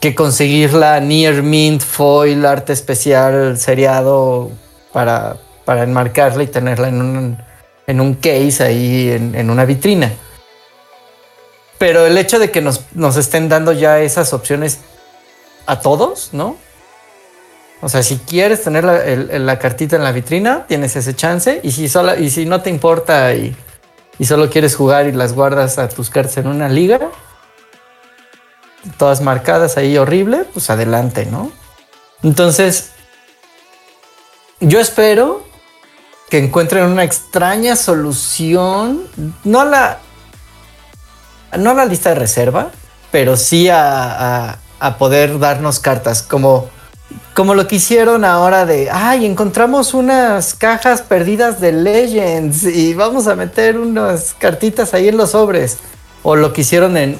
que 0.00 0.14
conseguir 0.14 0.74
la 0.74 0.98
Near 1.00 1.42
Mint 1.42 1.80
Foil 1.80 2.44
arte 2.44 2.72
especial 2.72 3.56
seriado 3.56 4.50
para, 4.92 5.36
para 5.64 5.84
enmarcarla 5.84 6.42
y 6.42 6.48
tenerla 6.48 6.88
en 6.88 7.00
un, 7.00 7.38
en 7.86 8.00
un 8.00 8.14
case 8.14 8.64
ahí 8.64 9.10
en, 9.10 9.34
en 9.34 9.48
una 9.48 9.64
vitrina. 9.64 10.12
Pero 11.82 12.06
el 12.06 12.16
hecho 12.16 12.38
de 12.38 12.52
que 12.52 12.60
nos, 12.60 13.16
estén 13.16 13.48
dando 13.48 13.72
ya 13.72 13.98
esas 13.98 14.32
opciones 14.32 14.78
a 15.66 15.80
todos, 15.80 16.28
¿no? 16.32 16.56
O 17.84 17.88
sea, 17.88 18.04
si 18.04 18.16
quieres 18.16 18.62
tener 18.62 18.84
la, 18.84 19.58
cartita 19.58 19.96
en 19.96 20.04
la 20.04 20.12
vitrina, 20.12 20.66
tienes 20.68 20.94
ese 20.94 21.16
chance. 21.16 21.60
Y 21.64 21.72
si, 21.72 22.46
no 22.46 22.62
te 22.62 22.70
importa 22.70 23.34
y, 23.34 23.56
solo 24.24 24.48
quieres 24.48 24.76
jugar 24.76 25.08
y 25.08 25.12
las 25.12 25.32
guardas 25.32 25.78
a 25.78 25.88
tus 25.88 26.08
cartas 26.08 26.36
en 26.36 26.46
una 26.46 26.68
liga, 26.68 27.10
todas 28.98 29.20
marcadas 29.20 29.76
ahí 29.76 29.98
horrible, 29.98 30.44
pues 30.52 30.70
adelante, 30.70 31.26
¿no? 31.26 31.50
Entonces, 32.22 32.92
yo 34.60 34.78
espero 34.78 35.44
que 36.30 36.38
encuentren 36.38 36.84
una 36.84 37.02
extraña 37.02 37.74
solución, 37.74 39.08
no 39.42 39.64
la, 39.64 39.98
no 41.58 41.70
a 41.70 41.74
la 41.74 41.84
lista 41.84 42.10
de 42.10 42.14
reserva, 42.14 42.70
pero 43.10 43.36
sí 43.36 43.68
a, 43.70 44.58
poder 44.98 45.40
darnos 45.40 45.80
cartas, 45.80 46.22
como, 46.22 46.70
como 47.34 47.54
lo 47.54 47.66
que 47.66 47.76
hicieron 47.76 48.24
ahora 48.24 48.66
de, 48.66 48.90
ay, 48.90 49.24
encontramos 49.24 49.94
unas 49.94 50.54
cajas 50.54 51.02
perdidas 51.02 51.60
de 51.60 51.72
Legends 51.72 52.64
y 52.64 52.94
vamos 52.94 53.26
a 53.26 53.34
meter 53.34 53.78
unas 53.78 54.34
cartitas 54.34 54.94
ahí 54.94 55.08
en 55.08 55.16
los 55.16 55.30
sobres. 55.30 55.78
O 56.22 56.36
lo 56.36 56.52
que 56.52 56.60
hicieron 56.60 56.96
en, 56.96 57.18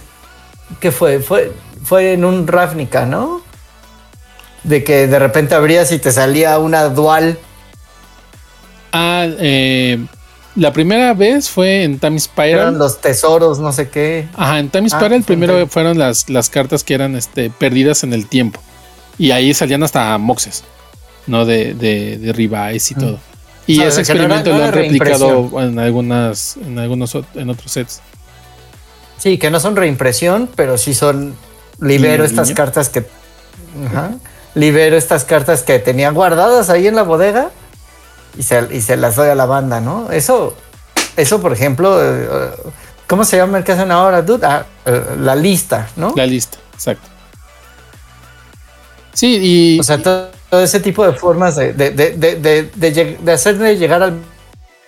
¿qué 0.80 0.92
fue? 0.92 1.20
Fue, 1.20 1.52
fue 1.82 2.12
en 2.12 2.24
un 2.24 2.46
Ravnica, 2.46 3.06
¿no? 3.06 3.42
De 4.62 4.84
que 4.84 5.06
de 5.06 5.18
repente 5.18 5.54
abrías 5.54 5.90
y 5.92 5.98
te 5.98 6.12
salía 6.12 6.58
una 6.58 6.84
dual. 6.84 7.38
Ah, 8.92 9.26
eh, 9.26 10.04
la 10.54 10.72
primera 10.72 11.14
vez 11.14 11.48
fue 11.48 11.82
en 11.82 11.98
Time 11.98 12.20
Spiral. 12.20 12.60
Eran 12.60 12.78
los 12.78 13.00
tesoros, 13.00 13.58
no 13.58 13.72
sé 13.72 13.88
qué. 13.88 14.28
Ajá, 14.34 14.58
en 14.58 14.68
Time 14.68 14.88
ah, 14.92 14.96
Spiral 14.96 15.22
primero 15.22 15.66
fueron 15.66 15.98
las, 15.98 16.28
las 16.28 16.50
cartas 16.50 16.84
que 16.84 16.94
eran 16.94 17.16
este, 17.16 17.50
perdidas 17.50 18.04
en 18.04 18.12
el 18.12 18.26
tiempo. 18.26 18.60
Y 19.18 19.30
ahí 19.30 19.54
salían 19.54 19.82
hasta 19.82 20.16
moxes, 20.18 20.64
¿no? 21.26 21.44
De, 21.44 21.74
de, 21.74 22.18
de 22.18 22.32
Revise 22.32 22.94
y 22.94 22.96
mm. 22.96 23.00
todo. 23.00 23.18
Y 23.66 23.80
ese 23.82 24.00
experimento 24.00 24.50
lo 24.56 24.64
han 24.64 24.72
replicado 24.72 25.50
en 25.60 25.78
algunas, 25.78 26.56
en 26.56 26.78
algunos 26.78 27.16
en 27.34 27.50
otros 27.50 27.70
sets. 27.70 28.00
Sí, 29.18 29.38
que 29.38 29.50
no 29.50 29.60
son 29.60 29.76
reimpresión, 29.76 30.48
pero 30.54 30.78
sí 30.78 30.94
son. 30.94 31.34
Libero 31.80 32.24
estas 32.24 32.52
cartas 32.52 32.88
que. 32.88 33.04
Ajá, 33.86 34.12
libero 34.54 34.96
estas 34.96 35.24
cartas 35.24 35.62
que 35.62 35.78
tenía 35.78 36.10
guardadas 36.10 36.70
ahí 36.70 36.86
en 36.86 36.94
la 36.94 37.02
bodega 37.02 37.50
y 38.36 38.42
se, 38.42 38.96
las 38.96 39.16
doy 39.16 39.28
a 39.28 39.34
la 39.34 39.46
banda, 39.46 39.80
¿no? 39.80 40.10
Eso, 40.10 40.54
eso 41.16 41.40
por 41.40 41.52
ejemplo, 41.52 41.98
eh, 42.02 42.50
¿cómo 43.06 43.24
se 43.24 43.36
llama 43.36 43.58
el 43.58 43.64
que 43.64 43.72
hacen 43.72 43.90
ahora, 43.90 44.22
dude? 44.22 44.46
Ah, 44.46 44.66
eh, 44.84 45.02
la 45.18 45.34
lista, 45.34 45.88
¿no? 45.96 46.12
La 46.16 46.26
lista, 46.26 46.58
exacto. 46.74 47.08
Sí, 49.12 49.38
y. 49.40 49.80
O 49.80 49.82
sea, 49.82 50.02
todo, 50.02 50.30
ese 50.62 50.80
tipo 50.80 51.04
de 51.06 51.12
formas 51.12 51.56
de, 51.56 51.72
de, 51.72 51.90
de, 51.90 53.16
de, 53.18 53.32
hacerle 53.32 53.76
llegar 53.76 54.02
al 54.02 54.18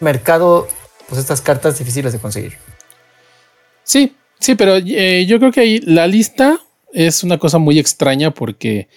mercado 0.01 0.69
pues 1.09 1.21
estas 1.21 1.41
cartas 1.41 1.79
difíciles 1.79 2.13
de 2.13 2.19
conseguir. 2.19 2.55
Sí, 3.83 4.15
sí, 4.39 4.55
pero 4.55 4.77
eh, 4.77 5.25
yo 5.27 5.39
creo 5.39 5.53
que 5.53 5.61
ahí 5.61 5.81
la 5.81 6.07
lista 6.07 6.59
es 6.93 7.23
una 7.25 7.39
cosa 7.39 7.59
muy 7.59 7.79
extraña 7.79 8.33
porque, 8.33 8.89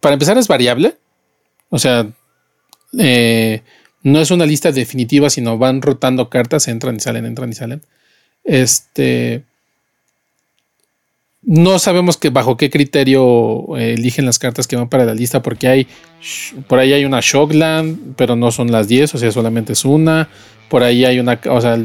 para 0.00 0.14
empezar, 0.14 0.38
es 0.38 0.48
variable. 0.48 0.96
O 1.68 1.78
sea, 1.78 2.06
eh, 2.98 3.62
no 4.02 4.20
es 4.20 4.30
una 4.30 4.46
lista 4.46 4.72
definitiva, 4.72 5.28
sino 5.30 5.58
van 5.58 5.82
rotando 5.82 6.30
cartas, 6.30 6.68
entran 6.68 6.96
y 6.96 7.00
salen, 7.00 7.26
entran 7.26 7.50
y 7.50 7.54
salen. 7.54 7.82
Este. 8.44 9.44
No 11.48 11.78
sabemos 11.78 12.16
que 12.16 12.30
bajo 12.30 12.56
qué 12.56 12.70
criterio 12.70 13.76
eh, 13.78 13.94
eligen 13.94 14.26
las 14.26 14.40
cartas 14.40 14.66
que 14.66 14.74
van 14.74 14.88
para 14.88 15.04
la 15.04 15.14
lista, 15.14 15.42
porque 15.42 15.68
hay. 15.68 15.86
Por 16.66 16.80
ahí 16.80 16.92
hay 16.92 17.04
una 17.04 17.20
Shockland, 17.22 18.16
pero 18.16 18.34
no 18.34 18.50
son 18.50 18.72
las 18.72 18.88
10, 18.88 19.14
o 19.14 19.18
sea, 19.18 19.30
solamente 19.30 19.72
es 19.72 19.84
una. 19.84 20.28
Por 20.68 20.82
ahí 20.82 21.04
hay 21.04 21.20
una. 21.20 21.38
O 21.48 21.60
sea, 21.60 21.78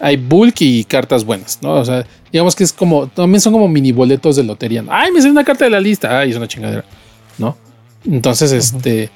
hay 0.00 0.16
bulk 0.16 0.62
y 0.62 0.84
cartas 0.84 1.26
buenas, 1.26 1.58
¿no? 1.60 1.74
O 1.74 1.84
sea, 1.84 2.06
digamos 2.32 2.56
que 2.56 2.64
es 2.64 2.72
como. 2.72 3.06
También 3.08 3.42
son 3.42 3.52
como 3.52 3.68
mini 3.68 3.92
boletos 3.92 4.34
de 4.34 4.44
lotería. 4.44 4.82
Ay, 4.88 5.12
me 5.12 5.20
sale 5.20 5.32
una 5.32 5.44
carta 5.44 5.66
de 5.66 5.72
la 5.72 5.80
lista. 5.80 6.18
Ay, 6.18 6.30
es 6.30 6.36
una 6.38 6.48
chingadera, 6.48 6.86
¿no? 7.36 7.54
Entonces, 8.02 8.50
este 8.50 9.10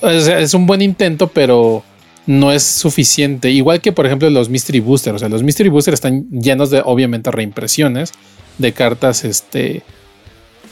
es 0.00 0.54
un 0.54 0.66
buen 0.66 0.80
intento, 0.80 1.26
pero 1.28 1.82
no 2.26 2.50
es 2.50 2.62
suficiente. 2.62 3.50
Igual 3.50 3.82
que, 3.82 3.92
por 3.92 4.06
ejemplo, 4.06 4.30
los 4.30 4.48
Mystery 4.48 4.80
Booster. 4.80 5.14
O 5.14 5.18
sea, 5.18 5.28
los 5.28 5.42
Mystery 5.42 5.68
Booster 5.68 5.92
están 5.92 6.30
llenos 6.30 6.70
de, 6.70 6.80
obviamente, 6.82 7.30
reimpresiones 7.30 8.14
de 8.58 8.72
cartas 8.72 9.24
este, 9.24 9.82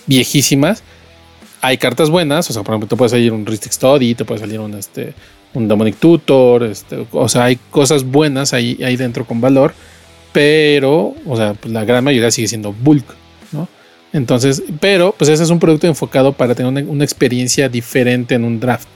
viejísimas. 0.07 0.83
Hay 1.61 1.79
cartas 1.79 2.11
buenas. 2.11 2.49
O 2.51 2.53
sea, 2.53 2.63
por 2.63 2.75
ejemplo, 2.75 2.89
te 2.89 2.97
puede 2.97 3.11
salir 3.11 3.33
un 3.33 3.47
Ristic 3.47 3.73
Study, 3.73 4.15
te 4.15 4.25
puede 4.25 4.41
salir 4.41 4.61
un, 4.61 4.75
este, 4.75 5.15
un 5.55 5.69
Demonic 5.69 5.97
Tutor. 5.97 6.65
Este, 6.65 7.07
o 7.13 7.29
sea, 7.29 7.45
hay 7.45 7.57
cosas 7.71 8.05
buenas 8.05 8.53
ahí, 8.53 8.79
ahí 8.85 8.97
dentro 8.97 9.25
con 9.25 9.41
valor. 9.41 9.75
Pero, 10.33 11.15
o 11.27 11.37
sea, 11.37 11.55
pues, 11.55 11.73
la 11.73 11.85
gran 11.85 12.05
mayoría 12.05 12.31
sigue 12.31 12.49
siendo 12.49 12.73
bulk, 12.73 13.07
¿no? 13.53 13.69
Entonces, 14.13 14.63
pero, 14.81 15.15
pues 15.17 15.31
ese 15.31 15.43
es 15.43 15.51
un 15.51 15.59
producto 15.59 15.87
enfocado 15.87 16.33
para 16.33 16.55
tener 16.55 16.85
una 16.87 17.05
experiencia 17.05 17.69
diferente 17.69 18.35
en 18.35 18.45
un 18.45 18.61
draft. 18.61 18.89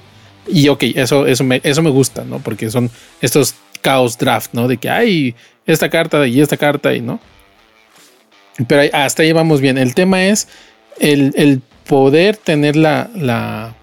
Y 0.49 0.68
ok, 0.68 0.83
eso, 0.95 1.27
eso, 1.27 1.45
me, 1.45 1.61
eso 1.62 1.83
me 1.83 1.90
gusta, 1.90 2.25
¿no? 2.25 2.38
Porque 2.38 2.71
son 2.71 2.90
estos 3.21 3.55
caos 3.81 4.18
draft, 4.18 4.51
¿no? 4.53 4.68
De 4.68 4.77
que 4.77 4.91
hay 4.91 5.35
esta 5.66 5.89
carta 5.89 6.26
y 6.26 6.41
esta 6.41 6.57
carta 6.57 6.95
y 6.95 7.01
no. 7.01 7.20
Pero 8.66 8.82
hasta 8.92 9.22
ahí 9.22 9.32
vamos 9.32 9.61
bien. 9.61 9.78
El 9.78 9.94
tema 9.94 10.24
es 10.24 10.48
el, 10.98 11.62
poder 11.86 12.36
tener 12.36 12.76
la, 12.76 13.11
la, 13.14 13.74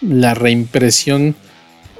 la, 0.00 0.34
reimpresión 0.34 1.36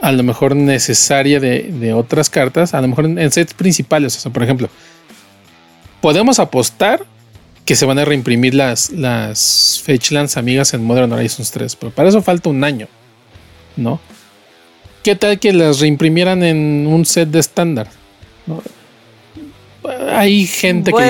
a 0.03 0.13
lo 0.13 0.23
mejor 0.23 0.57
necesaria 0.57 1.41
de, 1.41 1.93
otras 1.95 2.29
cartas, 2.29 2.75
a 2.75 2.81
lo 2.81 2.89
mejor 2.89 3.07
en, 3.07 3.31
sets 3.31 3.55
principales. 3.55 4.17
O 4.17 4.21
sea, 4.21 4.33
por 4.33 4.43
ejemplo, 4.43 4.69
podemos 6.01 6.39
apostar 6.39 7.05
que 7.65 7.77
se 7.77 7.87
van 7.87 7.99
a 7.99 8.05
reimprimir 8.05 8.55
las, 8.55 8.91
las 8.91 9.81
Fetchlands 9.85 10.37
amigas 10.37 10.75
en 10.75 10.85
Modern 10.85 11.13
Horizons 11.13 11.51
3, 11.51 11.77
pero 11.77 11.93
para 11.93 12.09
eso 12.09 12.23
falta 12.23 12.49
un 12.49 12.63
año. 12.65 12.89
¿no? 13.77 14.01
¿Qué 15.03 15.15
tal 15.15 15.39
que 15.39 15.53
las 15.53 15.81
reimprimieran 15.81 16.43
en 16.43 16.87
un 16.87 17.05
set 17.05 17.29
de 17.29 17.39
estándar? 17.39 17.89
Hay 19.89 20.47
gente 20.47 20.93
que 20.93 21.05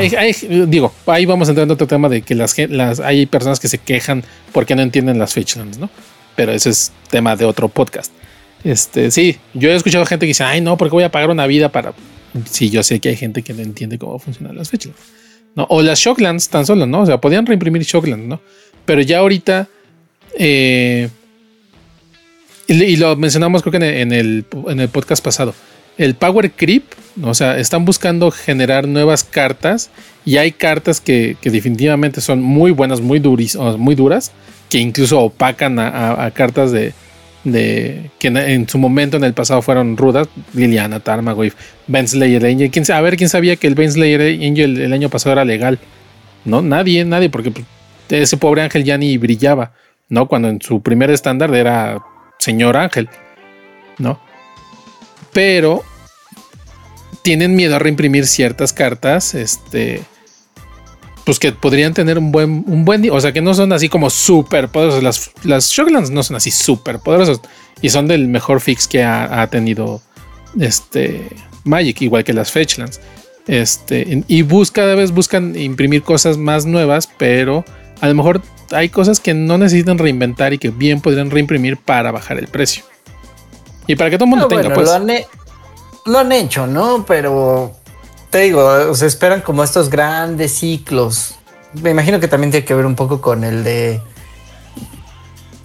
dice, 0.00 0.66
digo, 0.66 0.92
ahí 1.06 1.26
vamos 1.26 1.48
entrando 1.48 1.72
a 1.72 1.74
otro 1.74 1.86
tema 1.86 2.08
de 2.08 2.22
que 2.22 2.34
las, 2.34 2.56
las 2.68 3.00
hay 3.00 3.26
personas 3.26 3.60
que 3.60 3.68
se 3.68 3.78
quejan 3.78 4.24
porque 4.52 4.74
no 4.74 4.82
entienden 4.82 5.18
las 5.18 5.34
fetchlands, 5.34 5.78
¿no? 5.78 5.90
Pero 6.36 6.52
ese 6.52 6.70
es 6.70 6.92
tema 7.10 7.36
de 7.36 7.44
otro 7.44 7.68
podcast. 7.68 8.12
Este, 8.64 9.10
sí, 9.10 9.38
yo 9.52 9.70
he 9.70 9.74
escuchado 9.74 10.04
gente 10.06 10.26
que 10.26 10.28
dice, 10.28 10.44
ay, 10.44 10.60
no, 10.60 10.76
porque 10.76 10.92
voy 10.92 11.04
a 11.04 11.10
pagar 11.10 11.30
una 11.30 11.46
vida 11.46 11.70
para. 11.70 11.92
Sí, 12.50 12.70
yo 12.70 12.82
sé 12.82 12.98
que 13.00 13.10
hay 13.10 13.16
gente 13.16 13.42
que 13.42 13.52
no 13.52 13.62
entiende 13.62 13.98
cómo 13.98 14.18
funcionan 14.18 14.56
las 14.56 14.70
fetchlands. 14.70 15.00
¿no? 15.54 15.66
O 15.68 15.82
las 15.82 15.98
Shocklands 16.00 16.48
tan 16.48 16.66
solo, 16.66 16.86
¿no? 16.86 17.02
O 17.02 17.06
sea, 17.06 17.20
podían 17.20 17.46
reimprimir 17.46 17.82
Shocklands, 17.82 18.26
¿no? 18.26 18.40
Pero 18.84 19.00
ya 19.02 19.18
ahorita. 19.18 19.68
Eh, 20.36 21.08
y, 22.66 22.96
lo 22.96 23.14
mencionamos 23.14 23.62
creo 23.62 23.78
que 23.78 24.00
en 24.00 24.12
el, 24.12 24.44
en 24.68 24.80
el 24.80 24.88
podcast 24.88 25.22
pasado 25.22 25.54
el 25.98 26.14
Power 26.14 26.50
Creep, 26.52 26.84
o 27.22 27.34
sea, 27.34 27.58
están 27.58 27.84
buscando 27.84 28.30
generar 28.30 28.88
nuevas 28.88 29.24
cartas 29.24 29.90
y 30.24 30.38
hay 30.38 30.52
cartas 30.52 31.00
que, 31.00 31.36
definitivamente 31.42 32.20
son 32.20 32.42
muy 32.42 32.70
buenas, 32.70 33.00
muy, 33.00 33.20
muy 33.20 33.94
duras, 33.94 34.32
que 34.68 34.78
incluso 34.78 35.20
opacan 35.20 35.78
a, 35.78 36.30
cartas 36.34 36.72
de, 36.72 36.92
que 38.18 38.28
en, 38.28 38.68
su 38.68 38.78
momento 38.78 39.16
en 39.16 39.24
el 39.24 39.34
pasado 39.34 39.62
fueron 39.62 39.96
rudas, 39.96 40.28
Liliana, 40.54 41.00
Tarmogoyf, 41.00 41.54
Slayer 41.88 42.44
Angel. 42.44 42.70
¿Quién, 42.70 42.90
a 42.90 43.00
ver, 43.00 43.16
¿quién 43.16 43.28
sabía 43.28 43.56
que 43.56 43.66
el 43.66 43.90
Slayer 43.90 44.20
Angel 44.42 44.80
el 44.80 44.92
año 44.92 45.08
pasado 45.08 45.34
era 45.34 45.44
legal? 45.44 45.78
No, 46.44 46.62
nadie, 46.62 47.04
nadie, 47.04 47.30
porque 47.30 47.50
pues, 47.50 47.66
ese 48.08 48.36
pobre 48.36 48.62
ángel 48.62 48.84
ya 48.84 48.98
ni 48.98 49.16
brillaba, 49.18 49.72
¿no? 50.08 50.26
Cuando 50.26 50.48
en 50.48 50.60
su 50.60 50.82
primer 50.82 51.10
estándar 51.10 51.54
era 51.54 52.02
señor 52.38 52.76
ángel, 52.76 53.08
¿no? 53.98 54.20
Pero 55.34 55.84
tienen 57.22 57.54
miedo 57.56 57.76
a 57.76 57.78
reimprimir 57.78 58.26
ciertas 58.26 58.72
cartas, 58.72 59.34
este, 59.34 60.02
pues 61.24 61.38
que 61.38 61.52
podrían 61.52 61.94
tener 61.94 62.18
un 62.18 62.32
buen, 62.32 62.64
un 62.66 62.84
buen, 62.84 63.10
o 63.10 63.20
sea, 63.20 63.32
que 63.32 63.40
no 63.40 63.54
son 63.54 63.72
así 63.72 63.88
como 63.88 64.10
súper 64.10 64.68
poderosos. 64.68 65.02
Las, 65.02 65.32
las 65.42 66.10
no 66.10 66.22
son 66.22 66.36
así 66.36 66.50
súper 66.50 66.98
poderosos 67.00 67.40
y 67.82 67.90
son 67.90 68.06
del 68.06 68.28
mejor 68.28 68.60
fix 68.60 68.86
que 68.86 69.02
ha, 69.02 69.46
tenido 69.48 70.00
este 70.58 71.28
Magic, 71.64 72.02
igual 72.02 72.24
que 72.24 72.32
las 72.32 72.50
Fetchlands. 72.52 73.00
Este, 73.46 74.22
y 74.28 74.42
busca, 74.42 74.82
cada 74.82 74.94
vez 74.94 75.10
buscan 75.10 75.58
imprimir 75.58 76.02
cosas 76.02 76.38
más 76.38 76.66
nuevas, 76.66 77.08
pero 77.18 77.64
a 78.00 78.08
lo 78.08 78.14
mejor 78.14 78.42
hay 78.70 78.88
cosas 78.90 79.20
que 79.20 79.34
no 79.34 79.58
necesitan 79.58 79.98
reinventar 79.98 80.52
y 80.52 80.58
que 80.58 80.70
bien 80.70 81.00
podrían 81.00 81.30
reimprimir 81.30 81.76
para 81.78 82.12
bajar 82.12 82.38
el 82.38 82.48
precio. 82.48 82.84
Y 83.86 83.96
para 83.96 84.10
que 84.10 84.16
todo 84.16 84.24
el 84.24 84.30
mundo 84.30 84.48
tenga, 84.48 84.72
pues. 84.74 84.88
Lo 86.06 86.18
han, 86.18 86.32
hecho, 86.32 86.66
¿no? 86.66 87.04
Pero 87.06 87.72
te 88.28 88.40
digo, 88.40 88.94
se 88.94 89.06
esperan 89.06 89.40
como 89.40 89.64
estos 89.64 89.88
grandes 89.88 90.52
ciclos. 90.52 91.36
Me 91.72 91.90
imagino 91.90 92.20
que 92.20 92.28
también 92.28 92.50
tiene 92.50 92.66
que 92.66 92.74
ver 92.74 92.84
un 92.84 92.94
poco 92.94 93.20
con 93.22 93.42
el 93.42 93.64
de 93.64 94.02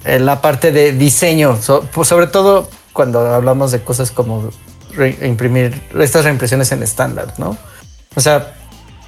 la 0.06 0.42
parte 0.42 0.72
de 0.72 0.94
diseño, 0.94 1.60
pues 1.94 2.08
sobre 2.08 2.28
todo 2.28 2.70
cuando 2.94 3.34
hablamos 3.34 3.72
de 3.72 3.82
cosas 3.84 4.12
como 4.12 4.50
imprimir 5.22 5.82
estas 6.00 6.26
reimpresiones 6.26 6.72
en 6.72 6.84
estándar, 6.84 7.34
¿no? 7.38 7.58
O 8.16 8.22
sea, 8.22 8.56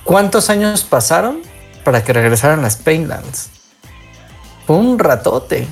¿cuántos 0.04 0.50
años 0.50 0.84
pasaron 0.84 1.42
para 1.84 2.04
que 2.04 2.14
regresaran 2.14 2.62
las 2.62 2.76
Painlands? 2.76 3.50
Un 4.68 5.00
ratote. 5.00 5.68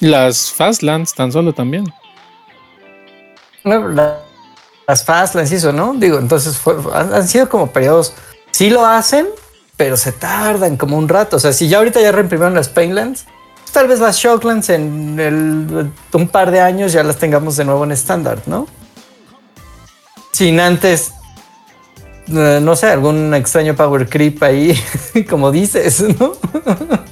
Las 0.00 0.50
Fastlands 0.52 1.14
tan 1.14 1.32
solo 1.32 1.52
también. 1.52 1.92
las 3.64 5.04
Fastlands, 5.04 5.52
eso, 5.52 5.72
¿no? 5.72 5.94
Digo, 5.94 6.18
entonces 6.18 6.60
han, 6.92 7.26
sido 7.28 7.48
como 7.48 7.70
periodos. 7.70 8.14
Sí 8.50 8.70
lo 8.70 8.84
hacen, 8.86 9.26
pero 9.76 9.96
se 9.96 10.12
tardan 10.12 10.76
como 10.76 10.98
un 10.98 11.08
rato. 11.08 11.36
O 11.36 11.40
sea, 11.40 11.52
si 11.52 11.68
ya 11.68 11.78
ahorita 11.78 12.00
ya 12.00 12.12
reimprimieron 12.12 12.54
las 12.54 12.68
Painlands, 12.68 13.26
tal 13.72 13.88
vez 13.88 14.00
las 14.00 14.16
Shocklands 14.16 14.70
en 14.70 15.92
un 16.12 16.28
par 16.28 16.50
de 16.50 16.60
años 16.60 16.92
ya 16.92 17.02
las 17.02 17.16
tengamos 17.16 17.56
de 17.56 17.64
nuevo 17.64 17.84
en 17.84 17.92
estándar, 17.92 18.42
¿no? 18.46 18.66
Sin 20.32 20.60
antes, 20.60 21.12
eh, 22.28 22.58
no 22.60 22.76
sé, 22.76 22.88
algún 22.88 23.32
extraño 23.34 23.74
power 23.74 24.08
creep 24.08 24.42
ahí, 24.42 24.78
como 25.30 25.50
dices, 25.50 26.04
¿no? 26.18 26.32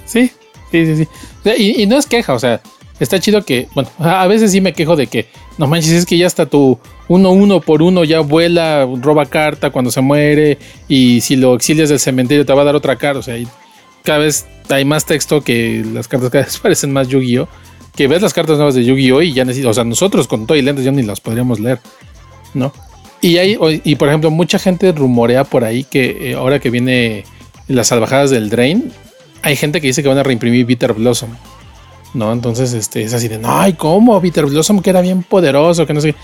Sí, 0.05 0.33
Sí, 0.72 0.87
sí, 0.87 0.97
sí. 0.97 1.09
Y, 1.45 1.86
no 1.86 1.99
es 1.99 2.07
queja, 2.07 2.34
o 2.34 2.38
sea, 2.38 2.61
está 3.01 3.18
chido 3.18 3.45
que, 3.45 3.68
bueno, 3.74 3.90
a 3.99 4.26
veces 4.26 4.53
sí 4.53 4.61
me 4.61 4.72
quejo 4.72 4.97
de 4.97 5.07
que, 5.07 5.26
no 5.59 5.66
manches, 5.66 5.93
es 5.93 6.07
que 6.07 6.16
ya 6.16 6.26
está 6.26 6.47
tu 6.47 6.78
uno 7.09 7.30
uno 7.30 7.61
por 7.61 7.82
uno 7.82 8.05
ya 8.05 8.20
vuela, 8.20 8.88
roba 9.01 9.26
carta 9.26 9.70
cuando 9.70 9.90
se 9.90 10.01
muere 10.01 10.59
y 10.88 11.20
si 11.20 11.36
lo 11.36 11.55
exilias 11.55 11.88
del 11.88 11.99
cementerio 11.99 12.47
te 12.47 12.53
va 12.53 12.62
a 12.62 12.64
dar 12.64 12.76
otra 12.76 12.97
carta, 12.97 13.18
o 13.18 13.22
sea, 13.22 13.36
cada 14.03 14.18
vez 14.18 14.47
hay 14.68 14.84
más 14.84 15.05
texto 15.05 15.43
que 15.43 15.84
las 15.93 16.09
cartas 16.09 16.30
cada 16.30 16.45
vez 16.45 16.59
parecen 16.62 16.93
más 16.93 17.09
Yu-Gi-Oh! 17.09 17.49
Que 17.95 18.09
ves 18.09 18.22
las 18.22 18.32
cartas 18.32 18.57
nuevas 18.57 18.74
de 18.74 18.84
Yu-Gi-Oh! 18.84 19.22
y 19.22 19.32
ya 19.32 19.45
necesitas, 19.45 19.72
o 19.72 19.74
sea, 19.74 19.84
nosotros 19.84 20.26
con 20.26 20.47
todo 20.47 20.57
y 20.57 20.64
ya 20.64 20.93
ni 20.93 21.03
las 21.03 21.20
podríamos 21.20 21.61
leer, 21.61 21.80
¿no? 22.55 22.72
Y 23.20 23.36
hay, 23.36 23.57
y 23.84 23.95
por 23.95 24.09
ejemplo, 24.09 24.32
mucha 24.32 24.59
gente 24.59 24.90
rumorea 24.90 25.45
por 25.45 25.62
ahí 25.62 25.84
que 25.84 26.30
eh, 26.30 26.34
ahora 26.34 26.59
que 26.59 26.70
viene 26.70 27.24
las 27.68 27.88
salvajadas 27.88 28.30
del 28.30 28.51
Drain, 28.51 28.93
hay 29.43 29.57
gente 29.57 29.80
que 29.80 29.88
dice 29.88 30.03
que 30.03 30.09
van 30.09 30.18
a 30.18 30.22
reimprimir 30.22 30.64
Bitter 30.66 30.93
Blossom. 30.93 31.30
¿No? 32.14 32.32
Entonces, 32.32 32.74
este, 32.74 33.03
es 33.03 33.14
así 33.14 33.28
de, 33.28 33.38
no, 33.38 33.49
ay, 33.51 33.72
¿cómo? 33.72 34.20
Bitter 34.20 34.47
Blossom 34.47 34.80
que 34.80 34.90
era 34.90 35.01
bien 35.01 35.22
poderoso, 35.22 35.86
que 35.86 35.95
no 35.95 36.01
sé. 36.01 36.14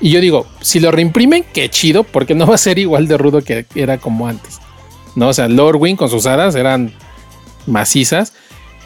Y 0.00 0.10
yo 0.10 0.20
digo, 0.20 0.46
si 0.60 0.80
lo 0.80 0.90
reimprimen, 0.90 1.44
qué 1.52 1.68
chido, 1.68 2.04
porque 2.04 2.34
no 2.34 2.46
va 2.46 2.54
a 2.54 2.58
ser 2.58 2.78
igual 2.78 3.08
de 3.08 3.16
rudo 3.16 3.42
que 3.42 3.66
era 3.74 3.98
como 3.98 4.26
antes. 4.26 4.60
¿No? 5.14 5.28
O 5.28 5.32
sea, 5.32 5.48
Lord 5.48 5.76
Wing 5.76 5.96
con 5.96 6.10
sus 6.10 6.26
hadas 6.26 6.54
eran 6.54 6.92
macizas. 7.66 8.32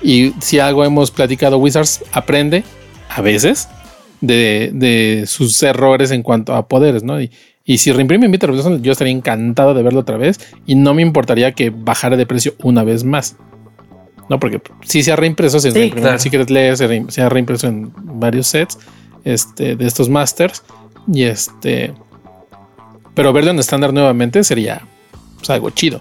Y 0.03 0.33
si 0.41 0.59
algo 0.59 0.85
hemos 0.85 1.11
platicado, 1.11 1.59
Wizards 1.59 2.05
aprende 2.13 2.65
a 3.09 3.21
veces 3.23 3.69
de, 4.21 4.71
de 4.73 5.25
sus 5.27 5.63
errores 5.63 6.11
en 6.11 6.23
cuanto 6.23 6.55
a 6.55 6.67
poderes, 6.67 7.03
¿no? 7.03 7.21
Y, 7.21 7.31
y 7.65 7.79
si 7.79 7.93
reimprimen 7.93 8.31
Bitter 8.31 8.51
Blossom, 8.51 8.83
yo 8.83 8.93
estaría 8.93 9.13
encantado 9.13 9.75
de 9.75 9.83
verlo 9.83 10.01
otra 10.01 10.17
vez 10.17 10.41
y 10.67 10.75
no 10.75 10.95
me 10.95 11.03
importaría 11.03 11.53
que 11.53 11.71
bajara 11.71 12.17
de 12.17 12.27
precio 12.27 12.55
una 12.63 12.83
vez 12.83 13.05
más. 13.05 13.37
No, 14.33 14.41
porque 14.41 14.63
sí 14.81 15.03
se 15.03 15.13
ha 15.13 15.17
reimpreso, 15.17 15.61
se, 15.61 15.73
sí, 15.73 15.93
Secret 16.17 16.49
Lair, 16.49 16.75
se, 16.79 17.21
ha 17.21 17.29
reimpreso 17.29 17.67
en 17.67 17.93
varios 17.95 18.47
sets 18.47 18.79
este, 19.25 19.77
de 19.77 19.87
estos 19.87 20.09
masters. 20.09 20.63
Y 21.07 21.25
este. 21.25 21.93
Pero 23.15 23.35
verlo 23.35 23.51
en 23.51 23.59
estándar 23.59 23.93
nuevamente 23.93 24.43
sería 24.43 24.87
pues, 25.37 25.51
algo 25.51 25.69
chido. 25.69 26.01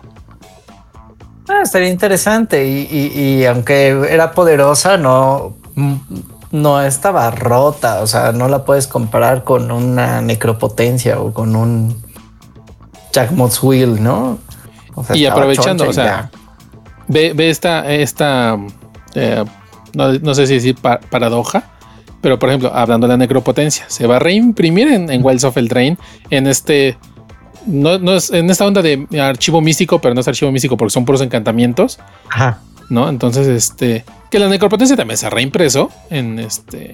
Ah, 1.49 1.65
sería 1.65 1.89
interesante. 1.89 2.65
Y, 2.65 3.43
aunque 3.43 3.89
era 4.09 4.31
poderosa, 4.31 4.95
no, 4.95 5.57
no 6.51 6.81
estaba 6.81 7.31
rota. 7.31 8.01
O 8.01 8.07
sea, 8.07 8.31
no 8.31 8.47
la 8.47 8.63
puedes 8.63 8.87
comparar 8.87 9.43
con 9.43 9.71
una 9.73 10.21
necropotencia 10.21 11.19
o 11.19 11.33
con 11.33 11.53
un 11.57 12.01
Jackmoth's 13.11 13.61
Wheel, 13.61 14.01
¿no? 14.01 14.39
y 15.13 15.25
aprovechando, 15.25 15.89
o 15.89 15.93
sea, 15.93 16.31
ve, 17.11 17.49
esta, 17.49 17.91
esta 17.91 18.57
eh, 19.15 19.43
no, 19.93 20.33
sé 20.33 20.47
si 20.47 20.55
decir 20.55 20.75
paradoja, 20.75 21.63
pero 22.21 22.39
por 22.39 22.49
ejemplo, 22.49 22.71
hablando 22.73 23.07
de 23.07 23.13
la 23.13 23.17
necropotencia, 23.17 23.85
se 23.87 24.07
va 24.07 24.17
a 24.17 24.19
reimprimir 24.19 24.87
en, 24.87 25.11
en 25.11 25.23
Wells 25.23 25.43
of 25.43 25.57
Eldraine 25.57 25.97
en 26.29 26.47
este. 26.47 26.97
No, 27.65 28.13
es 28.13 28.31
en 28.31 28.49
esta 28.49 28.65
onda 28.65 28.81
de 28.81 29.07
archivo 29.21 29.61
místico, 29.61 29.99
pero 29.99 30.15
no 30.15 30.21
es 30.21 30.27
archivo 30.27 30.51
místico 30.51 30.77
porque 30.77 30.91
son 30.91 31.05
puros 31.05 31.21
encantamientos. 31.21 31.99
Ajá. 32.29 32.59
¿No? 32.89 33.09
Entonces, 33.09 33.47
este. 33.47 34.03
Que 34.29 34.39
la 34.39 34.47
necropotencia 34.47 34.95
también 34.95 35.17
se 35.17 35.27
ha 35.27 35.29
reimpreso 35.29 35.91
en 36.09 36.39
este. 36.39 36.93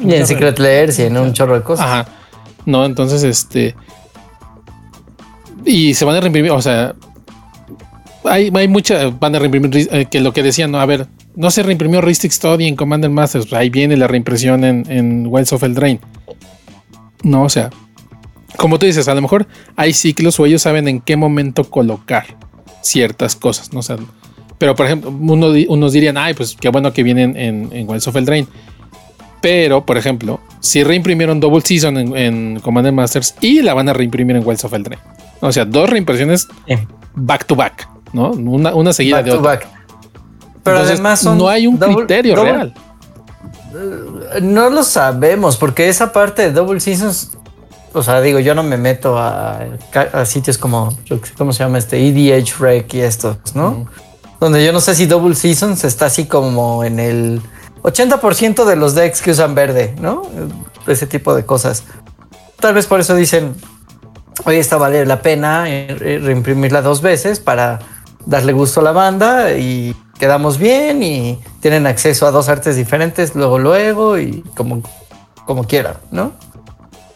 Y 0.00 0.14
en 0.14 0.26
Secret 0.26 0.58
Layers 0.58 0.98
y 0.98 1.02
en 1.02 1.16
un 1.16 1.32
chorro 1.32 1.54
de 1.54 1.62
cosas. 1.62 1.86
Ajá. 1.86 2.06
No, 2.66 2.84
entonces, 2.84 3.22
este. 3.22 3.74
Y 5.64 5.94
se 5.94 6.04
van 6.04 6.16
a 6.16 6.20
reimprimir, 6.20 6.50
o 6.50 6.60
sea, 6.60 6.94
hay, 8.24 8.50
hay 8.54 8.68
mucha, 8.68 9.10
van 9.10 9.34
a 9.34 9.38
reimprimir 9.38 9.88
eh, 9.90 10.06
que 10.10 10.20
lo 10.20 10.32
que 10.32 10.42
decían, 10.42 10.70
no, 10.70 10.80
a 10.80 10.86
ver, 10.86 11.06
no 11.36 11.50
se 11.50 11.62
reimprimió 11.62 12.00
Ristic 12.00 12.32
Study 12.32 12.66
en 12.66 12.76
Commander 12.76 13.10
Masters, 13.10 13.52
ahí 13.52 13.70
viene 13.70 13.96
la 13.96 14.06
reimpresión 14.06 14.64
en, 14.64 14.84
en 14.90 15.26
Wells 15.26 15.52
of 15.52 15.62
Eldraine. 15.62 16.00
No, 17.22 17.42
o 17.42 17.48
sea, 17.48 17.70
como 18.56 18.78
tú 18.78 18.86
dices, 18.86 19.08
a 19.08 19.14
lo 19.14 19.22
mejor 19.22 19.46
hay 19.76 19.92
ciclos 19.92 20.38
o 20.38 20.46
ellos 20.46 20.62
saben 20.62 20.88
en 20.88 21.00
qué 21.00 21.16
momento 21.16 21.64
colocar 21.64 22.26
ciertas 22.82 23.36
cosas, 23.36 23.72
¿no? 23.72 23.80
O 23.80 23.98
pero 24.58 24.74
por 24.74 24.86
ejemplo, 24.86 25.10
uno, 25.10 25.48
unos 25.68 25.92
dirían, 25.92 26.16
ay, 26.16 26.34
pues 26.34 26.56
qué 26.58 26.68
bueno 26.68 26.92
que 26.92 27.02
vienen 27.02 27.36
en, 27.36 27.70
en 27.72 27.88
Wells 27.88 28.06
of 28.06 28.16
Eldraine. 28.16 28.46
Pero, 29.40 29.84
por 29.84 29.98
ejemplo, 29.98 30.40
si 30.60 30.82
reimprimieron 30.84 31.38
Double 31.38 31.60
Season 31.60 32.16
en, 32.16 32.60
Commander 32.60 32.92
Masters 32.92 33.34
y 33.42 33.60
la 33.60 33.74
van 33.74 33.90
a 33.90 33.92
reimprimir 33.92 34.36
en 34.36 34.46
Wells 34.46 34.64
of 34.64 34.72
Eldraine. 34.72 35.02
O 35.40 35.52
sea, 35.52 35.66
dos 35.66 35.90
reimpresiones 35.90 36.48
back 37.14 37.44
to 37.46 37.54
back. 37.54 37.93
¿No? 38.14 38.30
Una, 38.30 38.74
una 38.74 38.92
seguida 38.92 39.22
de 39.22 39.32
otra. 39.32 39.60
Pero 40.62 40.78
además 40.78 41.22
no 41.24 41.48
hay 41.48 41.66
un 41.66 41.76
criterio 41.76 42.42
real. 42.42 42.74
No 44.40 44.70
lo 44.70 44.82
sabemos, 44.82 45.56
porque 45.56 45.88
esa 45.88 46.12
parte 46.12 46.42
de 46.42 46.52
Double 46.52 46.80
Seasons 46.80 47.32
o 47.94 48.02
sea, 48.02 48.20
digo, 48.20 48.40
yo 48.40 48.56
no 48.56 48.64
me 48.64 48.76
meto 48.76 49.16
a, 49.16 49.66
sitios 50.26 50.58
como, 50.58 50.98
¿cómo 51.38 51.52
se 51.52 51.62
llama 51.62 51.78
este? 51.78 52.08
EDH 52.08 52.58
Rec 52.58 52.92
y 52.92 53.00
estos, 53.00 53.36
¿no? 53.54 53.86
Donde 54.40 54.64
yo 54.64 54.72
no 54.72 54.80
sé 54.80 54.96
si 54.96 55.06
Double 55.06 55.36
Seasons 55.36 55.84
está 55.84 56.06
así 56.06 56.26
como 56.26 56.82
en 56.82 56.98
el 56.98 57.40
80% 57.82 58.64
de 58.64 58.74
los 58.74 58.96
decks 58.96 59.22
que 59.22 59.30
usan 59.30 59.54
verde, 59.54 59.94
¿no? 60.00 60.22
Ese 60.88 61.06
tipo 61.06 61.36
de 61.36 61.46
cosas. 61.46 61.84
Tal 62.58 62.74
vez 62.74 62.86
por 62.86 62.98
eso 62.98 63.14
dicen, 63.14 63.54
oye, 64.44 64.58
esta 64.58 64.76
vale 64.76 65.06
la 65.06 65.22
pena 65.22 65.66
eh, 65.68 66.20
reimprimirla 66.20 66.82
dos 66.82 67.00
veces 67.00 67.38
para 67.38 67.78
darle 68.26 68.52
gusto 68.52 68.80
a 68.80 68.84
la 68.84 68.92
banda 68.92 69.52
y 69.52 69.94
quedamos 70.18 70.58
bien 70.58 71.02
y 71.02 71.38
tienen 71.60 71.86
acceso 71.86 72.26
a 72.26 72.30
dos 72.30 72.48
artes 72.48 72.76
diferentes 72.76 73.34
luego, 73.34 73.58
luego 73.58 74.18
y 74.18 74.42
como, 74.56 74.82
como 75.46 75.64
quieran, 75.64 75.96
¿no? 76.10 76.32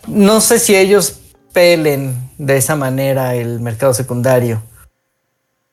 No 0.07 0.41
sé 0.41 0.59
si 0.59 0.75
ellos 0.77 1.21
pelen 1.53 2.31
de 2.39 2.57
esa 2.57 2.77
manera 2.77 3.35
el 3.35 3.61
mercado 3.61 3.95
secundario. 3.95 4.63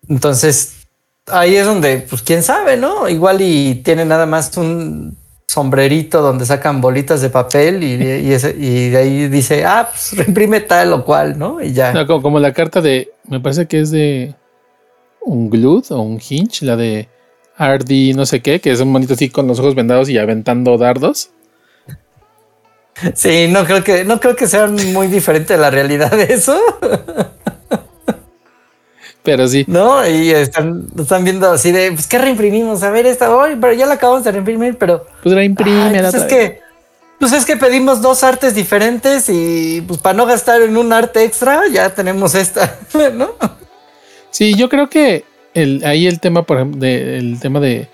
Entonces, 0.08 0.88
ahí 1.28 1.56
es 1.56 1.66
donde, 1.66 2.00
pues 2.00 2.22
quién 2.22 2.44
sabe, 2.44 2.78
¿no? 2.78 3.10
Igual 3.10 3.42
y 3.42 3.76
tiene 3.76 4.06
nada 4.06 4.26
más 4.26 4.56
un 4.58 5.18
sombrerito 5.48 6.22
donde 6.22 6.46
sacan 6.46 6.82
bolitas 6.82 7.22
de 7.22 7.30
papel 7.30 7.84
y, 7.84 7.98
de 7.98 8.98
ahí 8.98 9.28
dice, 9.30 9.66
ah, 9.66 9.88
pues 9.90 10.14
reimprime 10.18 10.62
tal 10.62 10.94
o 10.94 11.06
cual, 11.06 11.38
¿no? 11.38 11.62
Y 11.62 11.74
ya. 11.74 12.06
como, 12.06 12.40
la 12.40 12.54
carta 12.54 12.82
de, 12.82 13.12
me 13.28 13.40
parece 13.40 13.68
que 13.68 13.80
es 13.80 13.92
de 13.92 14.36
un 15.26 15.50
Glued 15.50 15.92
o 15.92 16.02
un 16.02 16.20
Hinge, 16.22 16.66
la 16.66 16.76
de 16.76 17.10
Ardy 17.58 18.14
no 18.14 18.26
sé 18.26 18.42
qué, 18.42 18.60
que 18.60 18.72
es 18.72 18.80
un 18.80 18.92
monito 18.92 19.14
así 19.14 19.30
con 19.30 19.48
los 19.48 19.60
ojos 19.60 19.76
vendados 19.76 20.10
y 20.10 20.18
aventando 20.18 20.78
dardos. 20.78 21.32
Sí, 23.14 23.48
no 23.50 23.66
creo 23.66 23.84
que, 23.84 24.06
no 24.06 24.20
creo 24.20 24.36
que 24.36 24.48
sea 24.48 24.68
muy 24.68 25.08
diferente 25.08 25.54
de 25.54 25.60
la 25.60 25.70
realidad 25.70 26.12
de 26.12 26.34
eso. 26.34 26.58
Pero 29.24 29.48
sí. 29.48 29.66
No, 29.68 30.08
y 30.08 30.30
están, 30.32 30.88
están 30.98 31.24
viendo 31.24 31.52
así 31.52 31.72
de, 31.72 31.92
pues, 31.92 32.08
¿qué 32.08 32.20
reimprimimos? 32.20 32.84
A 32.84 32.92
ver, 32.92 33.08
esta, 33.08 33.36
hoy, 33.36 33.58
pero 33.60 33.74
ya 33.74 33.86
la 33.88 33.96
acabamos 33.96 34.24
de 34.24 34.32
reimprimir, 34.32 34.78
pero. 34.78 35.06
Pues 35.24 35.34
reimprime. 35.34 36.00
pues 36.00 36.14
es 36.14 36.24
que, 36.24 36.62
pues 37.20 37.34
es 37.34 37.44
que 37.44 37.58
pedimos 37.58 38.02
dos 38.02 38.24
artes 38.24 38.54
diferentes 38.54 39.28
y 39.30 39.84
pues 39.88 40.00
para 40.00 40.16
no 40.16 40.26
gastar 40.26 40.62
en 40.62 40.78
un 40.78 40.94
arte 40.94 41.24
extra, 41.24 41.64
ya 41.72 41.90
tenemos 41.90 42.36
esta, 42.36 42.78
¿no? 43.14 43.32
Sí, 44.36 44.54
yo 44.54 44.68
creo 44.68 44.90
que 44.90 45.24
el, 45.54 45.82
ahí 45.86 46.08
el 46.08 46.20
tema, 46.20 46.44
por 46.44 46.58
ejemplo, 46.58 46.82
de, 46.82 47.20
el 47.20 47.40
tema 47.40 47.62
de 47.62 47.88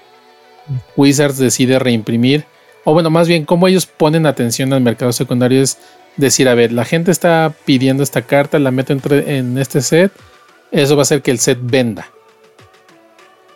Wizards 0.95 1.37
decide 1.37 1.77
reimprimir, 1.77 2.45
o 2.83 2.93
bueno, 2.93 3.11
más 3.11 3.27
bien, 3.27 3.45
cómo 3.45 3.67
ellos 3.67 3.85
ponen 3.85 4.25
atención 4.25 4.73
al 4.73 4.81
mercado 4.81 5.13
secundario 5.13 5.61
es 5.61 5.77
decir, 6.17 6.49
a 6.49 6.55
ver, 6.55 6.71
la 6.71 6.83
gente 6.83 7.11
está 7.11 7.53
pidiendo 7.65 8.01
esta 8.01 8.23
carta, 8.23 8.57
la 8.57 8.71
meto 8.71 8.91
entre, 8.91 9.37
en 9.37 9.59
este 9.59 9.81
set 9.81 10.11
eso 10.71 10.95
va 10.95 11.01
a 11.01 11.03
hacer 11.03 11.21
que 11.21 11.29
el 11.29 11.37
set 11.37 11.59
venda. 11.61 12.09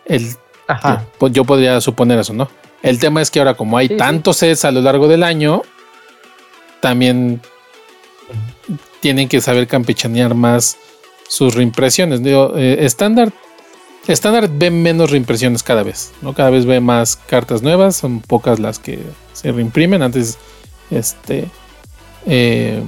El, 0.04 0.36
pues 1.18 1.32
yo 1.32 1.44
podría 1.44 1.80
suponer 1.80 2.20
eso, 2.20 2.34
¿no? 2.34 2.48
El 2.84 3.00
tema 3.00 3.20
es 3.20 3.32
que 3.32 3.40
ahora, 3.40 3.54
como 3.54 3.78
hay 3.78 3.96
tantos 3.96 4.36
sets 4.36 4.64
a 4.64 4.70
lo 4.70 4.80
largo 4.80 5.08
del 5.08 5.24
año, 5.24 5.62
también 6.78 7.40
tienen 9.00 9.28
que 9.28 9.40
saber 9.40 9.66
campechanear 9.66 10.36
más 10.36 10.78
sus 11.28 11.54
reimpresiones. 11.54 12.22
Digo, 12.22 12.52
eh, 12.56 12.84
estándar, 12.84 13.32
estándar 14.06 14.48
ve 14.52 14.70
menos 14.70 15.10
reimpresiones 15.10 15.62
cada 15.62 15.82
vez, 15.82 16.12
¿no? 16.22 16.34
Cada 16.34 16.50
vez 16.50 16.66
ve 16.66 16.80
más 16.80 17.16
cartas 17.16 17.62
nuevas, 17.62 17.96
son 17.96 18.20
pocas 18.20 18.58
las 18.58 18.78
que 18.78 19.00
se 19.32 19.52
reimprimen. 19.52 20.02
Antes, 20.02 20.38
este, 20.90 21.48
eh, 22.26 22.82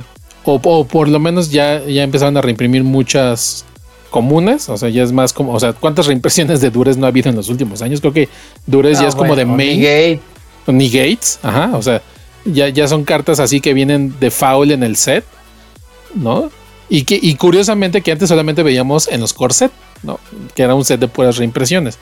o, 0.44 0.60
o, 0.62 0.84
por 0.86 1.08
lo 1.08 1.18
menos 1.18 1.50
ya, 1.50 1.84
ya 1.84 2.02
empezaron 2.02 2.36
a 2.36 2.40
reimprimir 2.40 2.84
muchas 2.84 3.64
comunes, 4.10 4.68
o 4.68 4.76
sea, 4.76 4.88
ya 4.88 5.02
es 5.02 5.12
más 5.12 5.32
como, 5.32 5.52
o 5.52 5.60
sea, 5.60 5.72
¿cuántas 5.72 6.06
reimpresiones 6.06 6.60
de 6.60 6.70
Dures 6.70 6.96
no 6.96 7.06
ha 7.06 7.08
habido 7.10 7.28
en 7.28 7.36
los 7.36 7.48
últimos 7.48 7.82
años? 7.82 8.00
Creo 8.00 8.12
que 8.12 8.28
Dures 8.66 8.98
ya 8.98 9.08
es 9.08 9.14
como 9.14 9.36
de 9.36 9.44
main. 9.44 10.20
Ni 10.66 10.90
Gates, 10.90 11.38
ajá, 11.42 11.70
o 11.74 11.82
sea, 11.82 12.02
ya, 12.44 12.68
ya 12.68 12.86
son 12.88 13.04
cartas 13.04 13.40
así 13.40 13.58
que 13.60 13.72
vienen 13.72 14.14
de 14.20 14.30
foul 14.30 14.70
en 14.70 14.82
el 14.82 14.96
set, 14.96 15.24
¿no? 16.14 16.50
Y, 16.88 17.04
que, 17.04 17.18
y 17.20 17.34
curiosamente 17.34 18.00
que 18.00 18.12
antes 18.12 18.28
solamente 18.28 18.62
veíamos 18.62 19.08
en 19.08 19.20
los 19.20 19.34
core 19.34 19.54
set, 19.54 19.72
¿no? 20.02 20.18
Que 20.54 20.62
era 20.62 20.74
un 20.74 20.84
set 20.84 21.00
de 21.00 21.08
puras 21.08 21.36
reimpresiones, 21.36 21.98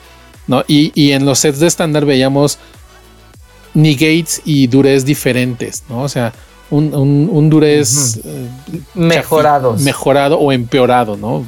¿no? 0.47 0.65
Y, 0.69 1.13
en 1.13 1.25
los 1.27 1.41
sets 1.41 1.59
de 1.59 1.67
estándar 1.67 2.05
veíamos 2.05 2.59
Gates 3.75 4.43
y 4.45 4.69
Dures 4.69 5.05
diferentes, 5.05 5.83
¿no? 5.89 6.03
O 6.03 6.09
sea, 6.09 6.33
un, 6.71 6.95
un, 6.95 7.51
Dures 7.51 8.21
eh, 8.25 8.49
mejorado. 8.95 9.77
Mejorado 9.79 10.39
o 10.39 10.53
empeorado, 10.53 11.17
¿no? 11.17 11.45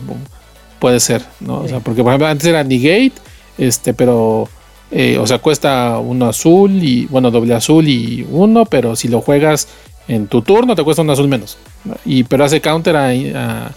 Puede 0.79 1.01
ser, 1.01 1.25
¿no? 1.41 1.61
O 1.61 1.69
sea, 1.69 1.81
porque 1.81 2.03
por 2.03 2.13
ejemplo 2.13 2.27
antes 2.27 2.47
era 2.47 2.63
negate, 2.65 3.15
este, 3.57 3.95
pero, 3.95 4.49
eh, 4.91 5.19
o 5.19 5.27
sea, 5.27 5.39
cuesta 5.39 5.99
uno 5.99 6.27
azul 6.27 6.83
y, 6.83 7.07
bueno, 7.07 7.31
doble 7.31 7.55
azul 7.55 7.89
y 7.89 8.27
uno, 8.31 8.65
pero 8.67 8.95
si 8.97 9.09
lo 9.09 9.21
juegas 9.21 9.69
en 10.09 10.27
tu 10.27 10.43
turno 10.43 10.75
te 10.75 10.83
cuesta 10.83 11.03
un 11.03 11.11
azul 11.11 11.29
menos. 11.29 11.59
Y, 12.05 12.25
pero 12.25 12.45
hace 12.45 12.61
counter 12.61 12.97
a, 12.97 13.71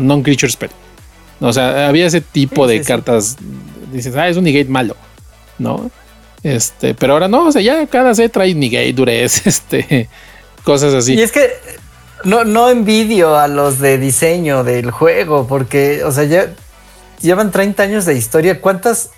non-creature 0.00 0.50
spell. 0.50 0.70
O 1.40 1.52
sea, 1.52 1.88
había 1.88 2.06
ese 2.06 2.20
tipo 2.20 2.66
de 2.66 2.82
cartas. 2.82 3.36
Dices, 3.92 4.14
ah, 4.16 4.28
es 4.28 4.36
un 4.36 4.44
negate 4.44 4.68
malo, 4.68 4.96
¿no? 5.58 5.90
Este, 6.42 6.94
pero 6.94 7.14
ahora 7.14 7.28
no, 7.28 7.48
o 7.48 7.52
sea, 7.52 7.60
ya 7.60 7.86
cada 7.86 8.14
set 8.14 8.32
trae 8.32 8.54
negate, 8.54 8.92
durez, 8.92 9.42
este, 9.46 10.08
cosas 10.64 10.94
así. 10.94 11.14
Y 11.14 11.20
es 11.20 11.32
que 11.32 11.50
no, 12.24 12.44
no 12.44 12.70
envidio 12.70 13.36
a 13.36 13.48
los 13.48 13.78
de 13.78 13.98
diseño 13.98 14.64
del 14.64 14.90
juego, 14.90 15.46
porque, 15.46 16.04
o 16.04 16.12
sea, 16.12 16.24
ya 16.24 16.54
llevan 17.20 17.50
30 17.50 17.82
años 17.82 18.04
de 18.04 18.14
historia. 18.14 18.60
¿Cuántas 18.60 19.10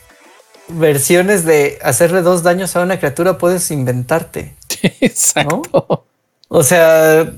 versiones 0.68 1.44
de 1.44 1.78
hacerle 1.82 2.22
dos 2.22 2.42
daños 2.42 2.74
a 2.76 2.82
una 2.82 2.98
criatura 2.98 3.38
puedes 3.38 3.70
inventarte? 3.70 4.54
Exacto. 5.00 6.04
O 6.48 6.62
sea, 6.62 7.32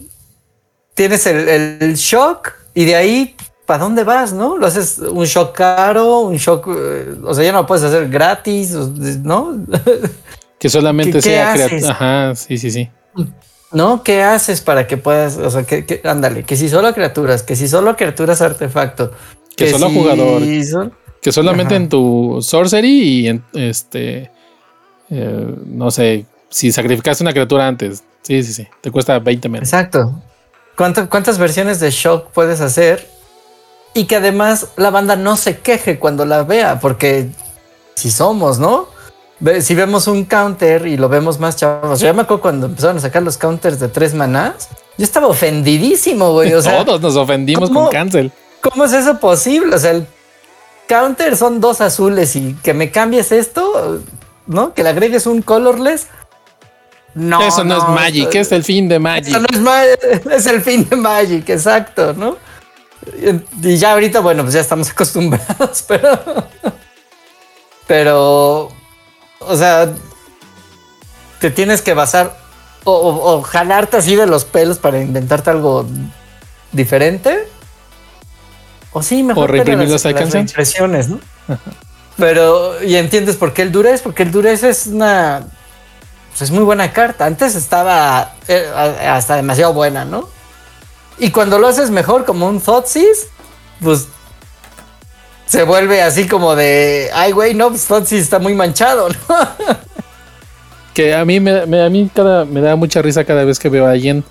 tienes 0.95 1.27
el, 1.27 1.95
shock 1.95 2.53
y 2.75 2.85
de 2.85 2.97
ahí, 2.97 3.37
¿para 3.67 3.85
dónde 3.85 4.05
vas? 4.05 4.33
¿No? 4.33 4.57
Lo 4.57 4.67
haces 4.67 4.99
un 4.99 5.25
shock 5.25 5.55
caro, 5.55 6.21
un 6.21 6.37
shock, 6.37 6.69
eh, 6.69 7.15
o 7.23 7.35
sea, 7.35 7.45
ya 7.45 7.53
no 7.53 7.63
lo 7.63 7.67
puedes 7.67 7.85
hacer 7.85 8.09
gratis, 8.09 8.73
¿no? 9.23 9.65
Que 10.59 10.71
solamente 10.71 11.21
sea 11.21 11.53
criatura. 11.53 11.91
Ajá, 11.91 12.35
sí, 12.35 12.57
sí, 12.57 12.71
sí. 12.71 12.89
¿no? 13.75 14.03
¿Qué 14.03 14.23
haces 14.23 14.63
para 14.63 14.87
que 14.87 14.97
puedas, 14.97 15.37
o 15.37 15.51
sea, 15.51 15.65
que, 15.65 16.01
ándale, 16.05 16.45
que 16.45 16.57
si 16.57 16.69
solo 16.69 16.95
criaturas, 16.95 17.43
que 17.43 17.57
si 17.57 17.69
solo 17.69 17.97
criaturas 17.97 18.41
artefacto, 18.41 19.13
que, 19.57 19.71
solo 19.71 19.91
jugador, 19.91 20.43
que 21.21 21.33
solamente 21.33 21.75
en 21.75 21.89
tu 21.89 22.39
sorcery 22.41 22.89
y 22.89 23.29
en 23.29 23.45
este, 23.53 24.31
eh, 25.11 25.55
no 25.67 25.91
sé, 25.91 26.25
si 26.49 26.73
sacrificaste 26.73 27.25
una 27.25 27.33
criatura 27.33 27.67
antes, 27.67 28.03
sí, 28.23 28.43
sí, 28.43 28.53
sí, 28.53 28.67
te 28.81 28.91
cuesta 28.91 29.19
20 29.19 29.49
menos. 29.49 29.69
Exacto. 29.69 30.23
¿Cuántas 30.77 31.39
versiones 31.39 31.81
de 31.81 31.91
shock 31.91 32.31
puedes 32.31 32.61
hacer? 32.61 33.09
Y 33.95 34.07
que 34.07 34.17
además 34.17 34.69
la 34.77 34.91
banda 34.91 35.17
no 35.17 35.37
se 35.37 35.59
queje 35.59 35.99
cuando 35.99 36.25
la 36.25 36.43
vea, 36.43 36.81
porque 36.81 37.29
si 37.95 38.11
somos, 38.11 38.59
¿no? 38.59 38.93
si 39.61 39.75
vemos 39.75 40.07
un 40.07 40.25
counter 40.25 40.87
y 40.87 40.97
lo 40.97 41.09
vemos 41.09 41.39
más 41.39 41.57
chavos, 41.57 42.01
yo 42.01 42.13
me 42.15 42.23
acuerdo 42.23 42.41
cuando 42.41 42.67
empezaron 42.67 42.97
a 42.97 43.01
sacar 43.01 43.23
los 43.23 43.37
counters 43.37 43.79
de 43.79 43.89
tres 43.89 44.15
manás, 44.15 44.69
yo 44.97 45.05
estaba 45.05 45.27
ofendidísimo, 45.27 46.33
güey. 46.33 46.53
O 46.55 46.63
sea, 46.63 46.85
Todos 46.85 47.01
nos 47.01 47.17
ofendimos 47.17 47.71
con 47.71 47.89
cancel. 47.89 48.33
¿Cómo 48.61 48.85
es 48.85 48.93
eso 48.93 49.19
posible? 49.19 49.75
O 49.75 49.79
sea, 49.79 49.91
el 49.91 50.07
counter 50.89 51.37
son 51.37 51.61
dos 51.61 51.81
azules 51.81 52.37
y 52.37 52.55
que 52.63 52.75
me 52.75 52.91
cambies 52.91 53.33
esto, 53.33 54.01
¿no? 54.47 54.73
Que 54.73 54.83
le 54.83 54.91
agregues 54.91 55.27
un 55.27 55.43
colorless. 55.43 56.07
No, 57.15 57.43
eso 57.43 57.63
no, 57.65 57.77
es 57.77 57.89
Magic, 57.89 58.35
es 58.35 58.51
el 58.53 58.65
fin 58.65 58.89
de 58.89 58.99
Magic. 58.99 59.29
Eso 59.29 59.41
no 59.41 59.47
es, 59.53 59.61
Magic, 59.61 60.27
es 60.33 60.47
el 60.47 60.63
fin 60.63 60.89
de 60.89 60.97
Magic, 60.97 61.49
exacto, 61.49 62.13
¿no? 62.13 62.37
Y 63.63 63.77
ya 63.77 63.93
ahorita, 63.93 64.21
bueno, 64.21 64.43
pues 64.43 64.55
ya 64.55 64.61
estamos 64.61 64.91
acostumbrados, 64.93 65.85
pero. 65.87 66.49
Pero 67.87 68.73
o 69.47 69.57
sea, 69.57 69.93
te 71.41 71.51
tienes 71.51 71.83
que 71.83 71.95
basar 71.95 72.37
o, 72.85 73.43
jalarte 73.43 73.97
así 73.97 74.15
de 74.15 74.27
los 74.27 74.45
pelos 74.45 74.79
para 74.79 75.01
inventarte 75.01 75.51
algo 75.51 75.87
diferente. 76.73 77.49
O 78.93 79.03
sí, 79.03 79.23
mejor. 79.23 79.45
O 79.45 79.53
reprimir 79.53 79.89
las, 79.89 80.05
las 80.05 80.35
impresiones, 80.35 81.09
¿no? 81.09 81.19
Pero, 82.17 82.81
y 82.85 82.95
entiendes 82.95 83.37
por 83.37 83.53
qué 83.53 83.63
el 83.63 83.73
Durez, 83.73 84.03
porque 84.03 84.23
el 84.23 84.31
Durez 84.31 84.63
es 84.63 84.87
una. 84.87 85.47
Pues 86.35 86.43
es 86.43 86.51
muy 86.51 86.65
buena 86.65 86.93
carta. 86.93 87.27
Antes 87.27 87.55
estaba 87.55 88.35
eh, 88.49 88.69
hasta 89.07 89.37
demasiado 89.37 89.73
buena, 89.73 90.05
¿no? 90.05 90.29
Y 91.17 91.31
cuando 91.31 91.61
lo 91.61 91.69
haces 91.69 91.91
mejor, 91.91 92.25
como 92.25 92.49
un 92.49 92.61
Thoughtseize, 92.61 93.29
pues 93.81 94.09
se 95.47 95.63
vuelve 95.63 96.03
así 96.03 96.27
como 96.27 96.57
de, 96.57 97.09
ay, 97.15 97.31
güey, 97.31 97.55
no, 97.55 97.69
pues 97.69 98.13
está 98.13 98.41
muy 98.41 98.53
manchado, 98.53 99.09
¿no? 99.29 99.37
que 100.93 101.15
a 101.15 101.25
mí, 101.25 101.39
me, 101.39 101.61
a 101.61 101.89
mí 101.89 102.11
cada, 102.13 102.45
me 102.45 102.61
da 102.61 102.75
mucha 102.75 103.01
risa 103.01 103.25
cada 103.25 103.45
vez 103.45 103.61
que 103.61 103.69
veo 103.69 103.87
a 103.87 103.93
alguien 103.93 104.25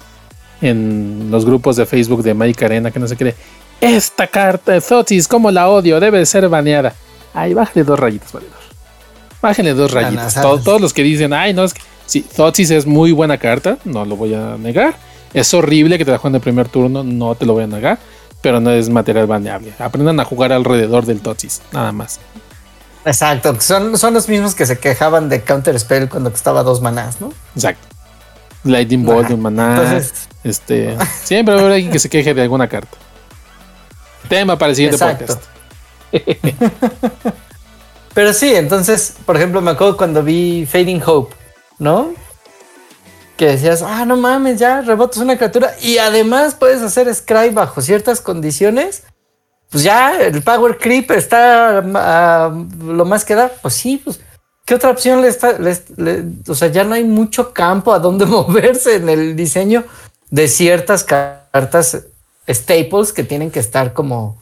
en 0.62 1.30
los 1.32 1.46
grupos 1.46 1.78
de 1.78 1.86
Facebook 1.86 2.22
de 2.22 2.34
Magic 2.34 2.64
Arena 2.64 2.92
que 2.92 3.00
no 3.00 3.08
se 3.08 3.16
cree. 3.16 3.36
Esta 3.80 4.28
carta 4.28 4.74
de 4.74 4.82
Zotis, 4.82 5.26
como 5.26 5.52
la 5.52 5.70
odio, 5.70 6.02
debe 6.02 6.26
ser 6.26 6.50
baneada. 6.50 6.94
Ay, 7.34 7.54
bájale 7.54 7.86
dos 7.86 7.98
rayitas, 7.98 8.34
valedor. 8.34 8.58
Bájenle 9.42 9.74
dos 9.74 9.92
rayitas. 9.92 10.36
todos 10.42 10.82
los 10.82 10.94
que 10.94 11.04
dicen, 11.04 11.34
ay, 11.34 11.54
no, 11.54 11.64
es 11.64 11.74
que. 11.74 11.82
Sí, 12.14 12.22
Thoughtsis 12.22 12.70
es 12.70 12.86
muy 12.86 13.12
buena 13.12 13.40
carta, 13.40 13.80
no 13.86 14.06
lo 14.06 14.16
voy 14.16 14.36
a 14.36 14.56
negar. 14.56 14.94
Es 15.34 15.52
horrible 15.56 15.98
que 15.98 16.06
te 16.06 16.12
la 16.12 16.20
jueguen 16.20 16.34
de 16.34 16.42
primer 16.42 16.70
turno, 16.70 17.04
no 17.04 17.34
te 17.34 17.44
lo 17.44 17.54
voy 17.54 17.64
a 17.64 17.68
negar. 17.68 17.98
Pero 18.40 18.60
no 18.60 18.70
es 18.70 18.88
material 18.88 19.26
baneable. 19.26 19.74
Aprendan 19.80 20.20
a 20.20 20.24
jugar 20.24 20.54
alrededor 20.54 21.08
del 21.08 21.22
Thoughtsis, 21.22 21.64
nada 21.72 21.92
más. 21.92 22.20
Exacto, 23.04 23.60
son, 23.60 23.98
son 23.98 24.14
los 24.14 24.30
mismos 24.30 24.54
que 24.54 24.68
se 24.68 24.78
quejaban 24.78 25.28
de 25.28 25.42
Counter 25.42 25.80
Spell 25.80 26.08
cuando 26.08 26.30
costaba 26.30 26.62
dos 26.62 26.84
manás, 26.84 27.20
¿no? 27.20 27.34
Exacto. 27.56 27.88
Lightning 28.64 29.04
Bolt 29.04 29.30
de 29.30 29.34
un 29.34 29.42
maná. 29.42 30.00
este, 30.44 30.96
siempre 31.24 31.56
va 31.56 31.62
a 31.62 31.64
haber 31.64 31.78
alguien 31.78 31.92
que 31.92 31.98
se 31.98 32.10
queje 32.10 32.36
de 32.36 32.44
alguna 32.44 32.68
carta. 32.68 32.96
Tema 34.30 34.56
para 34.56 34.70
el 34.70 34.76
siguiente 34.76 35.04
podcast. 35.04 35.42
Pero 38.14 38.34
sí, 38.34 38.54
entonces, 38.54 39.16
por 39.26 39.36
ejemplo, 39.36 39.62
me 39.62 39.72
acuerdo 39.72 39.98
cuando 39.98 40.22
vi 40.22 40.68
Fading 40.68 41.02
Hope, 41.04 41.34
¿no? 41.80 42.14
Que 43.38 43.48
decías, 43.48 43.82
ah, 43.82 44.06
no 44.06 44.18
mames, 44.18 44.60
ya 44.60 44.82
rebotas 44.82 45.18
una 45.18 45.38
criatura 45.38 45.76
y 45.82 45.98
además 45.98 46.56
puedes 46.56 46.82
hacer 46.82 47.14
Scry 47.14 47.50
bajo 47.50 47.82
ciertas 47.82 48.22
condiciones. 48.22 49.04
Pues 49.70 49.84
ya 49.84 50.22
el 50.22 50.44
Power 50.44 50.78
Creep 50.78 51.10
está 51.12 51.82
lo 51.82 53.06
más 53.06 53.26
que 53.26 53.34
da. 53.34 53.52
Pues 53.62 53.74
sí, 53.74 54.00
pues, 54.04 54.20
¿qué 54.66 54.76
otra 54.76 54.92
opción 54.92 55.22
le 55.22 55.30
está? 55.30 55.58
o 56.48 56.56
sea, 56.56 56.68
ya 56.68 56.84
no 56.84 56.94
hay 56.94 57.04
mucho 57.04 57.54
campo 57.54 57.92
a 57.92 58.00
donde 58.00 58.26
moverse 58.28 58.98
en 58.98 59.10
el 59.10 59.36
diseño 59.36 59.84
de 60.30 60.48
ciertas 60.48 61.04
cartas 61.04 62.06
staples 62.48 63.14
que 63.14 63.24
tienen 63.24 63.52
que 63.52 63.60
estar 63.60 63.94
como 63.94 64.38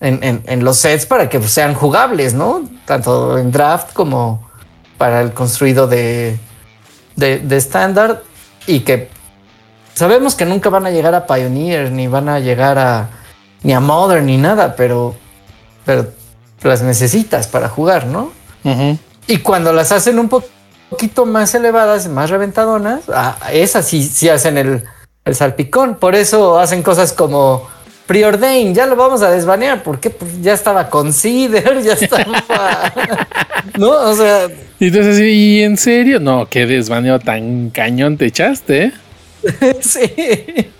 en, 0.00 0.64
los 0.64 0.78
sets 0.78 1.06
para 1.06 1.28
que 1.28 1.40
sean 1.42 1.74
jugables, 1.74 2.34
¿no? 2.34 2.68
Tanto 2.84 3.38
en 3.38 3.50
draft 3.50 3.92
como 3.92 4.48
para 4.98 5.20
el 5.20 5.32
construido 5.32 5.86
de 5.86 6.38
estándar 7.18 8.22
y 8.66 8.80
que 8.80 9.08
sabemos 9.94 10.34
que 10.34 10.44
nunca 10.44 10.68
van 10.68 10.86
a 10.86 10.90
llegar 10.90 11.14
a 11.14 11.26
Pioneer 11.26 11.90
ni 11.90 12.06
van 12.06 12.28
a 12.28 12.40
llegar 12.40 12.78
a 12.78 13.08
ni 13.62 13.72
a 13.72 13.80
Modern 13.80 14.26
ni 14.26 14.36
nada, 14.36 14.76
pero, 14.76 15.14
pero 15.84 16.12
las 16.62 16.82
necesitas 16.82 17.46
para 17.46 17.68
jugar, 17.68 18.06
¿no? 18.06 18.32
Y 19.26 19.38
cuando 19.38 19.72
las 19.72 19.92
hacen 19.92 20.18
un 20.18 20.28
poquito 20.28 21.26
más 21.26 21.54
elevadas, 21.54 22.08
más 22.08 22.30
reventadonas, 22.30 23.02
ah, 23.12 23.36
esas 23.52 23.86
sí, 23.86 24.02
sí 24.02 24.28
hacen 24.28 24.58
el, 24.58 24.84
el 25.24 25.34
salpicón. 25.34 25.96
Por 25.96 26.14
eso 26.14 26.58
hacen 26.58 26.82
cosas 26.82 27.12
como 27.12 27.68
preordain, 28.06 28.74
ya 28.74 28.86
lo 28.86 28.96
vamos 28.96 29.22
a 29.22 29.30
desbanear, 29.30 29.82
porque 29.82 30.10
pues, 30.10 30.40
ya 30.40 30.54
estaba 30.54 30.88
consider, 30.88 31.82
ya 31.84 31.92
estaba. 31.94 32.92
no, 33.78 33.90
o 33.90 34.14
sea. 34.14 34.48
Y 34.78 34.86
entonces, 34.88 35.20
¿y 35.20 35.62
en 35.62 35.76
serio? 35.76 36.20
No, 36.20 36.46
qué 36.48 36.66
desbaneo 36.66 37.18
tan 37.18 37.70
cañón 37.70 38.16
te 38.16 38.26
echaste. 38.26 38.92
sí. 39.80 40.70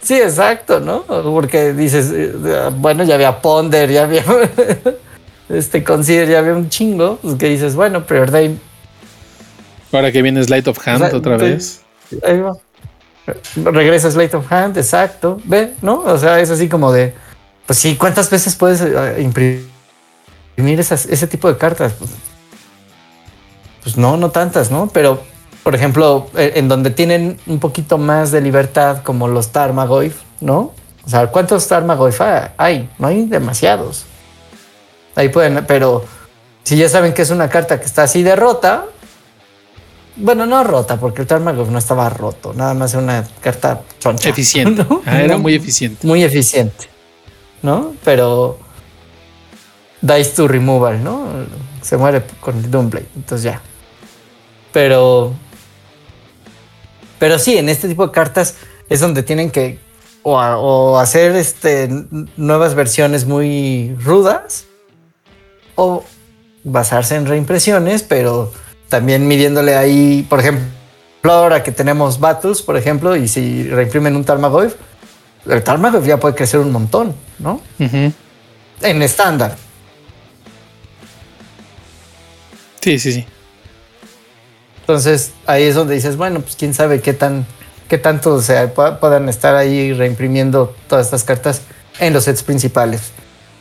Sí, 0.00 0.14
exacto, 0.14 0.80
¿no? 0.80 1.04
Porque 1.04 1.72
dices, 1.72 2.10
eh, 2.12 2.32
bueno, 2.76 3.04
ya 3.04 3.14
había 3.14 3.40
Ponder, 3.40 3.88
ya 3.90 4.02
había 4.04 4.24
este 5.48 5.84
Consider, 5.84 6.28
ya 6.28 6.40
había 6.40 6.54
un 6.54 6.68
chingo, 6.68 7.18
pues 7.22 7.36
que 7.36 7.48
dices, 7.48 7.76
bueno, 7.76 8.04
preordain. 8.04 8.60
Ahora 9.92 10.10
que 10.10 10.22
viene 10.22 10.44
Light 10.44 10.66
of 10.66 10.88
Hand 10.88 11.14
otra 11.14 11.36
vez. 11.36 11.82
Ahí 12.24 12.40
va. 12.40 12.56
Regresa 13.56 14.10
Slate 14.10 14.36
of 14.36 14.50
Hand, 14.50 14.76
exacto. 14.76 15.40
Ve, 15.44 15.74
¿no? 15.82 16.00
O 16.00 16.18
sea, 16.18 16.40
es 16.40 16.50
así 16.50 16.68
como 16.68 16.92
de. 16.92 17.14
Pues 17.66 17.78
sí, 17.78 17.96
¿cuántas 17.96 18.28
veces 18.30 18.56
puedes 18.56 18.80
eh, 18.80 19.20
imprimir 19.20 20.80
ese 20.80 21.26
tipo 21.26 21.48
de 21.48 21.56
cartas? 21.56 21.94
Pues, 23.82 23.96
no, 23.96 24.16
no 24.16 24.30
tantas, 24.30 24.70
¿no? 24.70 24.88
Pero, 24.92 25.22
por 25.62 25.74
ejemplo, 25.74 26.28
eh, 26.36 26.52
en 26.56 26.68
donde 26.68 26.90
tienen 26.90 27.38
un 27.46 27.60
poquito 27.60 27.98
más 27.98 28.32
de 28.32 28.40
libertad, 28.40 29.02
como 29.02 29.28
los 29.28 29.50
Tarmagoyf, 29.52 30.16
¿no? 30.40 30.72
O 31.04 31.08
sea, 31.08 31.28
¿cuántos 31.28 31.66
Tarmagoyf 31.68 32.20
hay? 32.56 32.88
No 32.98 33.08
hay 33.08 33.26
demasiados. 33.26 34.04
Ahí 35.14 35.28
pueden, 35.28 35.64
pero 35.66 36.04
si 36.62 36.76
ya 36.76 36.88
saben 36.88 37.12
que 37.12 37.22
es 37.22 37.30
una 37.30 37.48
carta 37.48 37.78
que 37.78 37.86
está 37.86 38.04
así 38.04 38.22
de 38.22 38.36
rota, 38.36 38.86
bueno, 40.16 40.46
no 40.46 40.62
rota, 40.64 40.98
porque 40.98 41.22
el 41.22 41.28
Tarmagov 41.28 41.70
no 41.70 41.78
estaba 41.78 42.08
roto, 42.10 42.52
nada 42.54 42.74
más 42.74 42.92
era 42.92 43.02
una 43.02 43.24
carta 43.40 43.82
choncha. 43.98 44.28
Eficiente. 44.28 44.86
Ah, 45.06 45.20
era 45.20 45.38
muy 45.38 45.54
eficiente. 45.54 46.06
Muy 46.06 46.22
eficiente, 46.22 46.86
¿no? 47.62 47.94
Pero 48.04 48.58
dice 50.00 50.32
to 50.36 50.48
removal, 50.48 51.02
¿no? 51.02 51.26
Se 51.80 51.96
muere 51.96 52.22
con 52.40 52.56
el 52.58 52.70
Doomblade, 52.70 53.08
entonces 53.16 53.44
ya. 53.44 53.60
Pero. 54.72 55.32
Pero 57.18 57.38
sí, 57.38 57.56
en 57.56 57.68
este 57.68 57.88
tipo 57.88 58.06
de 58.06 58.12
cartas 58.12 58.56
es 58.88 59.00
donde 59.00 59.22
tienen 59.22 59.50
que 59.50 59.78
o, 60.22 60.98
hacer 60.98 61.34
este, 61.36 61.88
nuevas 62.36 62.74
versiones 62.74 63.26
muy 63.26 63.96
rudas 64.00 64.66
o 65.74 66.04
basarse 66.64 67.16
en 67.16 67.26
reimpresiones, 67.26 68.02
pero 68.02 68.52
también 68.92 69.26
midiéndole 69.26 69.74
ahí, 69.74 70.26
por 70.28 70.40
ejemplo, 70.40 70.68
ahora 71.24 71.62
que 71.62 71.72
tenemos 71.72 72.20
Battles, 72.20 72.60
por 72.60 72.76
ejemplo, 72.76 73.16
y 73.16 73.26
si 73.26 73.66
reimprimen 73.66 74.14
un 74.14 74.22
Tarmogoyf, 74.22 74.74
el 75.46 75.64
Tarmogoyf 75.64 76.04
ya 76.04 76.20
puede 76.20 76.34
crecer 76.34 76.60
un 76.60 76.70
montón, 76.70 77.14
¿no? 77.38 77.62
En 77.78 79.02
estándar. 79.02 79.56
Sí, 82.82 82.98
sí, 82.98 83.12
sí. 83.14 83.24
Entonces 84.80 85.32
ahí 85.46 85.62
es 85.62 85.74
donde 85.74 85.94
dices, 85.94 86.18
bueno, 86.18 86.40
pues 86.40 86.54
quién 86.54 86.74
sabe 86.74 87.00
qué 87.00 87.14
tan, 87.14 87.46
qué 87.88 87.96
tanto 87.96 88.34
o 88.34 88.42
sea, 88.42 88.74
puedan 88.74 89.30
estar 89.30 89.54
ahí 89.54 89.94
reimprimiendo 89.94 90.76
todas 90.86 91.06
estas 91.06 91.24
cartas 91.24 91.62
en 91.98 92.12
los 92.12 92.24
sets 92.24 92.42
principales. 92.42 93.10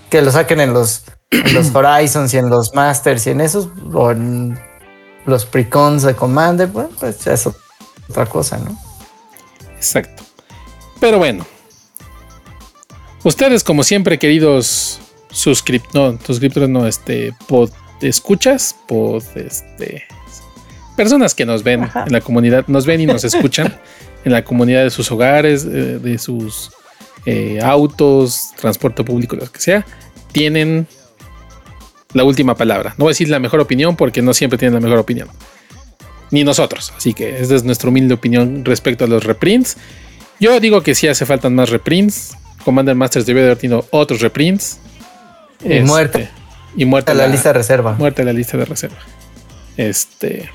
Que 0.10 0.22
lo 0.22 0.30
saquen 0.30 0.60
en 0.60 0.74
los, 0.74 1.06
en 1.30 1.54
los 1.54 1.74
Horizons 1.74 2.34
y 2.34 2.38
en 2.38 2.50
los 2.50 2.76
Masters 2.76 3.28
y 3.28 3.30
en 3.30 3.40
esos, 3.40 3.70
o 3.94 4.12
en 4.12 4.60
los 5.26 5.46
precons 5.46 6.04
de 6.04 6.16
Commander, 6.16 6.68
bueno, 6.68 6.90
pues 7.00 7.24
ya 7.24 7.34
es 7.34 7.48
otra 8.10 8.26
cosa, 8.26 8.58
¿no? 8.58 8.78
Exacto. 9.76 10.24
Pero 11.00 11.18
bueno. 11.18 11.46
Ustedes, 13.24 13.64
como 13.64 13.84
siempre, 13.84 14.18
queridos 14.18 15.00
suscriptores, 15.30 16.20
no, 16.20 16.26
suscriptores, 16.26 16.70
no, 16.70 16.88
este, 16.88 17.34
pod 17.48 17.70
escuchas, 18.02 18.76
pod, 18.88 19.24
este, 19.36 20.04
personas 20.96 21.36
que 21.36 21.46
nos 21.46 21.64
ven 21.64 21.90
en 21.94 22.12
la 22.12 22.22
comunidad, 22.22 22.66
nos 22.68 22.86
ven 22.86 23.02
y 23.02 23.06
nos 23.06 23.24
escuchan 23.24 23.80
en 24.26 24.32
la 24.32 24.44
comunidad 24.44 24.84
de 24.84 24.90
sus 24.90 25.12
hogares, 25.12 25.66
eh, 25.66 26.00
de 26.00 26.18
sus 26.18 26.72
eh, 27.26 27.60
autos, 27.64 28.52
transporte 28.60 29.04
público, 29.04 29.36
lo 29.36 29.52
que 29.52 29.60
sea, 29.60 29.86
tienen 30.32 30.88
la 32.14 32.24
última 32.24 32.55
palabra. 32.55 32.93
No 32.97 33.05
voy 33.05 33.12
a 33.12 33.14
decir 33.14 33.30
la 33.30 33.39
mejor 33.39 33.59
opinión 33.59 33.95
porque 33.95 34.22
no 34.22 34.34
siempre 34.34 34.57
tienen 34.57 34.76
la 34.76 34.82
mejor 34.82 34.99
opinión. 34.99 35.30
Ni 36.32 36.43
nosotros. 36.43 36.93
Así 36.95 37.14
que 37.14 37.41
esa 37.41 37.55
es 37.55 37.64
nuestra 37.64 37.89
humilde 37.89 38.14
opinión 38.14 38.64
respecto 38.64 39.05
a 39.05 39.07
los 39.07 39.24
reprints. 39.24 39.78
Yo 40.39 40.59
digo 40.59 40.82
que 40.82 40.95
sí 40.95 41.07
hace 41.07 41.26
falta 41.26 41.49
más 41.49 41.70
reprints. 41.70 42.38
Commander 42.64 42.95
Masters 42.95 43.26
debe 43.26 43.43
haber 43.43 43.57
tenido 43.57 43.86
otros 43.91 44.22
reprints. 44.22 44.80
Y 45.64 45.74
este, 45.74 45.84
muerte. 45.84 46.30
Y 46.76 46.86
muerte. 46.86 47.14
la, 47.14 47.28
lista 47.28 47.49
de 47.49 47.53
reserva. 47.53 47.93
Muerte 47.93 48.24
la 48.24 48.34
lista 48.34 48.57
de 48.57 48.66
reserva. 48.66 48.97
Este. 49.78 50.49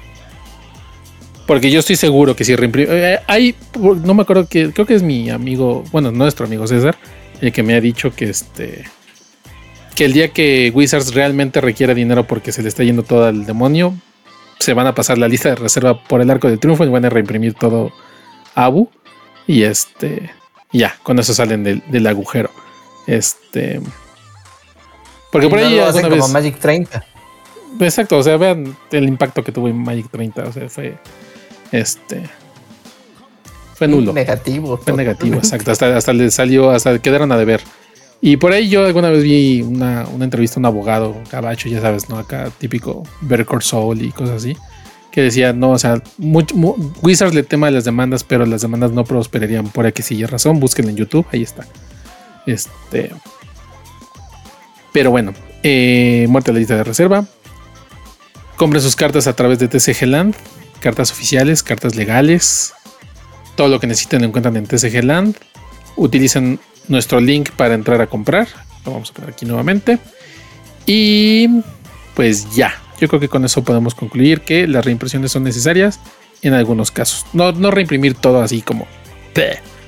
Porque 1.47 1.71
yo 1.71 1.81
estoy 1.81 1.97
seguro 1.97 2.35
que 2.35 2.45
si 2.45 2.57
reimprime. 2.57 2.89
Eh, 2.91 3.21
hay. 3.27 3.55
No 3.79 4.15
me 4.15 4.23
acuerdo 4.23 4.49
que. 4.49 4.73
Creo 4.73 4.87
que 4.87 4.95
es 4.95 5.03
mi 5.03 5.31
amigo. 5.31 5.85
Bueno, 5.93 6.11
nuestro 6.11 6.47
amigo 6.47 6.67
César. 6.67 6.97
El 7.41 7.53
que 7.53 7.63
me 7.63 7.75
ha 7.75 7.81
dicho 7.81 8.15
que 8.15 8.31
este 8.31 8.85
que 9.97 10.05
el 10.05 10.13
día 10.13 10.29
que 10.29 10.71
Wizards 10.75 11.15
realmente 11.15 11.61
requiera 11.61 11.95
dinero 11.95 12.27
porque 12.27 12.53
se 12.53 12.63
le 12.63 12.69
está 12.69 12.85
yendo 12.85 13.03
todo 13.03 13.25
al 13.25 13.47
demonio, 13.47 13.95
se 14.61 14.75
van 14.75 14.87
a 14.87 14.95
pasar 14.95 15.19
la 15.19 15.27
lista 15.27 15.49
de 15.49 15.57
reserva 15.57 16.05
por 16.05 16.21
el 16.21 16.31
arco 16.31 16.49
de 16.49 16.59
triunfo 16.59 16.85
y 16.85 16.89
van 16.89 17.07
a 17.07 17.09
reimprimir 17.09 17.55
todo 17.55 17.93
Abu. 18.55 18.91
Y 19.47 19.63
este, 19.63 20.31
ya, 20.71 20.97
con 21.03 21.19
eso 21.19 21.33
salen 21.35 21.65
del, 21.65 22.07
agujero. 22.07 22.51
Este, 23.07 23.81
porque 25.33 25.49
por 25.49 25.59
ahí. 25.59 25.77
Lo 25.77 26.11
como 26.11 26.29
Magic 26.29 26.59
30. 26.59 27.05
Exacto, 27.81 28.19
o 28.19 28.23
sea, 28.23 28.37
vean 28.37 28.77
el 28.91 29.09
impacto 29.09 29.43
que 29.43 29.53
tuvo 29.53 29.69
en 29.69 29.77
Magic 29.77 30.11
30. 30.11 30.45
O 30.45 30.53
sea, 30.53 30.69
fue. 30.69 30.95
Este. 31.73 32.23
Fue 33.75 33.89
nulo. 33.89 34.13
Negativo. 34.13 34.77
Fue 34.79 34.93
negativo, 34.93 35.37
exacto. 35.39 35.73
Hasta, 35.73 35.97
hasta 35.97 36.13
le 36.13 36.31
salió, 36.31 36.71
hasta 36.71 36.99
quedaron 36.99 37.33
a 37.33 37.39
deber. 37.39 37.63
Y 38.27 38.39
por 38.39 38.51
ahí 38.51 38.69
yo 38.69 38.85
alguna 38.85 39.09
vez 39.09 39.23
vi 39.23 39.63
una, 39.63 40.05
entrevista 40.21 40.59
a 40.59 40.59
un 40.59 40.67
abogado, 40.67 41.17
cabacho, 41.31 41.69
ya 41.69 41.81
sabes, 41.81 42.09
¿no? 42.09 42.19
Acá 42.19 42.51
típico 42.59 43.05
Better 43.21 43.47
Soul 43.61 44.03
y 44.03 44.11
cosas 44.11 44.39
así, 44.39 44.57
que 45.13 45.23
decía, 45.23 45.53
no, 45.53 45.71
o 45.71 45.79
sea, 45.79 46.03
Wizards 47.03 47.37
le 47.37 47.45
tema 47.45 47.67
de 47.69 47.75
las 47.75 47.85
demandas, 47.85 48.25
pero 48.25 48.45
las 48.45 48.63
demandas 48.63 48.91
no 48.91 49.05
prosperarían 49.05 49.69
por 49.69 49.87
aquí 49.87 50.03
sí 50.03 50.27
razón. 50.27 50.59
Búsquenlo 50.59 50.91
en 50.91 50.97
YouTube, 50.97 51.25
ahí 51.31 51.45
está. 51.45 51.69
Este. 52.49 53.13
Pero 54.93 55.13
bueno, 55.13 55.33
eh, 55.63 56.27
muerte 56.29 56.53
la 56.53 56.59
lista 56.59 56.75
de 56.75 56.83
reserva. 56.83 57.27
Compren 58.57 58.83
sus 58.83 58.97
cartas 58.97 59.29
a 59.29 59.37
través 59.37 59.61
de 59.61 59.69
TCG 59.69 60.05
Land, 60.05 60.35
cartas 60.81 61.13
oficiales, 61.13 61.63
cartas 61.63 61.95
legales. 61.95 62.75
Todo 63.55 63.69
lo 63.69 63.79
que 63.79 63.87
necesiten 63.87 64.23
lo 64.23 64.27
encuentran 64.27 64.57
en 64.57 64.67
TCG 64.67 65.05
Land. 65.05 65.37
Utilicen 65.95 66.59
nuestro 66.89 67.21
link 67.21 67.51
para 67.51 67.75
entrar 67.75 68.01
a 68.01 68.07
comprar. 68.07 68.49
Lo 68.85 68.93
vamos 68.93 69.11
a 69.11 69.15
poner 69.15 69.31
aquí 69.31 69.47
nuevamente. 69.47 69.99
Y 70.87 71.49
pues 72.15 72.55
ya, 72.55 72.75
yo 73.01 73.09
creo 73.09 73.21
que 73.21 73.29
con 73.29 73.45
eso 73.45 73.63
podemos 73.65 73.95
concluir 73.95 74.41
que 74.41 74.67
las 74.67 74.85
reimpresiones 74.85 75.33
son 75.33 75.43
necesarias 75.43 76.01
en 76.43 76.55
algunos 76.55 76.91
casos. 76.91 77.27
No, 77.33 77.53
no 77.53 77.71
reimprimir 77.71 78.15
todo 78.15 78.41
así 78.41 78.63
como, 78.63 78.87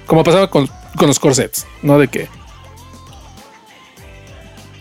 como 0.07 0.25
pasaba 0.25 0.51
con, 0.51 0.69
los 1.01 1.19
corsets, 1.19 1.67
no 1.83 1.99
de 1.99 2.09
que. 2.09 2.29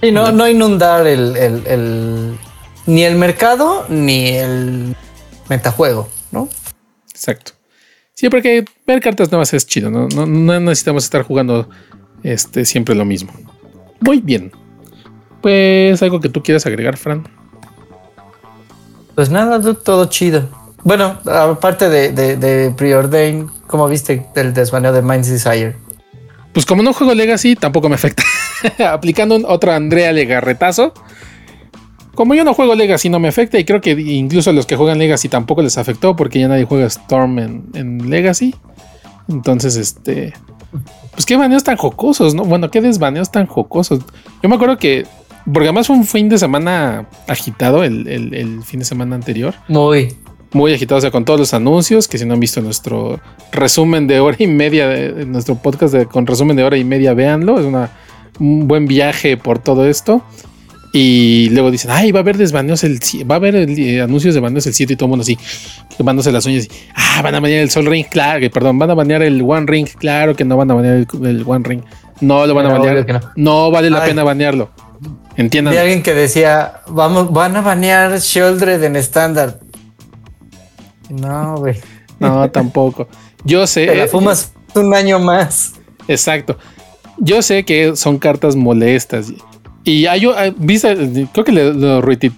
Y 0.02 0.12
no, 0.12 0.32
no 0.32 0.48
inundar 0.48 1.08
el, 1.08 2.38
ni 2.86 3.04
el 3.04 3.16
mercado 3.16 3.86
ni 3.90 4.30
el 4.30 4.96
metajuego, 5.50 6.10
¿no? 6.32 6.50
Exacto. 7.12 7.54
Sí, 8.14 8.30
porque 8.30 8.66
ver 8.86 9.00
cartas 9.00 9.32
nuevas 9.32 9.54
es 9.54 9.68
chido, 9.68 9.92
¿no? 9.92 10.08
No, 10.08 10.26
no 10.26 10.60
necesitamos 10.60 11.04
estar 11.04 11.22
jugando 11.22 11.70
este, 12.24 12.66
siempre 12.66 12.96
lo 12.96 13.06
mismo. 13.06 13.32
Muy 14.00 14.22
bien. 14.22 14.52
Pues 15.42 16.02
algo 16.02 16.20
que 16.20 16.30
tú 16.30 16.44
quieras 16.44 16.66
agregar, 16.66 16.98
Fran. 16.98 17.28
Pues 19.16 19.30
nada, 19.30 19.62
todo 19.74 20.06
chido. 20.06 20.48
Bueno, 20.84 21.18
aparte 21.26 21.90
de, 21.90 22.12
de, 22.12 22.72
Preordain, 22.72 23.50
¿cómo 23.68 23.88
viste 23.88 24.26
el 24.36 24.54
desvaneo 24.54 24.94
de 24.94 25.02
Mind's 25.02 25.30
Desire? 25.30 25.76
Pues 26.54 26.66
como 26.66 26.84
no 26.84 26.94
juego 26.94 27.14
Legacy, 27.14 27.56
tampoco 27.56 27.90
me 27.90 27.96
afecta. 27.96 28.24
Aplicando 28.92 29.36
otro 29.48 29.72
Andrea 29.72 30.12
Legarretazo. 30.12 30.94
Como 32.16 32.34
yo 32.34 32.44
no 32.44 32.54
juego 32.54 32.74
Legacy, 32.74 33.10
no 33.10 33.20
me 33.20 33.28
afecta. 33.28 33.60
Y 33.60 33.66
creo 33.66 33.82
que 33.82 33.92
incluso 33.92 34.50
a 34.50 34.54
los 34.54 34.66
que 34.66 34.76
juegan 34.76 34.98
Legacy 34.98 35.30
tampoco 35.30 35.62
les 35.62 35.78
afectó 35.78 36.16
porque 36.16 36.40
ya 36.40 36.48
nadie 36.48 36.66
juega 36.66 36.88
Storm 36.88 37.40
en, 37.40 37.70
en 37.74 38.10
Legacy. 38.10 38.56
Entonces, 39.30 39.76
este. 39.76 40.34
Pues 41.12 41.26
qué 41.26 41.38
baneos 41.38 41.64
tan 41.64 41.78
jocosos, 41.78 42.36
¿no? 42.36 42.44
Bueno, 42.46 42.70
qué 42.70 42.82
desbaneos 42.82 43.32
tan 43.32 43.48
jocosos. 43.48 44.02
Yo 44.42 44.50
me 44.50 44.56
acuerdo 44.56 44.78
que 44.78 45.06
porque 45.52 45.68
además 45.68 45.88
fue 45.88 45.96
un 45.96 46.06
fin 46.06 46.28
de 46.28 46.38
semana 46.38 47.08
agitado 47.28 47.84
el, 47.84 48.62
fin 48.64 48.80
de 48.80 48.86
semana 48.86 49.16
anterior. 49.16 49.56
Muy. 49.68 50.14
Muy 50.52 50.74
agitado, 50.74 50.98
o 50.98 51.02
sea, 51.02 51.12
con 51.12 51.26
todos 51.26 51.40
los 51.40 51.54
anuncios, 51.54 52.08
que 52.08 52.18
si 52.18 52.26
no 52.26 52.34
han 52.34 52.40
visto 52.40 52.62
nuestro 52.62 53.20
resumen 53.52 54.08
de 54.08 54.20
hora 54.20 54.38
y 54.40 54.48
media, 54.48 54.88
de, 54.88 55.26
nuestro 55.26 55.56
podcast 55.56 55.96
con 56.06 56.26
resumen 56.26 56.56
de 56.58 56.64
hora 56.64 56.78
y 56.78 56.84
media, 56.84 57.14
véanlo. 57.14 57.60
Es 57.60 57.66
una, 57.66 57.92
un 58.40 58.68
buen 58.68 58.88
viaje 58.88 59.38
por 59.38 59.60
todo 59.60 59.86
esto. 59.86 60.22
Y 60.94 61.50
luego 61.50 61.70
dicen, 61.70 61.92
ay, 61.92 62.12
va 62.12 62.20
a 62.20 62.22
haber 62.22 62.38
desbaneos 62.38 62.84
el 62.84 63.00
va 63.30 63.36
a 63.36 63.38
haber 63.38 63.56
eh, 63.56 64.02
anuncios 64.02 64.34
de 64.34 64.40
baneos 64.40 64.66
el 64.68 64.74
7 64.74 64.94
y 64.94 64.96
todo 64.96 65.08
el 65.08 65.10
mundo 65.10 65.24
así, 65.24 65.38
quemándose 65.98 66.32
las 66.32 66.46
uñas. 66.46 66.66
Y, 66.66 66.70
ah, 66.96 67.22
van 67.22 67.36
a 67.36 67.40
banear 67.40 67.62
el 67.62 67.70
Sol 67.70 67.86
Ring, 67.86 68.06
claro, 68.10 68.40
que 68.40 68.50
perdón, 68.50 68.80
van 68.80 68.92
a 68.92 68.94
banear 68.94 69.22
el 69.22 69.42
One 69.42 69.66
Ring, 69.68 69.88
claro 69.88 70.36
que 70.36 70.46
no 70.46 70.56
van 70.56 70.72
a 70.72 70.74
banear 70.74 70.96
el, 70.96 71.44
One 71.46 71.68
Ring. 71.68 71.82
No 72.22 72.46
lo 72.48 72.54
van 72.56 72.66
a 72.68 72.78
banear. 72.78 73.22
No. 73.36 73.70
vale 73.70 73.90
la 73.90 74.04
pena 74.04 74.24
banearlo. 74.24 74.72
Entiendan. 75.36 75.74
Hay 75.74 75.80
alguien 75.80 76.02
que 76.02 76.14
decía, 76.14 76.82
vamos, 76.88 77.32
van 77.32 77.56
a 77.56 77.62
banear 77.62 78.18
Shieldred 78.18 78.82
en 78.84 78.96
estándar. 78.96 79.60
No, 81.10 81.58
güey. 81.58 81.76
No, 82.20 82.50
tampoco. 82.50 83.08
Yo 83.44 83.68
sé. 83.68 83.86
Te 83.86 83.96
la 83.96 84.08
fumas 84.08 84.52
un 84.74 84.94
año 84.94 85.20
más. 85.20 85.74
Exacto. 86.08 86.58
Yo 87.20 87.42
sé 87.42 87.64
que 87.66 87.96
son 87.96 88.18
cartas 88.18 88.56
molestas. 88.56 89.32
Y 89.88 90.06
hay, 90.06 90.28
viste, 90.58 91.28
creo 91.32 91.46
que 91.46 91.54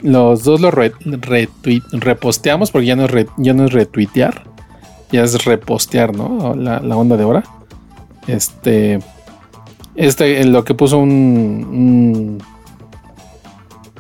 los 0.04 0.44
dos 0.44 0.62
lo 0.62 0.70
reposteamos 0.70 2.70
porque 2.70 2.86
ya 2.86 2.96
no, 2.96 3.06
es 3.06 3.26
ya 3.38 3.54
no 3.54 3.66
es 3.66 3.74
retuitear, 3.74 4.44
ya 5.12 5.24
es 5.24 5.46
repostear, 5.46 6.16
¿no? 6.16 6.54
La, 6.56 6.80
la 6.80 6.96
onda 6.96 7.18
de 7.18 7.24
ahora. 7.24 7.44
Este, 8.28 9.00
este, 9.96 10.46
lo 10.46 10.64
que 10.64 10.76
puso 10.76 11.00
un 11.00 12.38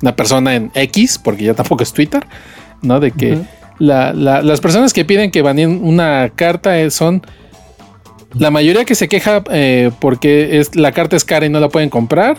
una 0.02 0.16
persona 0.16 0.56
en 0.56 0.72
X, 0.76 1.18
porque 1.18 1.46
ya 1.46 1.56
tampoco 1.56 1.82
es 1.82 1.92
Twitter, 1.92 2.24
¿no? 2.84 3.00
De 3.00 3.12
que 3.12 3.40
las 3.80 4.62
personas 4.62 4.94
que 4.94 5.06
piden 5.06 5.32
que 5.32 5.42
baneen 5.42 5.82
una 5.84 6.30
carta 6.36 6.88
son 6.92 7.24
la 8.36 8.52
mayoría 8.52 8.86
que 8.86 8.94
se 8.94 9.08
queja 9.08 9.44
eh, 9.50 9.90
porque 10.00 10.60
es, 10.60 10.76
la 10.76 10.92
carta 10.92 11.16
es 11.16 11.26
cara 11.26 11.48
y 11.48 11.50
no 11.50 11.60
la 11.60 11.70
pueden 11.70 11.90
comprar, 11.90 12.38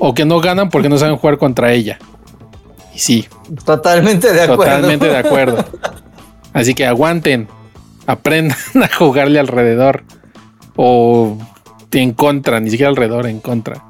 o 0.00 0.14
que 0.14 0.24
no 0.24 0.40
ganan 0.40 0.70
porque 0.70 0.88
no 0.88 0.98
saben 0.98 1.16
jugar 1.16 1.38
contra 1.38 1.72
ella. 1.72 1.98
Y 2.94 2.98
sí. 2.98 3.28
Totalmente 3.64 4.32
de 4.32 4.42
acuerdo. 4.42 4.64
Totalmente 4.64 5.08
de 5.08 5.16
acuerdo. 5.16 5.64
Así 6.52 6.74
que 6.74 6.86
aguanten, 6.86 7.48
aprendan 8.06 8.58
a 8.82 8.88
jugarle 8.92 9.38
alrededor. 9.38 10.02
O 10.74 11.36
en 11.92 12.12
contra, 12.14 12.60
ni 12.60 12.70
siquiera 12.70 12.88
alrededor, 12.88 13.26
en 13.26 13.40
contra. 13.40 13.84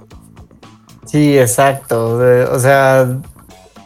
Sí, 1.06 1.38
exacto. 1.38 2.18
o 2.52 2.58
sea, 2.58 3.06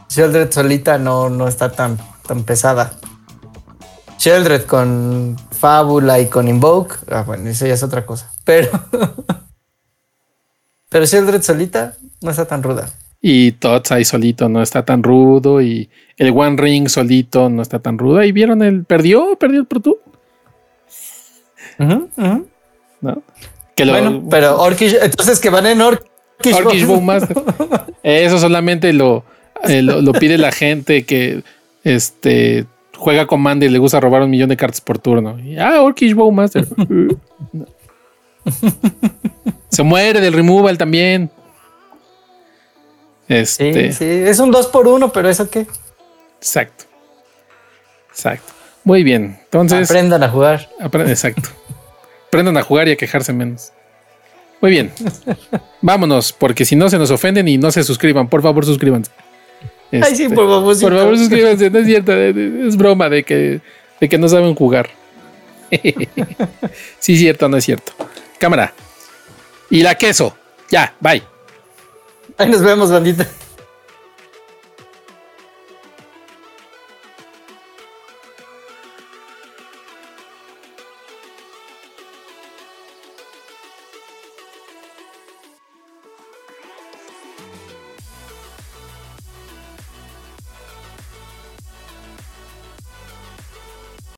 Sheldred 0.09 0.51
solita 0.51 0.99
no, 0.99 1.29
no 1.29 1.47
está 1.47 1.71
tan, 1.71 1.99
tan 2.27 2.45
pesada. 2.45 2.93
Sheldred 4.19 4.63
con 4.65 5.37
Fábula 5.51 6.21
y 6.21 6.29
con 6.29 6.49
Invoke, 6.49 6.97
ah, 7.11 7.25
bueno, 7.27 7.51
eso 7.51 7.67
ya 7.67 7.75
es 7.75 7.83
otra 7.83 8.07
cosa. 8.07 8.31
Pero, 8.45 8.71
pero 10.89 11.05
Sheldred 11.05 11.43
solita 11.43 11.95
no 12.25 12.31
está 12.31 12.47
tan 12.47 12.63
ruda. 12.63 12.89
Y 13.21 13.53
Tots 13.53 13.93
ahí 13.93 14.05
solito 14.05 14.49
no 14.49 14.63
está 14.63 14.85
tan 14.85 15.03
rudo. 15.03 15.63
Y 15.63 15.89
el 16.17 16.31
One 16.31 16.57
Ring 16.57 16.89
solito 16.89 17.49
no 17.49 17.63
está 17.63 17.79
tan 17.79 17.99
rudo. 17.99 18.23
Y 18.25 18.33
vieron 18.33 18.63
el. 18.63 18.85
Perdió, 18.85 19.37
perdió 19.39 19.61
el 19.61 19.67
Pro 19.67 19.81
Tour. 19.81 19.99
¿No? 21.79 22.09
Que 23.75 23.85
bueno, 23.85 24.25
pero 24.31 24.61
Orkish, 24.61 24.97
entonces 25.03 25.41
que 25.41 25.51
van 25.51 25.67
en 25.67 25.81
Orkish 25.81 26.07
Eso 28.03 28.39
solamente 28.39 28.91
eh, 28.91 28.93
lo, 28.93 29.25
lo, 30.01 30.13
pide 30.13 30.39
la 30.39 30.53
gente 30.53 31.05
que 31.05 31.43
este, 31.83 32.67
juega 32.97 33.27
Commander 33.27 33.69
y 33.69 33.73
le 33.73 33.79
gusta 33.79 33.99
robar 34.01 34.23
un 34.23 34.31
millón 34.31 34.49
de 34.49 34.57
cartas 34.57 34.81
por 34.81 34.99
turno. 34.99 35.37
ah, 35.59 35.83
Orkish 35.83 36.15
Bowmaster. 36.15 36.67
Se 39.69 39.83
muere 39.83 40.21
del 40.21 40.33
removal 40.35 40.79
también. 40.79 41.31
Este. 43.29 43.93
Sí, 43.93 43.99
sí, 43.99 44.05
es 44.05 44.39
un 44.39 44.51
2 44.51 44.67
por 44.69 44.87
1 44.87 45.13
pero 45.13 45.29
¿eso 45.29 45.49
qué? 45.49 45.67
Exacto. 46.39 46.85
Exacto. 48.11 48.53
Muy 48.85 49.03
bien. 49.03 49.39
Entonces. 49.45 49.91
Aprendan 49.91 50.23
a 50.23 50.29
jugar. 50.29 50.69
exacto. 51.07 51.49
Aprendan 52.29 52.57
a 52.57 52.63
jugar 52.63 52.89
y 52.89 52.93
a 52.93 52.97
quejarse 52.97 53.33
menos. 53.33 53.73
Muy 54.61 54.71
bien. 54.71 54.93
Vámonos, 55.81 56.33
porque 56.33 56.65
si 56.65 56.77
no 56.77 56.89
se 56.89 56.99
nos 56.99 57.11
ofenden 57.11 57.49
y 57.49 57.59
no 57.59 57.71
se 57.71 57.83
suscriban, 57.85 58.29
por 58.29 58.43
favor 58.43 58.65
suscríbanse. 58.65 59.11
Ay, 59.93 60.17
sí, 60.17 60.25
este, 60.25 60.35
por 60.35 60.49
favor. 60.49 60.81
Por 60.81 60.97
favor 60.97 61.19
suscríbanse, 61.19 61.71
no 61.71 61.79
es 61.79 61.87
cierto, 61.87 62.13
es 62.13 62.77
broma 62.77 63.09
de 63.09 63.25
que, 63.25 63.61
de 64.01 64.09
que 64.09 64.19
no 64.19 64.29
saben 64.29 64.55
jugar. 64.55 64.91
sí, 66.99 67.17
cierto, 67.17 67.49
no 67.49 67.57
es 67.57 67.65
cierto. 67.65 67.93
Cámara. 68.39 68.73
Y 69.71 69.83
la 69.83 69.95
queso. 69.95 70.37
Ya, 70.71 70.95
bye. 71.01 71.34
Ahí 72.37 72.49
nos 72.51 72.63
vemos, 72.63 72.91
bandita. 72.91 73.29